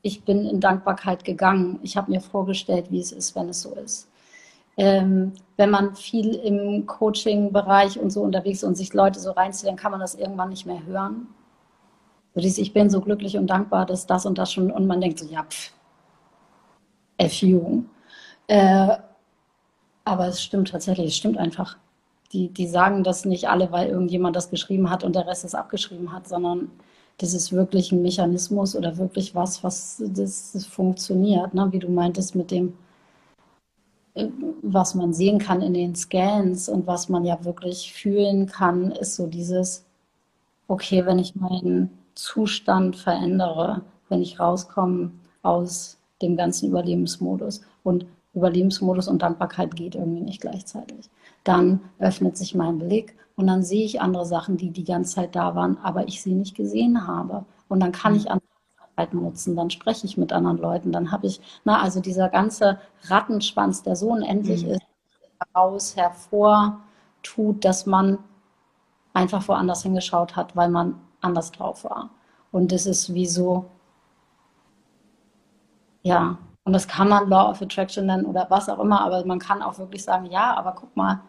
ich 0.01 0.23
bin 0.23 0.45
in 0.45 0.59
Dankbarkeit 0.61 1.23
gegangen. 1.25 1.79
Ich 1.83 1.97
habe 1.97 2.11
mir 2.11 2.21
vorgestellt, 2.21 2.89
wie 2.89 2.99
es 2.99 3.11
ist, 3.11 3.35
wenn 3.35 3.49
es 3.49 3.61
so 3.61 3.75
ist. 3.75 4.09
Ähm, 4.77 5.33
wenn 5.57 5.69
man 5.69 5.95
viel 5.95 6.35
im 6.35 6.85
Coaching-Bereich 6.85 7.99
und 7.99 8.11
so 8.11 8.21
unterwegs 8.21 8.59
ist 8.59 8.63
und 8.63 8.75
sich 8.75 8.93
Leute 8.93 9.19
so 9.19 9.31
reinzieht, 9.31 9.67
dann 9.67 9.75
kann 9.75 9.91
man 9.91 9.99
das 9.99 10.15
irgendwann 10.15 10.49
nicht 10.49 10.65
mehr 10.65 10.85
hören. 10.85 11.27
So 12.33 12.39
dieses, 12.39 12.59
ich 12.59 12.71
bin 12.71 12.89
so 12.89 13.01
glücklich 13.01 13.37
und 13.37 13.47
dankbar, 13.47 13.85
dass 13.85 14.07
das 14.07 14.25
und 14.25 14.37
das 14.37 14.53
schon, 14.53 14.71
und 14.71 14.87
man 14.87 15.01
denkt 15.01 15.19
so, 15.19 15.25
ja, 15.25 15.43
pff, 15.43 15.73
F 17.17 17.41
you. 17.41 17.83
Äh, 18.47 18.97
aber 20.09 20.27
es 20.27 20.41
stimmt 20.41 20.69
tatsächlich, 20.69 21.07
es 21.07 21.17
stimmt 21.17 21.37
einfach. 21.37 21.77
Die, 22.33 22.49
die 22.49 22.67
sagen 22.67 23.03
das 23.03 23.25
nicht 23.25 23.49
alle, 23.49 23.71
weil 23.71 23.89
irgendjemand 23.89 24.35
das 24.35 24.49
geschrieben 24.49 24.89
hat 24.89 25.03
und 25.03 25.15
der 25.15 25.27
Rest 25.27 25.45
es 25.45 25.55
abgeschrieben 25.55 26.11
hat, 26.11 26.27
sondern 26.27 26.69
das 27.19 27.33
ist 27.33 27.51
wirklich 27.51 27.91
ein 27.91 28.01
Mechanismus 28.01 28.75
oder 28.75 28.97
wirklich 28.97 29.35
was, 29.35 29.63
was 29.63 30.01
das, 30.07 30.65
funktioniert, 30.65 31.53
ne? 31.53 31.67
wie 31.71 31.79
du 31.79 31.89
meintest 31.89 32.35
mit 32.35 32.49
dem, 32.49 32.73
äh, 34.15 34.27
was 34.61 34.95
man 34.95 35.13
sehen 35.13 35.37
kann 35.37 35.61
in 35.61 35.73
den 35.73 35.95
Scans 35.95 36.69
und 36.69 36.87
was 36.87 37.09
man 37.09 37.25
ja 37.25 37.43
wirklich 37.43 37.93
fühlen 37.93 38.47
kann, 38.47 38.91
ist 38.91 39.15
so 39.15 39.27
dieses, 39.27 39.85
okay, 40.67 41.05
wenn 41.05 41.19
ich 41.19 41.35
meinen 41.35 41.89
Zustand 42.15 42.95
verändere, 42.95 43.81
wenn 44.07 44.21
ich 44.21 44.39
rauskomme 44.39 45.11
aus 45.43 45.97
dem 46.21 46.35
ganzen 46.37 46.69
Überlebensmodus 46.69 47.61
und 47.83 48.05
Überlebensmodus 48.33 49.07
und 49.07 49.21
Dankbarkeit 49.21 49.75
geht 49.75 49.95
irgendwie 49.95 50.21
nicht 50.21 50.41
gleichzeitig. 50.41 51.09
Dann 51.43 51.81
öffnet 51.97 52.37
sich 52.37 52.53
mein 52.55 52.77
Blick 52.77 53.17
und 53.35 53.47
dann 53.47 53.63
sehe 53.63 53.85
ich 53.85 54.01
andere 54.01 54.25
Sachen, 54.25 54.57
die 54.57 54.71
die 54.71 54.83
ganze 54.83 55.15
Zeit 55.15 55.35
da 55.35 55.55
waren, 55.55 55.77
aber 55.81 56.07
ich 56.07 56.21
sie 56.21 56.33
nicht 56.33 56.55
gesehen 56.55 57.07
habe. 57.07 57.45
Und 57.67 57.79
dann 57.79 57.91
kann 57.91 58.15
ich 58.15 58.29
andere 58.29 58.47
Möglichkeiten 58.77 59.23
nutzen, 59.23 59.55
dann 59.55 59.69
spreche 59.69 60.05
ich 60.05 60.17
mit 60.17 60.31
anderen 60.31 60.57
Leuten, 60.57 60.91
dann 60.91 61.11
habe 61.11 61.27
ich, 61.27 61.41
na, 61.63 61.81
also 61.81 62.01
dieser 62.01 62.29
ganze 62.29 62.79
Rattenschwanz, 63.03 63.83
der 63.83 63.95
so 63.95 64.09
unendlich 64.09 64.65
mhm. 64.65 64.71
ist, 64.71 64.81
daraus 65.53 65.95
hervor 65.95 66.81
tut, 67.23 67.65
dass 67.65 67.85
man 67.85 68.19
einfach 69.13 69.47
woanders 69.47 69.83
hingeschaut 69.83 70.35
hat, 70.35 70.55
weil 70.55 70.69
man 70.69 70.99
anders 71.21 71.51
drauf 71.51 71.83
war. 71.83 72.09
Und 72.51 72.71
das 72.71 72.85
ist 72.85 73.13
wie 73.13 73.25
so, 73.25 73.65
ja, 76.01 76.37
und 76.69 76.73
das 76.73 76.87
kann 76.87 77.09
man 77.09 77.27
Law 77.27 77.49
of 77.49 77.63
Attraction 77.63 78.05
nennen 78.05 78.27
oder 78.27 78.45
was 78.51 78.69
auch 78.69 78.77
immer, 78.77 79.01
aber 79.01 79.25
man 79.25 79.39
kann 79.39 79.63
auch 79.63 79.79
wirklich 79.79 80.03
sagen, 80.03 80.27
ja, 80.27 80.55
aber 80.55 80.73
guck 80.73 80.95
mal, 80.95 81.19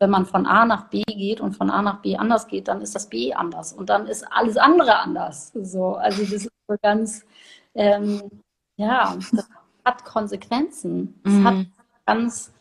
wenn 0.00 0.10
man 0.10 0.26
von 0.26 0.46
A 0.46 0.64
nach 0.64 0.88
B 0.88 1.04
geht 1.06 1.40
und 1.40 1.52
von 1.52 1.70
A 1.70 1.80
nach 1.80 2.02
B 2.02 2.16
anders 2.16 2.48
geht, 2.48 2.66
dann 2.66 2.80
ist 2.80 2.96
das 2.96 3.08
B 3.08 3.32
anders 3.32 3.72
und 3.72 3.88
dann 3.88 4.08
ist 4.08 4.26
alles 4.32 4.56
andere 4.56 4.98
anders. 4.98 5.52
So, 5.54 5.94
also 5.94 6.22
das 6.22 6.32
ist 6.32 6.50
so 6.66 6.74
ganz, 6.82 7.24
ähm, 7.76 8.20
ja, 8.78 9.14
das 9.30 9.48
hat 9.84 10.04
Konsequenzen. 10.04 11.20
Das 11.22 11.32
mhm. 11.32 11.44
hat 11.46 11.66
ganz, 12.04 12.52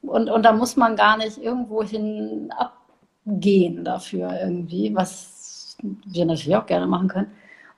und, 0.00 0.30
und 0.30 0.42
da 0.44 0.52
muss 0.54 0.76
man 0.76 0.96
gar 0.96 1.18
nicht 1.18 1.36
irgendwo 1.36 1.82
hin 1.82 2.50
abgehen 2.56 3.84
dafür 3.84 4.32
irgendwie, 4.40 4.94
was 4.94 5.76
wir 5.82 6.24
natürlich 6.24 6.56
auch 6.56 6.64
gerne 6.64 6.86
machen 6.86 7.08
können. 7.08 7.32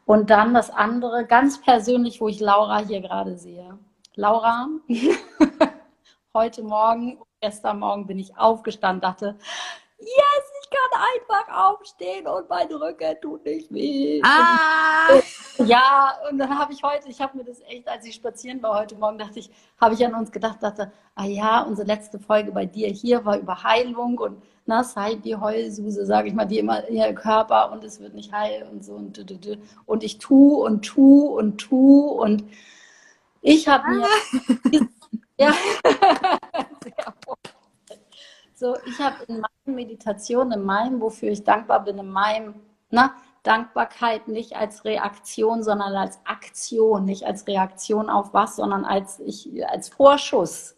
Und 0.06 0.30
dann 0.30 0.52
das 0.52 0.70
andere, 0.70 1.24
ganz 1.24 1.60
persönlich, 1.60 2.20
wo 2.20 2.28
ich 2.28 2.40
Laura 2.40 2.78
hier 2.78 3.00
gerade 3.00 3.36
sehe. 3.36 3.78
Laura, 4.16 4.68
heute 6.34 6.62
Morgen, 6.62 7.18
gestern 7.40 7.78
Morgen 7.78 8.06
bin 8.06 8.18
ich 8.18 8.36
aufgestanden, 8.36 9.00
dachte, 9.00 9.36
yes, 9.98 10.44
ich 10.62 10.70
kann 10.70 11.00
einfach 11.14 11.70
aufstehen 11.70 12.26
und 12.26 12.48
mein 12.48 12.68
Rücken 12.68 13.16
tut 13.22 13.44
nicht 13.44 13.72
weh. 13.72 14.20
Ah. 14.24 15.20
Ja, 15.58 16.14
und 16.28 16.38
dann 16.38 16.58
habe 16.58 16.72
ich 16.72 16.82
heute, 16.82 17.08
ich 17.08 17.20
habe 17.20 17.38
mir 17.38 17.44
das 17.44 17.60
echt, 17.60 17.86
als 17.86 18.04
ich 18.04 18.16
spazieren 18.16 18.60
war 18.60 18.80
heute 18.80 18.96
Morgen, 18.96 19.18
dachte 19.18 19.38
ich, 19.38 19.50
habe 19.80 19.94
ich 19.94 20.04
an 20.04 20.12
uns 20.14 20.32
gedacht, 20.32 20.60
dachte, 20.60 20.92
ah 21.14 21.26
ja, 21.26 21.62
unsere 21.62 21.86
letzte 21.86 22.18
Folge 22.18 22.50
bei 22.50 22.66
dir 22.66 22.88
hier 22.88 23.24
war 23.24 23.38
über 23.38 23.62
Heilung 23.62 24.18
und 24.18 24.42
na, 24.66 24.82
sei 24.82 25.16
die 25.16 25.36
Heulsuse, 25.36 26.06
sage 26.06 26.28
ich 26.28 26.34
mal, 26.34 26.46
die 26.46 26.58
immer 26.58 26.86
in 26.88 26.96
ihr 26.96 27.12
Körper 27.14 27.70
und 27.72 27.84
es 27.84 28.00
wird 28.00 28.14
nicht 28.14 28.32
heil 28.32 28.66
und 28.70 28.84
so 28.84 28.94
und 28.94 29.20
und 29.86 30.02
ich 30.02 30.18
tu 30.18 30.64
und 30.64 30.82
tu 30.82 31.26
und 31.26 31.58
tu 31.58 32.06
und 32.06 32.44
ich 33.42 33.68
habe 33.68 33.88
mir 33.90 34.06
ah. 34.06 34.86
ja 35.38 35.54
so 38.54 38.76
ich 38.86 38.98
habe 39.00 39.16
in 39.28 39.40
meinen 39.40 39.76
Meditationen, 39.76 40.60
in 40.60 40.64
meinem, 40.64 41.00
wofür 41.00 41.30
ich 41.30 41.44
dankbar 41.44 41.84
bin, 41.84 41.98
in 41.98 42.08
meinem 42.08 42.54
na, 42.90 43.14
Dankbarkeit 43.42 44.28
nicht 44.28 44.56
als 44.56 44.86
Reaktion, 44.86 45.62
sondern 45.62 45.94
als 45.94 46.20
Aktion, 46.24 47.04
nicht 47.04 47.24
als 47.24 47.46
Reaktion 47.46 48.08
auf 48.08 48.32
was, 48.32 48.56
sondern 48.56 48.86
als 48.86 49.20
ich 49.20 49.50
als 49.68 49.90
Vorschuss 49.90 50.76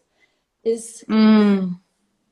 ist. 0.62 1.08
Mm 1.08 1.76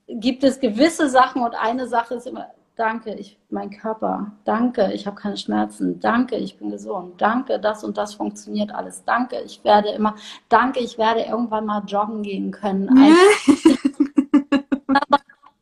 gibt 0.07 0.45
es 0.45 0.61
gewisse 0.61 1.09
Sachen 1.09 1.43
und 1.43 1.55
eine 1.55 1.87
Sache 1.89 2.15
ist 2.15 2.27
immer, 2.27 2.49
danke, 2.77 3.15
ich, 3.15 3.39
mein 3.51 3.71
Körper, 3.71 4.33
danke, 4.45 4.93
ich 4.93 5.07
habe 5.07 5.17
keine 5.17 5.37
Schmerzen, 5.37 6.01
danke, 6.01 6.37
ich 6.37 6.59
bin 6.59 6.71
gesund, 6.71 7.21
danke, 7.21 7.61
das 7.61 7.85
und 7.85 7.97
das 7.97 8.15
funktioniert 8.15 8.75
alles, 8.75 9.05
danke, 9.05 9.41
ich 9.43 9.63
werde 9.65 9.91
immer, 9.91 10.17
danke, 10.49 10.81
ich 10.81 10.99
werde 10.99 11.21
irgendwann 11.23 11.67
mal 11.67 11.85
joggen 11.87 12.23
gehen 12.23 12.51
können. 12.51 12.87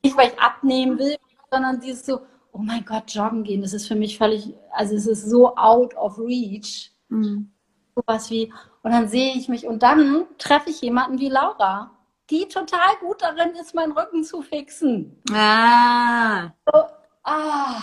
nicht, 0.03 0.17
weil 0.17 0.29
ich 0.29 0.41
abnehmen 0.41 0.99
will, 0.99 1.17
sondern 1.51 1.81
dieses 1.81 2.07
so, 2.07 2.21
oh 2.53 2.59
mein 2.59 2.85
Gott, 2.85 3.05
joggen 3.09 3.45
gehen, 3.45 3.63
das 3.63 3.73
ist 3.73 3.87
für 3.87 3.95
mich 3.95 4.19
völlig, 4.19 4.55
also 4.73 4.95
es 4.95 5.07
ist 5.07 5.29
so 5.29 5.57
out 5.57 5.95
of 5.97 6.19
reach. 6.19 6.93
Mhm. 7.09 7.51
Sowas 7.95 8.31
wie, 8.31 8.51
und 8.83 8.91
dann 8.91 9.07
sehe 9.09 9.35
ich 9.35 9.49
mich 9.51 9.67
und 9.67 9.83
dann 9.83 10.25
treffe 10.39 10.71
ich 10.71 10.81
jemanden 10.81 11.19
wie 11.19 11.29
Laura 11.29 11.91
die 12.33 12.49
total 12.49 12.97
gut 13.01 13.21
darin 13.21 13.55
ist, 13.57 13.75
meinen 13.75 13.93
Rücken 13.93 14.25
zu 14.25 14.41
fixen. 14.41 15.21
Ah. 15.31 16.51
So, 16.65 16.85
ah. 17.25 17.83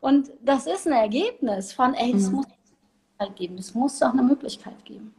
Und 0.00 0.30
das 0.42 0.66
ist 0.66 0.86
ein 0.86 0.92
Ergebnis 0.92 1.72
von, 1.72 1.94
ey, 1.94 2.14
es 2.14 2.28
mhm. 2.28 2.36
muss 2.36 2.46
eine 3.16 3.30
geben, 3.32 3.56
es 3.56 3.74
muss 3.74 3.98
doch 3.98 4.12
eine 4.12 4.22
Möglichkeit 4.22 4.84
geben. 4.84 5.14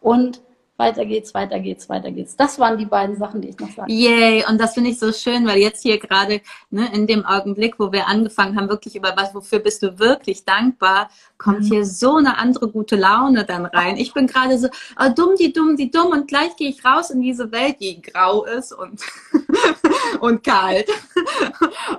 Und 0.00 0.42
weiter 0.76 1.06
geht's, 1.06 1.34
weiter 1.34 1.60
geht's, 1.60 1.88
weiter 1.88 2.10
geht's. 2.10 2.36
Das 2.36 2.58
waren 2.58 2.76
die 2.78 2.84
beiden 2.84 3.16
Sachen, 3.16 3.40
die 3.40 3.48
ich 3.48 3.58
noch 3.58 3.70
sagen 3.70 3.90
Yay, 3.90 4.44
und 4.48 4.60
das 4.60 4.74
finde 4.74 4.90
ich 4.90 4.98
so 4.98 5.12
schön, 5.12 5.46
weil 5.46 5.58
jetzt 5.58 5.82
hier 5.82 5.98
gerade 5.98 6.40
ne, 6.70 6.92
in 6.92 7.06
dem 7.06 7.24
Augenblick, 7.24 7.78
wo 7.78 7.92
wir 7.92 8.08
angefangen 8.08 8.56
haben, 8.56 8.68
wirklich 8.68 8.96
über 8.96 9.14
was, 9.16 9.34
wofür 9.34 9.60
bist 9.60 9.82
du 9.84 9.98
wirklich 10.00 10.44
dankbar, 10.44 11.10
kommt 11.38 11.60
mhm. 11.60 11.66
hier 11.66 11.84
so 11.84 12.16
eine 12.16 12.38
andere 12.38 12.68
gute 12.68 12.96
Laune 12.96 13.44
dann 13.44 13.66
rein. 13.66 13.96
Ich 13.96 14.14
bin 14.14 14.26
gerade 14.26 14.58
so, 14.58 14.68
oh, 14.98 15.10
dumm, 15.14 15.36
die 15.38 15.52
dumm, 15.52 15.76
die 15.76 15.92
dumm, 15.92 16.08
und 16.08 16.26
gleich 16.26 16.56
gehe 16.56 16.70
ich 16.70 16.84
raus 16.84 17.10
in 17.10 17.20
diese 17.20 17.52
Welt, 17.52 17.76
die 17.80 18.02
grau 18.02 18.44
ist 18.44 18.72
und, 18.72 19.00
und 20.20 20.42
kalt. 20.42 20.88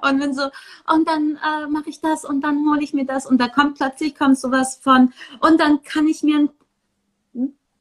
und 0.02 0.20
bin 0.20 0.34
so, 0.34 0.50
und 0.94 1.08
dann 1.08 1.38
äh, 1.38 1.68
mache 1.68 1.90
ich 1.90 2.02
das 2.02 2.26
und 2.26 2.42
dann 2.42 2.70
hole 2.70 2.84
ich 2.84 2.94
mir 2.94 3.06
das 3.06 3.26
und 3.26 3.40
da 3.40 3.48
kommt 3.48 3.78
plötzlich 3.78 4.16
kommt 4.16 4.38
sowas 4.38 4.80
von, 4.82 5.14
und 5.40 5.62
dann 5.62 5.82
kann 5.84 6.08
ich 6.08 6.22
mir 6.22 6.40
ein 6.40 6.50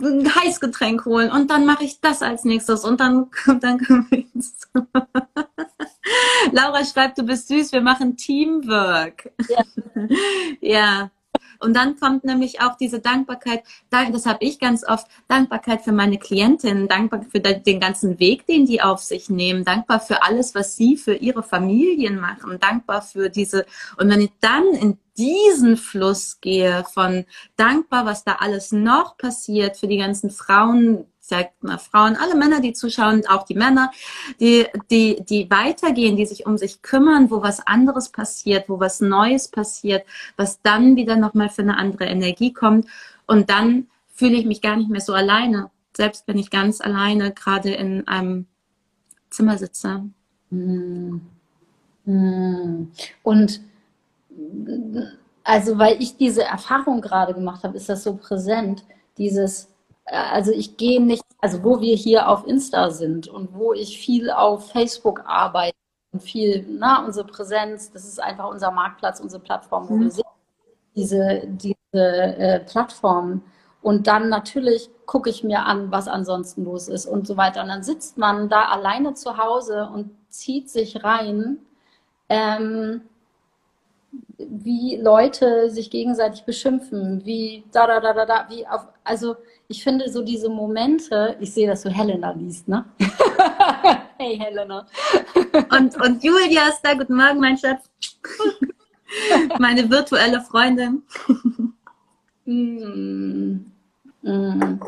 ein 0.01 0.35
Heißgetränk 0.35 1.05
holen 1.05 1.31
und 1.31 1.51
dann 1.51 1.67
mache 1.67 1.85
ich 1.85 2.01
das 2.01 2.23
als 2.23 2.45
nächstes 2.45 2.85
und 2.85 3.01
dann, 3.01 3.31
dann 3.61 3.79
können 3.79 4.07
wir 4.11 4.25
ins 4.35 4.57
Laura 6.53 6.85
schreibt, 6.85 7.19
du 7.19 7.23
bist 7.23 7.49
süß, 7.49 7.73
wir 7.73 7.81
machen 7.81 8.17
Teamwork. 8.17 9.33
Ja. 9.49 9.65
ja. 10.61 11.11
Und 11.59 11.75
dann 11.75 11.99
kommt 11.99 12.25
nämlich 12.25 12.61
auch 12.61 12.77
diese 12.77 13.01
Dankbarkeit, 13.01 13.63
das 13.91 14.27
habe 14.27 14.45
ich 14.45 14.59
ganz 14.59 14.85
oft, 14.87 15.07
Dankbarkeit 15.29 15.83
für 15.83 15.93
meine 15.93 16.19
Klientinnen, 16.19 16.89
dankbar 16.89 17.25
für 17.31 17.41
den 17.41 17.81
ganzen 17.81 18.19
Weg, 18.19 18.47
den 18.47 18.67
die 18.67 18.83
auf 18.83 19.01
sich 19.01 19.31
nehmen, 19.31 19.65
dankbar 19.65 20.01
für 20.01 20.23
alles, 20.23 20.55
was 20.55 20.77
sie 20.77 20.97
für 20.97 21.15
ihre 21.15 21.43
Familien 21.43 22.21
machen, 22.21 22.59
dankbar 22.61 23.03
für 23.03 23.31
diese, 23.31 23.67
und 23.99 24.11
wenn 24.11 24.21
ich 24.21 24.33
dann 24.41 24.67
in 24.75 24.99
diesen 25.17 25.77
Fluss 25.77 26.41
gehe 26.41 26.85
von 26.93 27.25
dankbar, 27.57 28.05
was 28.05 28.25
da 28.25 28.37
alles 28.41 28.73
noch 28.73 29.17
passiert 29.17 29.77
für 29.77 29.87
die 29.87 29.99
ganzen 29.99 30.31
Frauen, 30.31 31.07
mal 31.61 31.79
Frauen, 31.79 32.17
alle 32.17 32.35
Männer, 32.35 32.61
die 32.61 32.73
zuschauen, 32.73 33.27
auch 33.29 33.45
die 33.45 33.55
Männer, 33.55 33.91
die, 34.41 34.67
die, 34.91 35.25
die 35.25 35.51
weitergehen, 35.51 36.17
die 36.17 36.27
sich 36.27 36.47
um 36.47 36.59
sich 36.59 36.83
kümmern, 36.83 37.31
wo 37.31 37.43
was 37.43 37.67
anderes 37.67 38.11
passiert, 38.11 38.69
wo 38.69 38.81
was 38.81 39.01
Neues 39.01 39.49
passiert, 39.49 40.05
was 40.37 40.61
dann 40.63 40.97
wieder 40.97 41.17
nochmal 41.17 41.49
für 41.49 41.63
eine 41.63 41.77
andere 41.77 42.05
Energie 42.05 42.53
kommt 42.53 42.87
und 43.27 43.51
dann 43.51 43.89
fühle 44.15 44.37
ich 44.37 44.47
mich 44.47 44.63
gar 44.63 44.77
nicht 44.77 44.91
mehr 44.91 45.01
so 45.01 45.13
alleine, 45.13 45.71
selbst 45.97 46.27
wenn 46.27 46.39
ich 46.39 46.51
ganz 46.51 46.81
alleine 46.81 47.33
gerade 47.33 47.73
in 47.75 48.07
einem 48.07 48.47
Zimmer 49.31 49.59
sitze. 49.59 50.05
Hm. 50.51 51.21
Hm. 52.05 52.93
Und 53.23 53.61
also 55.43 55.79
weil 55.79 56.01
ich 56.03 56.17
diese 56.17 56.45
Erfahrung 56.45 57.01
gerade 57.01 57.35
gemacht 57.35 57.65
habe, 57.65 57.77
ist 57.77 57.89
das 57.89 58.03
so 58.03 58.17
präsent, 58.17 58.85
dieses, 59.19 59.69
also 60.07 60.53
ich 60.53 60.77
gehe 60.77 61.03
nicht, 61.03 61.25
also 61.41 61.63
wo 61.65 61.81
wir 61.81 61.97
hier 61.97 62.29
auf 62.29 62.47
Insta 62.47 62.91
sind 62.91 63.29
und 63.29 63.55
wo 63.55 63.73
ich 63.73 63.99
viel 63.99 64.31
auf 64.31 64.71
Facebook 64.71 65.23
arbeite 65.27 65.77
und 66.13 66.23
viel, 66.23 66.67
na, 66.69 67.05
unsere 67.05 67.27
Präsenz, 67.27 67.91
das 67.91 68.05
ist 68.05 68.21
einfach 68.21 68.49
unser 68.49 68.71
Marktplatz, 68.71 69.21
unsere 69.21 69.43
Plattform, 69.43 69.89
wo 69.89 69.95
mhm. 69.95 70.01
wir 70.03 70.11
sind, 70.11 70.27
diese, 70.95 71.43
diese 71.47 71.75
äh, 71.93 72.61
Plattformen. 72.61 73.43
Und 73.83 74.07
dann 74.07 74.29
natürlich 74.29 74.89
gucke 75.07 75.29
ich 75.29 75.45
mir 75.45 75.67
an, 75.67 75.91
was 75.91 76.09
ansonsten 76.09 76.65
los 76.65 76.89
ist 76.89 77.07
und 77.07 77.27
so 77.27 77.37
weiter. 77.37 77.63
Und 77.63 77.69
dann 77.69 77.83
sitzt 77.83 78.17
man 78.17 78.49
da 78.49 78.67
alleine 78.67 79.15
zu 79.15 79.37
Hause 79.37 79.91
und 79.93 80.11
zieht 80.31 80.71
sich 80.71 81.05
rein. 81.05 81.59
Ähm, 82.29 83.03
wie 84.39 84.97
Leute 84.97 85.71
sich 85.71 85.91
gegenseitig 85.91 86.45
beschimpfen, 86.45 87.25
wie 87.25 87.65
da, 87.73 87.87
da, 87.87 88.01
da, 88.01 88.13
da, 88.13 88.27
da, 88.27 88.47
wie 88.49 88.67
auf, 88.67 88.87
also 89.03 89.37
ich 89.69 89.83
finde 89.83 90.11
so 90.11 90.23
diese 90.23 90.49
Momente, 90.49 91.37
ich 91.41 91.53
sehe, 91.53 91.67
dass 91.67 91.83
du 91.83 91.91
Helena 91.91 92.33
liest, 92.33 92.69
ne? 92.69 92.85
hey 94.19 94.39
Helena. 94.39 94.87
und, 95.71 96.01
und 96.01 96.23
Julia 96.23 96.69
ist 96.69 96.83
da, 96.83 96.95
guten 96.95 97.17
Morgen, 97.17 97.41
mein 97.41 97.57
Schatz. 97.59 97.91
Meine 99.61 99.89
virtuelle 99.89 100.41
Freundin. 100.41 101.03
mm, 102.47 103.61
mm. 104.23 104.81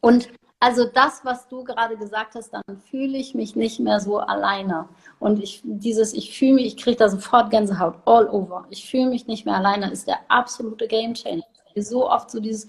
Und 0.00 0.28
also 0.60 0.86
das, 0.92 1.24
was 1.24 1.46
du 1.46 1.62
gerade 1.62 1.96
gesagt 1.96 2.34
hast, 2.34 2.50
dann 2.50 2.62
fühle 2.90 3.16
ich 3.16 3.34
mich 3.34 3.54
nicht 3.54 3.78
mehr 3.78 4.00
so 4.00 4.18
alleine. 4.18 4.88
Und 5.20 5.40
ich, 5.40 5.62
dieses, 5.62 6.12
ich 6.14 6.36
fühle 6.36 6.54
mich, 6.54 6.66
ich 6.66 6.76
kriege 6.76 6.96
da 6.96 7.08
sofort 7.08 7.50
Gänsehaut 7.50 7.94
all 8.06 8.28
over. 8.28 8.66
Ich 8.70 8.90
fühle 8.90 9.06
mich 9.08 9.28
nicht 9.28 9.46
mehr 9.46 9.54
alleine, 9.54 9.90
ist 9.92 10.08
der 10.08 10.18
absolute 10.28 10.88
Game 10.88 11.14
Changer. 11.14 11.44
So 11.76 12.10
oft 12.10 12.28
so 12.28 12.40
dieses, 12.40 12.66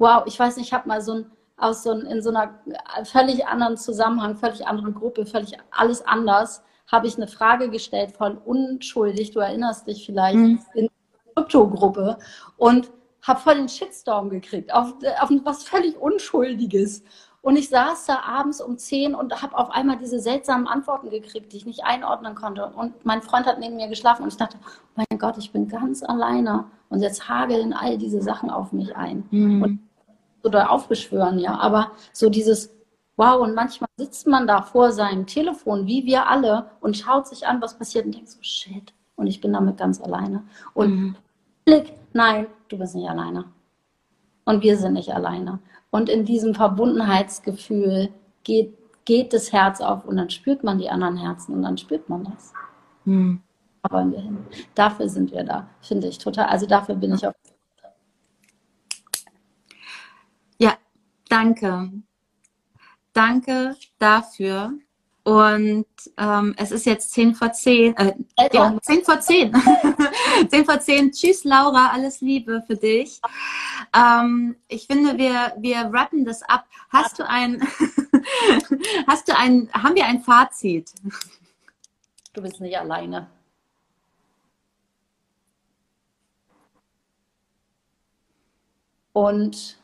wow, 0.00 0.22
ich 0.26 0.38
weiß 0.38 0.56
nicht, 0.56 0.66
ich 0.66 0.72
habe 0.72 0.88
mal 0.88 1.00
so 1.00 1.12
ein, 1.12 1.26
aus 1.56 1.82
so 1.82 1.90
ein, 1.90 2.00
in 2.06 2.22
so 2.22 2.30
einer 2.30 2.58
völlig 3.04 3.46
anderen 3.46 3.76
Zusammenhang, 3.76 4.34
völlig 4.34 4.66
anderen 4.66 4.94
Gruppe, 4.94 5.26
völlig 5.26 5.56
alles 5.70 6.04
anders, 6.04 6.62
habe 6.90 7.06
ich 7.06 7.16
eine 7.16 7.28
Frage 7.28 7.68
gestellt, 7.68 8.12
voll 8.12 8.40
unschuldig, 8.44 9.30
du 9.30 9.40
erinnerst 9.40 9.86
dich 9.86 10.04
vielleicht, 10.04 10.36
mhm. 10.36 10.58
in 10.74 10.88
Kryptogruppe 11.34 12.18
und 12.56 12.90
habe 13.22 13.40
voll 13.40 13.56
den 13.56 13.68
Shitstorm 13.68 14.30
gekriegt, 14.30 14.72
auf, 14.72 14.94
auf 15.20 15.30
was 15.44 15.62
völlig 15.64 15.96
Unschuldiges. 16.00 17.04
Und 17.42 17.56
ich 17.56 17.68
saß 17.68 18.06
da 18.06 18.20
abends 18.20 18.60
um 18.60 18.76
10 18.76 19.14
und 19.14 19.42
habe 19.42 19.56
auf 19.56 19.70
einmal 19.70 19.96
diese 19.96 20.18
seltsamen 20.20 20.66
Antworten 20.66 21.10
gekriegt, 21.10 21.52
die 21.52 21.58
ich 21.58 21.66
nicht 21.66 21.84
einordnen 21.84 22.34
konnte. 22.34 22.66
Und 22.66 23.04
mein 23.04 23.22
Freund 23.22 23.46
hat 23.46 23.58
neben 23.58 23.76
mir 23.76 23.88
geschlafen 23.88 24.22
und 24.22 24.28
ich 24.28 24.36
dachte, 24.36 24.58
mein 24.94 25.18
Gott, 25.18 25.38
ich 25.38 25.50
bin 25.52 25.68
ganz 25.68 26.02
alleine. 26.02 26.64
Und 26.90 27.00
jetzt 27.00 27.28
hageln 27.28 27.72
all 27.72 27.96
diese 27.96 28.20
Sachen 28.20 28.50
auf 28.50 28.72
mich 28.72 28.94
ein. 28.94 29.26
Mhm. 29.30 29.89
Oder 30.42 30.70
aufbeschwören, 30.70 31.38
ja. 31.38 31.58
Aber 31.58 31.92
so 32.12 32.30
dieses, 32.30 32.74
wow, 33.16 33.40
und 33.40 33.54
manchmal 33.54 33.90
sitzt 33.96 34.26
man 34.26 34.46
da 34.46 34.62
vor 34.62 34.92
seinem 34.92 35.26
Telefon, 35.26 35.86
wie 35.86 36.04
wir 36.06 36.26
alle, 36.26 36.70
und 36.80 36.96
schaut 36.96 37.26
sich 37.28 37.46
an, 37.46 37.60
was 37.60 37.78
passiert 37.78 38.06
und 38.06 38.14
denkt 38.14 38.30
so, 38.30 38.38
shit. 38.42 38.92
Und 39.16 39.26
ich 39.26 39.40
bin 39.40 39.52
damit 39.52 39.76
ganz 39.76 40.00
alleine. 40.00 40.44
Und 40.72 40.90
mhm. 40.90 41.16
Blick, 41.64 41.92
nein, 42.12 42.46
du 42.68 42.78
bist 42.78 42.94
nicht 42.94 43.08
alleine. 43.08 43.44
Und 44.44 44.62
wir 44.62 44.76
sind 44.76 44.94
nicht 44.94 45.14
alleine. 45.14 45.58
Und 45.90 46.08
in 46.08 46.24
diesem 46.24 46.54
Verbundenheitsgefühl 46.54 48.08
geht, 48.44 48.76
geht 49.04 49.32
das 49.32 49.52
Herz 49.52 49.80
auf 49.80 50.04
und 50.04 50.16
dann 50.16 50.30
spürt 50.30 50.64
man 50.64 50.78
die 50.78 50.88
anderen 50.88 51.16
Herzen 51.16 51.54
und 51.54 51.62
dann 51.62 51.76
spürt 51.76 52.08
man 52.08 52.24
das. 52.24 52.52
Hm. 53.04 53.42
Da 53.82 53.90
wollen 53.92 54.12
wir 54.12 54.20
hin. 54.20 54.38
Dafür 54.74 55.08
sind 55.08 55.32
wir 55.32 55.44
da, 55.44 55.68
finde 55.80 56.06
ich 56.08 56.18
total. 56.18 56.46
Also 56.46 56.66
dafür 56.66 56.94
bin 56.94 57.14
ich 57.14 57.26
auch. 57.26 57.32
Ja, 60.58 60.74
danke. 61.30 61.90
Danke 63.12 63.76
dafür. 63.98 64.74
Und 65.22 65.86
ähm, 66.16 66.54
es 66.56 66.70
ist 66.70 66.86
jetzt 66.86 67.12
10 67.12 67.34
vor 67.34 67.52
10. 67.52 67.96
Äh, 67.96 68.14
ja, 68.52 68.76
10 68.80 69.04
vor 69.04 69.20
10. 69.20 69.52
10 70.48 70.64
vor 70.64 70.80
10. 70.80 71.12
Tschüss, 71.12 71.44
Laura. 71.44 71.90
Alles 71.92 72.20
Liebe 72.20 72.62
für 72.66 72.76
dich. 72.76 73.20
Ähm, 73.94 74.56
ich 74.66 74.86
finde, 74.86 75.18
wir, 75.18 75.54
wir 75.58 75.90
rappen 75.92 76.24
das 76.24 76.42
ab. 76.42 76.64
Hast 76.88 77.18
du 77.18 77.28
ein, 77.28 77.60
hast 79.06 79.28
du 79.28 79.36
ein, 79.36 79.68
haben 79.74 79.94
wir 79.94 80.06
ein 80.06 80.22
Fazit? 80.22 80.90
Du 82.32 82.42
bist 82.42 82.60
nicht 82.60 82.78
alleine. 82.78 83.28
Und 89.12 89.79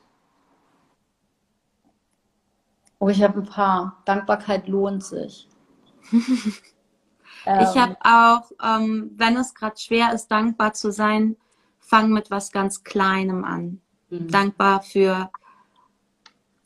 Oh, 2.99 3.09
ich 3.09 3.22
habe 3.22 3.40
ein 3.40 3.47
paar. 3.47 4.03
Dankbarkeit 4.05 4.68
lohnt 4.68 5.05
sich. 5.05 5.49
ich 6.12 7.76
habe 7.76 7.97
auch, 8.01 8.51
ähm, 8.62 9.12
wenn 9.16 9.36
es 9.36 9.55
gerade 9.55 9.78
schwer 9.78 10.12
ist, 10.12 10.28
dankbar 10.28 10.72
zu 10.72 10.90
sein, 10.92 11.36
fang 11.78 12.11
mit 12.11 12.30
was 12.30 12.53
ganz 12.53 12.84
Kleinem 12.84 13.44
an. 13.44 13.80
Mhm. 14.11 14.28
Dankbar 14.28 14.82
für 14.82 15.30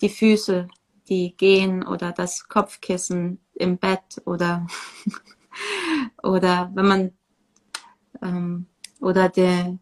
die 0.00 0.08
Füße, 0.08 0.68
die 1.08 1.36
gehen 1.36 1.86
oder 1.86 2.12
das 2.12 2.48
Kopfkissen 2.48 3.40
im 3.54 3.78
Bett 3.78 4.22
oder 4.24 4.66
oder 6.22 6.70
wenn 6.74 6.86
man 6.86 7.12
ähm, 8.22 8.66
oder 9.00 9.28
der 9.28 9.78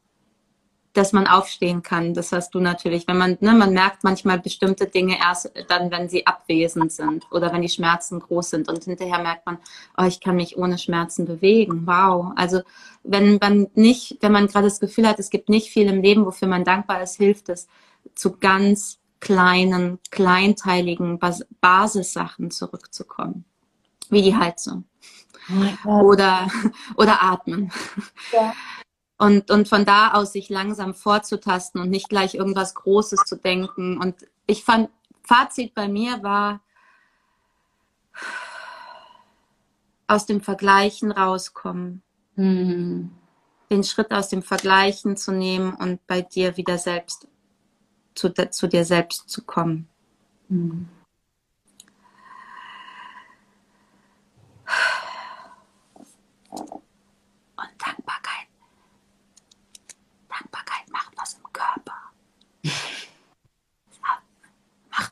dass 0.92 1.12
man 1.12 1.26
aufstehen 1.26 1.82
kann. 1.82 2.14
Das 2.14 2.32
hast 2.32 2.54
du 2.54 2.60
natürlich. 2.60 3.06
Wenn 3.06 3.18
man, 3.18 3.38
ne, 3.40 3.52
man 3.52 3.72
merkt 3.72 4.04
manchmal 4.04 4.38
bestimmte 4.38 4.86
Dinge 4.86 5.18
erst 5.18 5.50
dann, 5.68 5.90
wenn 5.90 6.08
sie 6.08 6.26
abwesend 6.26 6.92
sind 6.92 7.26
oder 7.30 7.52
wenn 7.52 7.62
die 7.62 7.68
Schmerzen 7.68 8.20
groß 8.20 8.50
sind. 8.50 8.68
Und 8.68 8.84
hinterher 8.84 9.18
merkt 9.18 9.46
man, 9.46 9.58
oh, 9.96 10.04
ich 10.04 10.20
kann 10.20 10.36
mich 10.36 10.56
ohne 10.56 10.78
Schmerzen 10.78 11.26
bewegen. 11.26 11.86
Wow. 11.86 12.32
Also 12.36 12.62
wenn 13.02 13.38
man 13.40 13.68
nicht, 13.74 14.18
wenn 14.20 14.32
man 14.32 14.46
gerade 14.46 14.66
das 14.66 14.80
Gefühl 14.80 15.06
hat, 15.06 15.18
es 15.18 15.30
gibt 15.30 15.48
nicht 15.48 15.70
viel 15.70 15.88
im 15.88 16.02
Leben, 16.02 16.24
wofür 16.24 16.48
man 16.48 16.64
dankbar 16.64 17.02
ist, 17.02 17.16
hilft 17.16 17.48
es, 17.48 17.68
zu 18.14 18.36
ganz 18.38 18.98
kleinen, 19.20 19.98
kleinteiligen 20.10 21.18
Bas 21.18 21.44
Basissachen 21.60 22.50
zurückzukommen. 22.50 23.44
Wie 24.10 24.22
die 24.22 24.36
Heizung. 24.36 24.84
Oh 25.84 26.00
oder, 26.00 26.48
oder 26.96 27.22
atmen. 27.22 27.70
Ja 28.32 28.54
und, 29.18 29.50
und 29.50 29.68
von 29.68 29.84
da 29.84 30.12
aus 30.12 30.32
sich 30.32 30.48
langsam 30.48 30.94
vorzutasten 30.94 31.80
und 31.80 31.90
nicht 31.90 32.08
gleich 32.08 32.34
irgendwas 32.34 32.74
Großes 32.74 33.24
zu 33.24 33.36
denken. 33.36 33.98
Und 33.98 34.14
ich 34.46 34.64
fand, 34.64 34.90
Fazit 35.22 35.74
bei 35.74 35.88
mir 35.88 36.22
war, 36.22 36.60
aus 40.06 40.24
dem 40.24 40.40
Vergleichen 40.40 41.12
rauskommen. 41.12 42.02
Mhm. 42.36 43.10
Den 43.70 43.84
Schritt 43.84 44.12
aus 44.12 44.28
dem 44.28 44.42
Vergleichen 44.42 45.16
zu 45.16 45.32
nehmen 45.32 45.74
und 45.74 46.06
bei 46.06 46.22
dir 46.22 46.56
wieder 46.56 46.78
selbst 46.78 47.28
zu, 48.14 48.32
zu 48.32 48.66
dir 48.68 48.84
selbst 48.84 49.28
zu 49.28 49.42
kommen. 49.42 49.88
Mhm. 50.48 50.88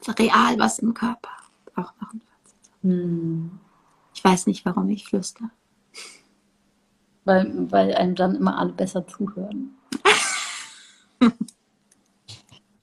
Real 0.08 0.58
was 0.58 0.78
im 0.78 0.94
Körper. 0.94 1.30
Auch 1.74 1.92
noch 2.00 2.12
ein 2.12 2.20
hm. 2.86 3.58
Ich 4.14 4.24
weiß 4.24 4.46
nicht, 4.46 4.64
warum 4.64 4.88
ich 4.90 5.04
flüster. 5.04 5.50
Weil, 7.24 7.70
weil 7.72 7.94
einem 7.94 8.14
dann 8.14 8.36
immer 8.36 8.58
alle 8.58 8.72
besser 8.72 9.06
zuhören. 9.06 9.76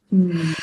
hm. 0.09 0.55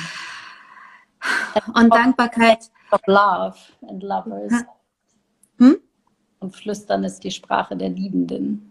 Und 1.75 1.95
Dankbarkeit. 1.95 2.71
Of 2.91 3.01
love 3.07 3.57
and 3.89 4.03
lovers. 4.03 4.65
Hm? 5.59 5.79
Und 6.41 6.55
Flüstern 6.55 7.05
ist 7.05 7.21
die 7.21 7.31
Sprache 7.31 7.77
der 7.77 7.89
Liebenden. 7.89 8.71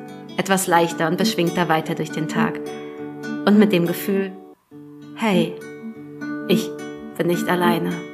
etwas 0.41 0.65
leichter 0.65 1.07
und 1.07 1.19
beschwingter 1.19 1.69
weiter 1.69 1.93
durch 1.93 2.09
den 2.09 2.27
Tag. 2.27 2.59
Und 3.45 3.59
mit 3.59 3.71
dem 3.71 3.85
Gefühl, 3.85 4.31
hey, 5.15 5.53
ich 6.47 6.67
bin 7.15 7.27
nicht 7.27 7.47
alleine. 7.47 8.10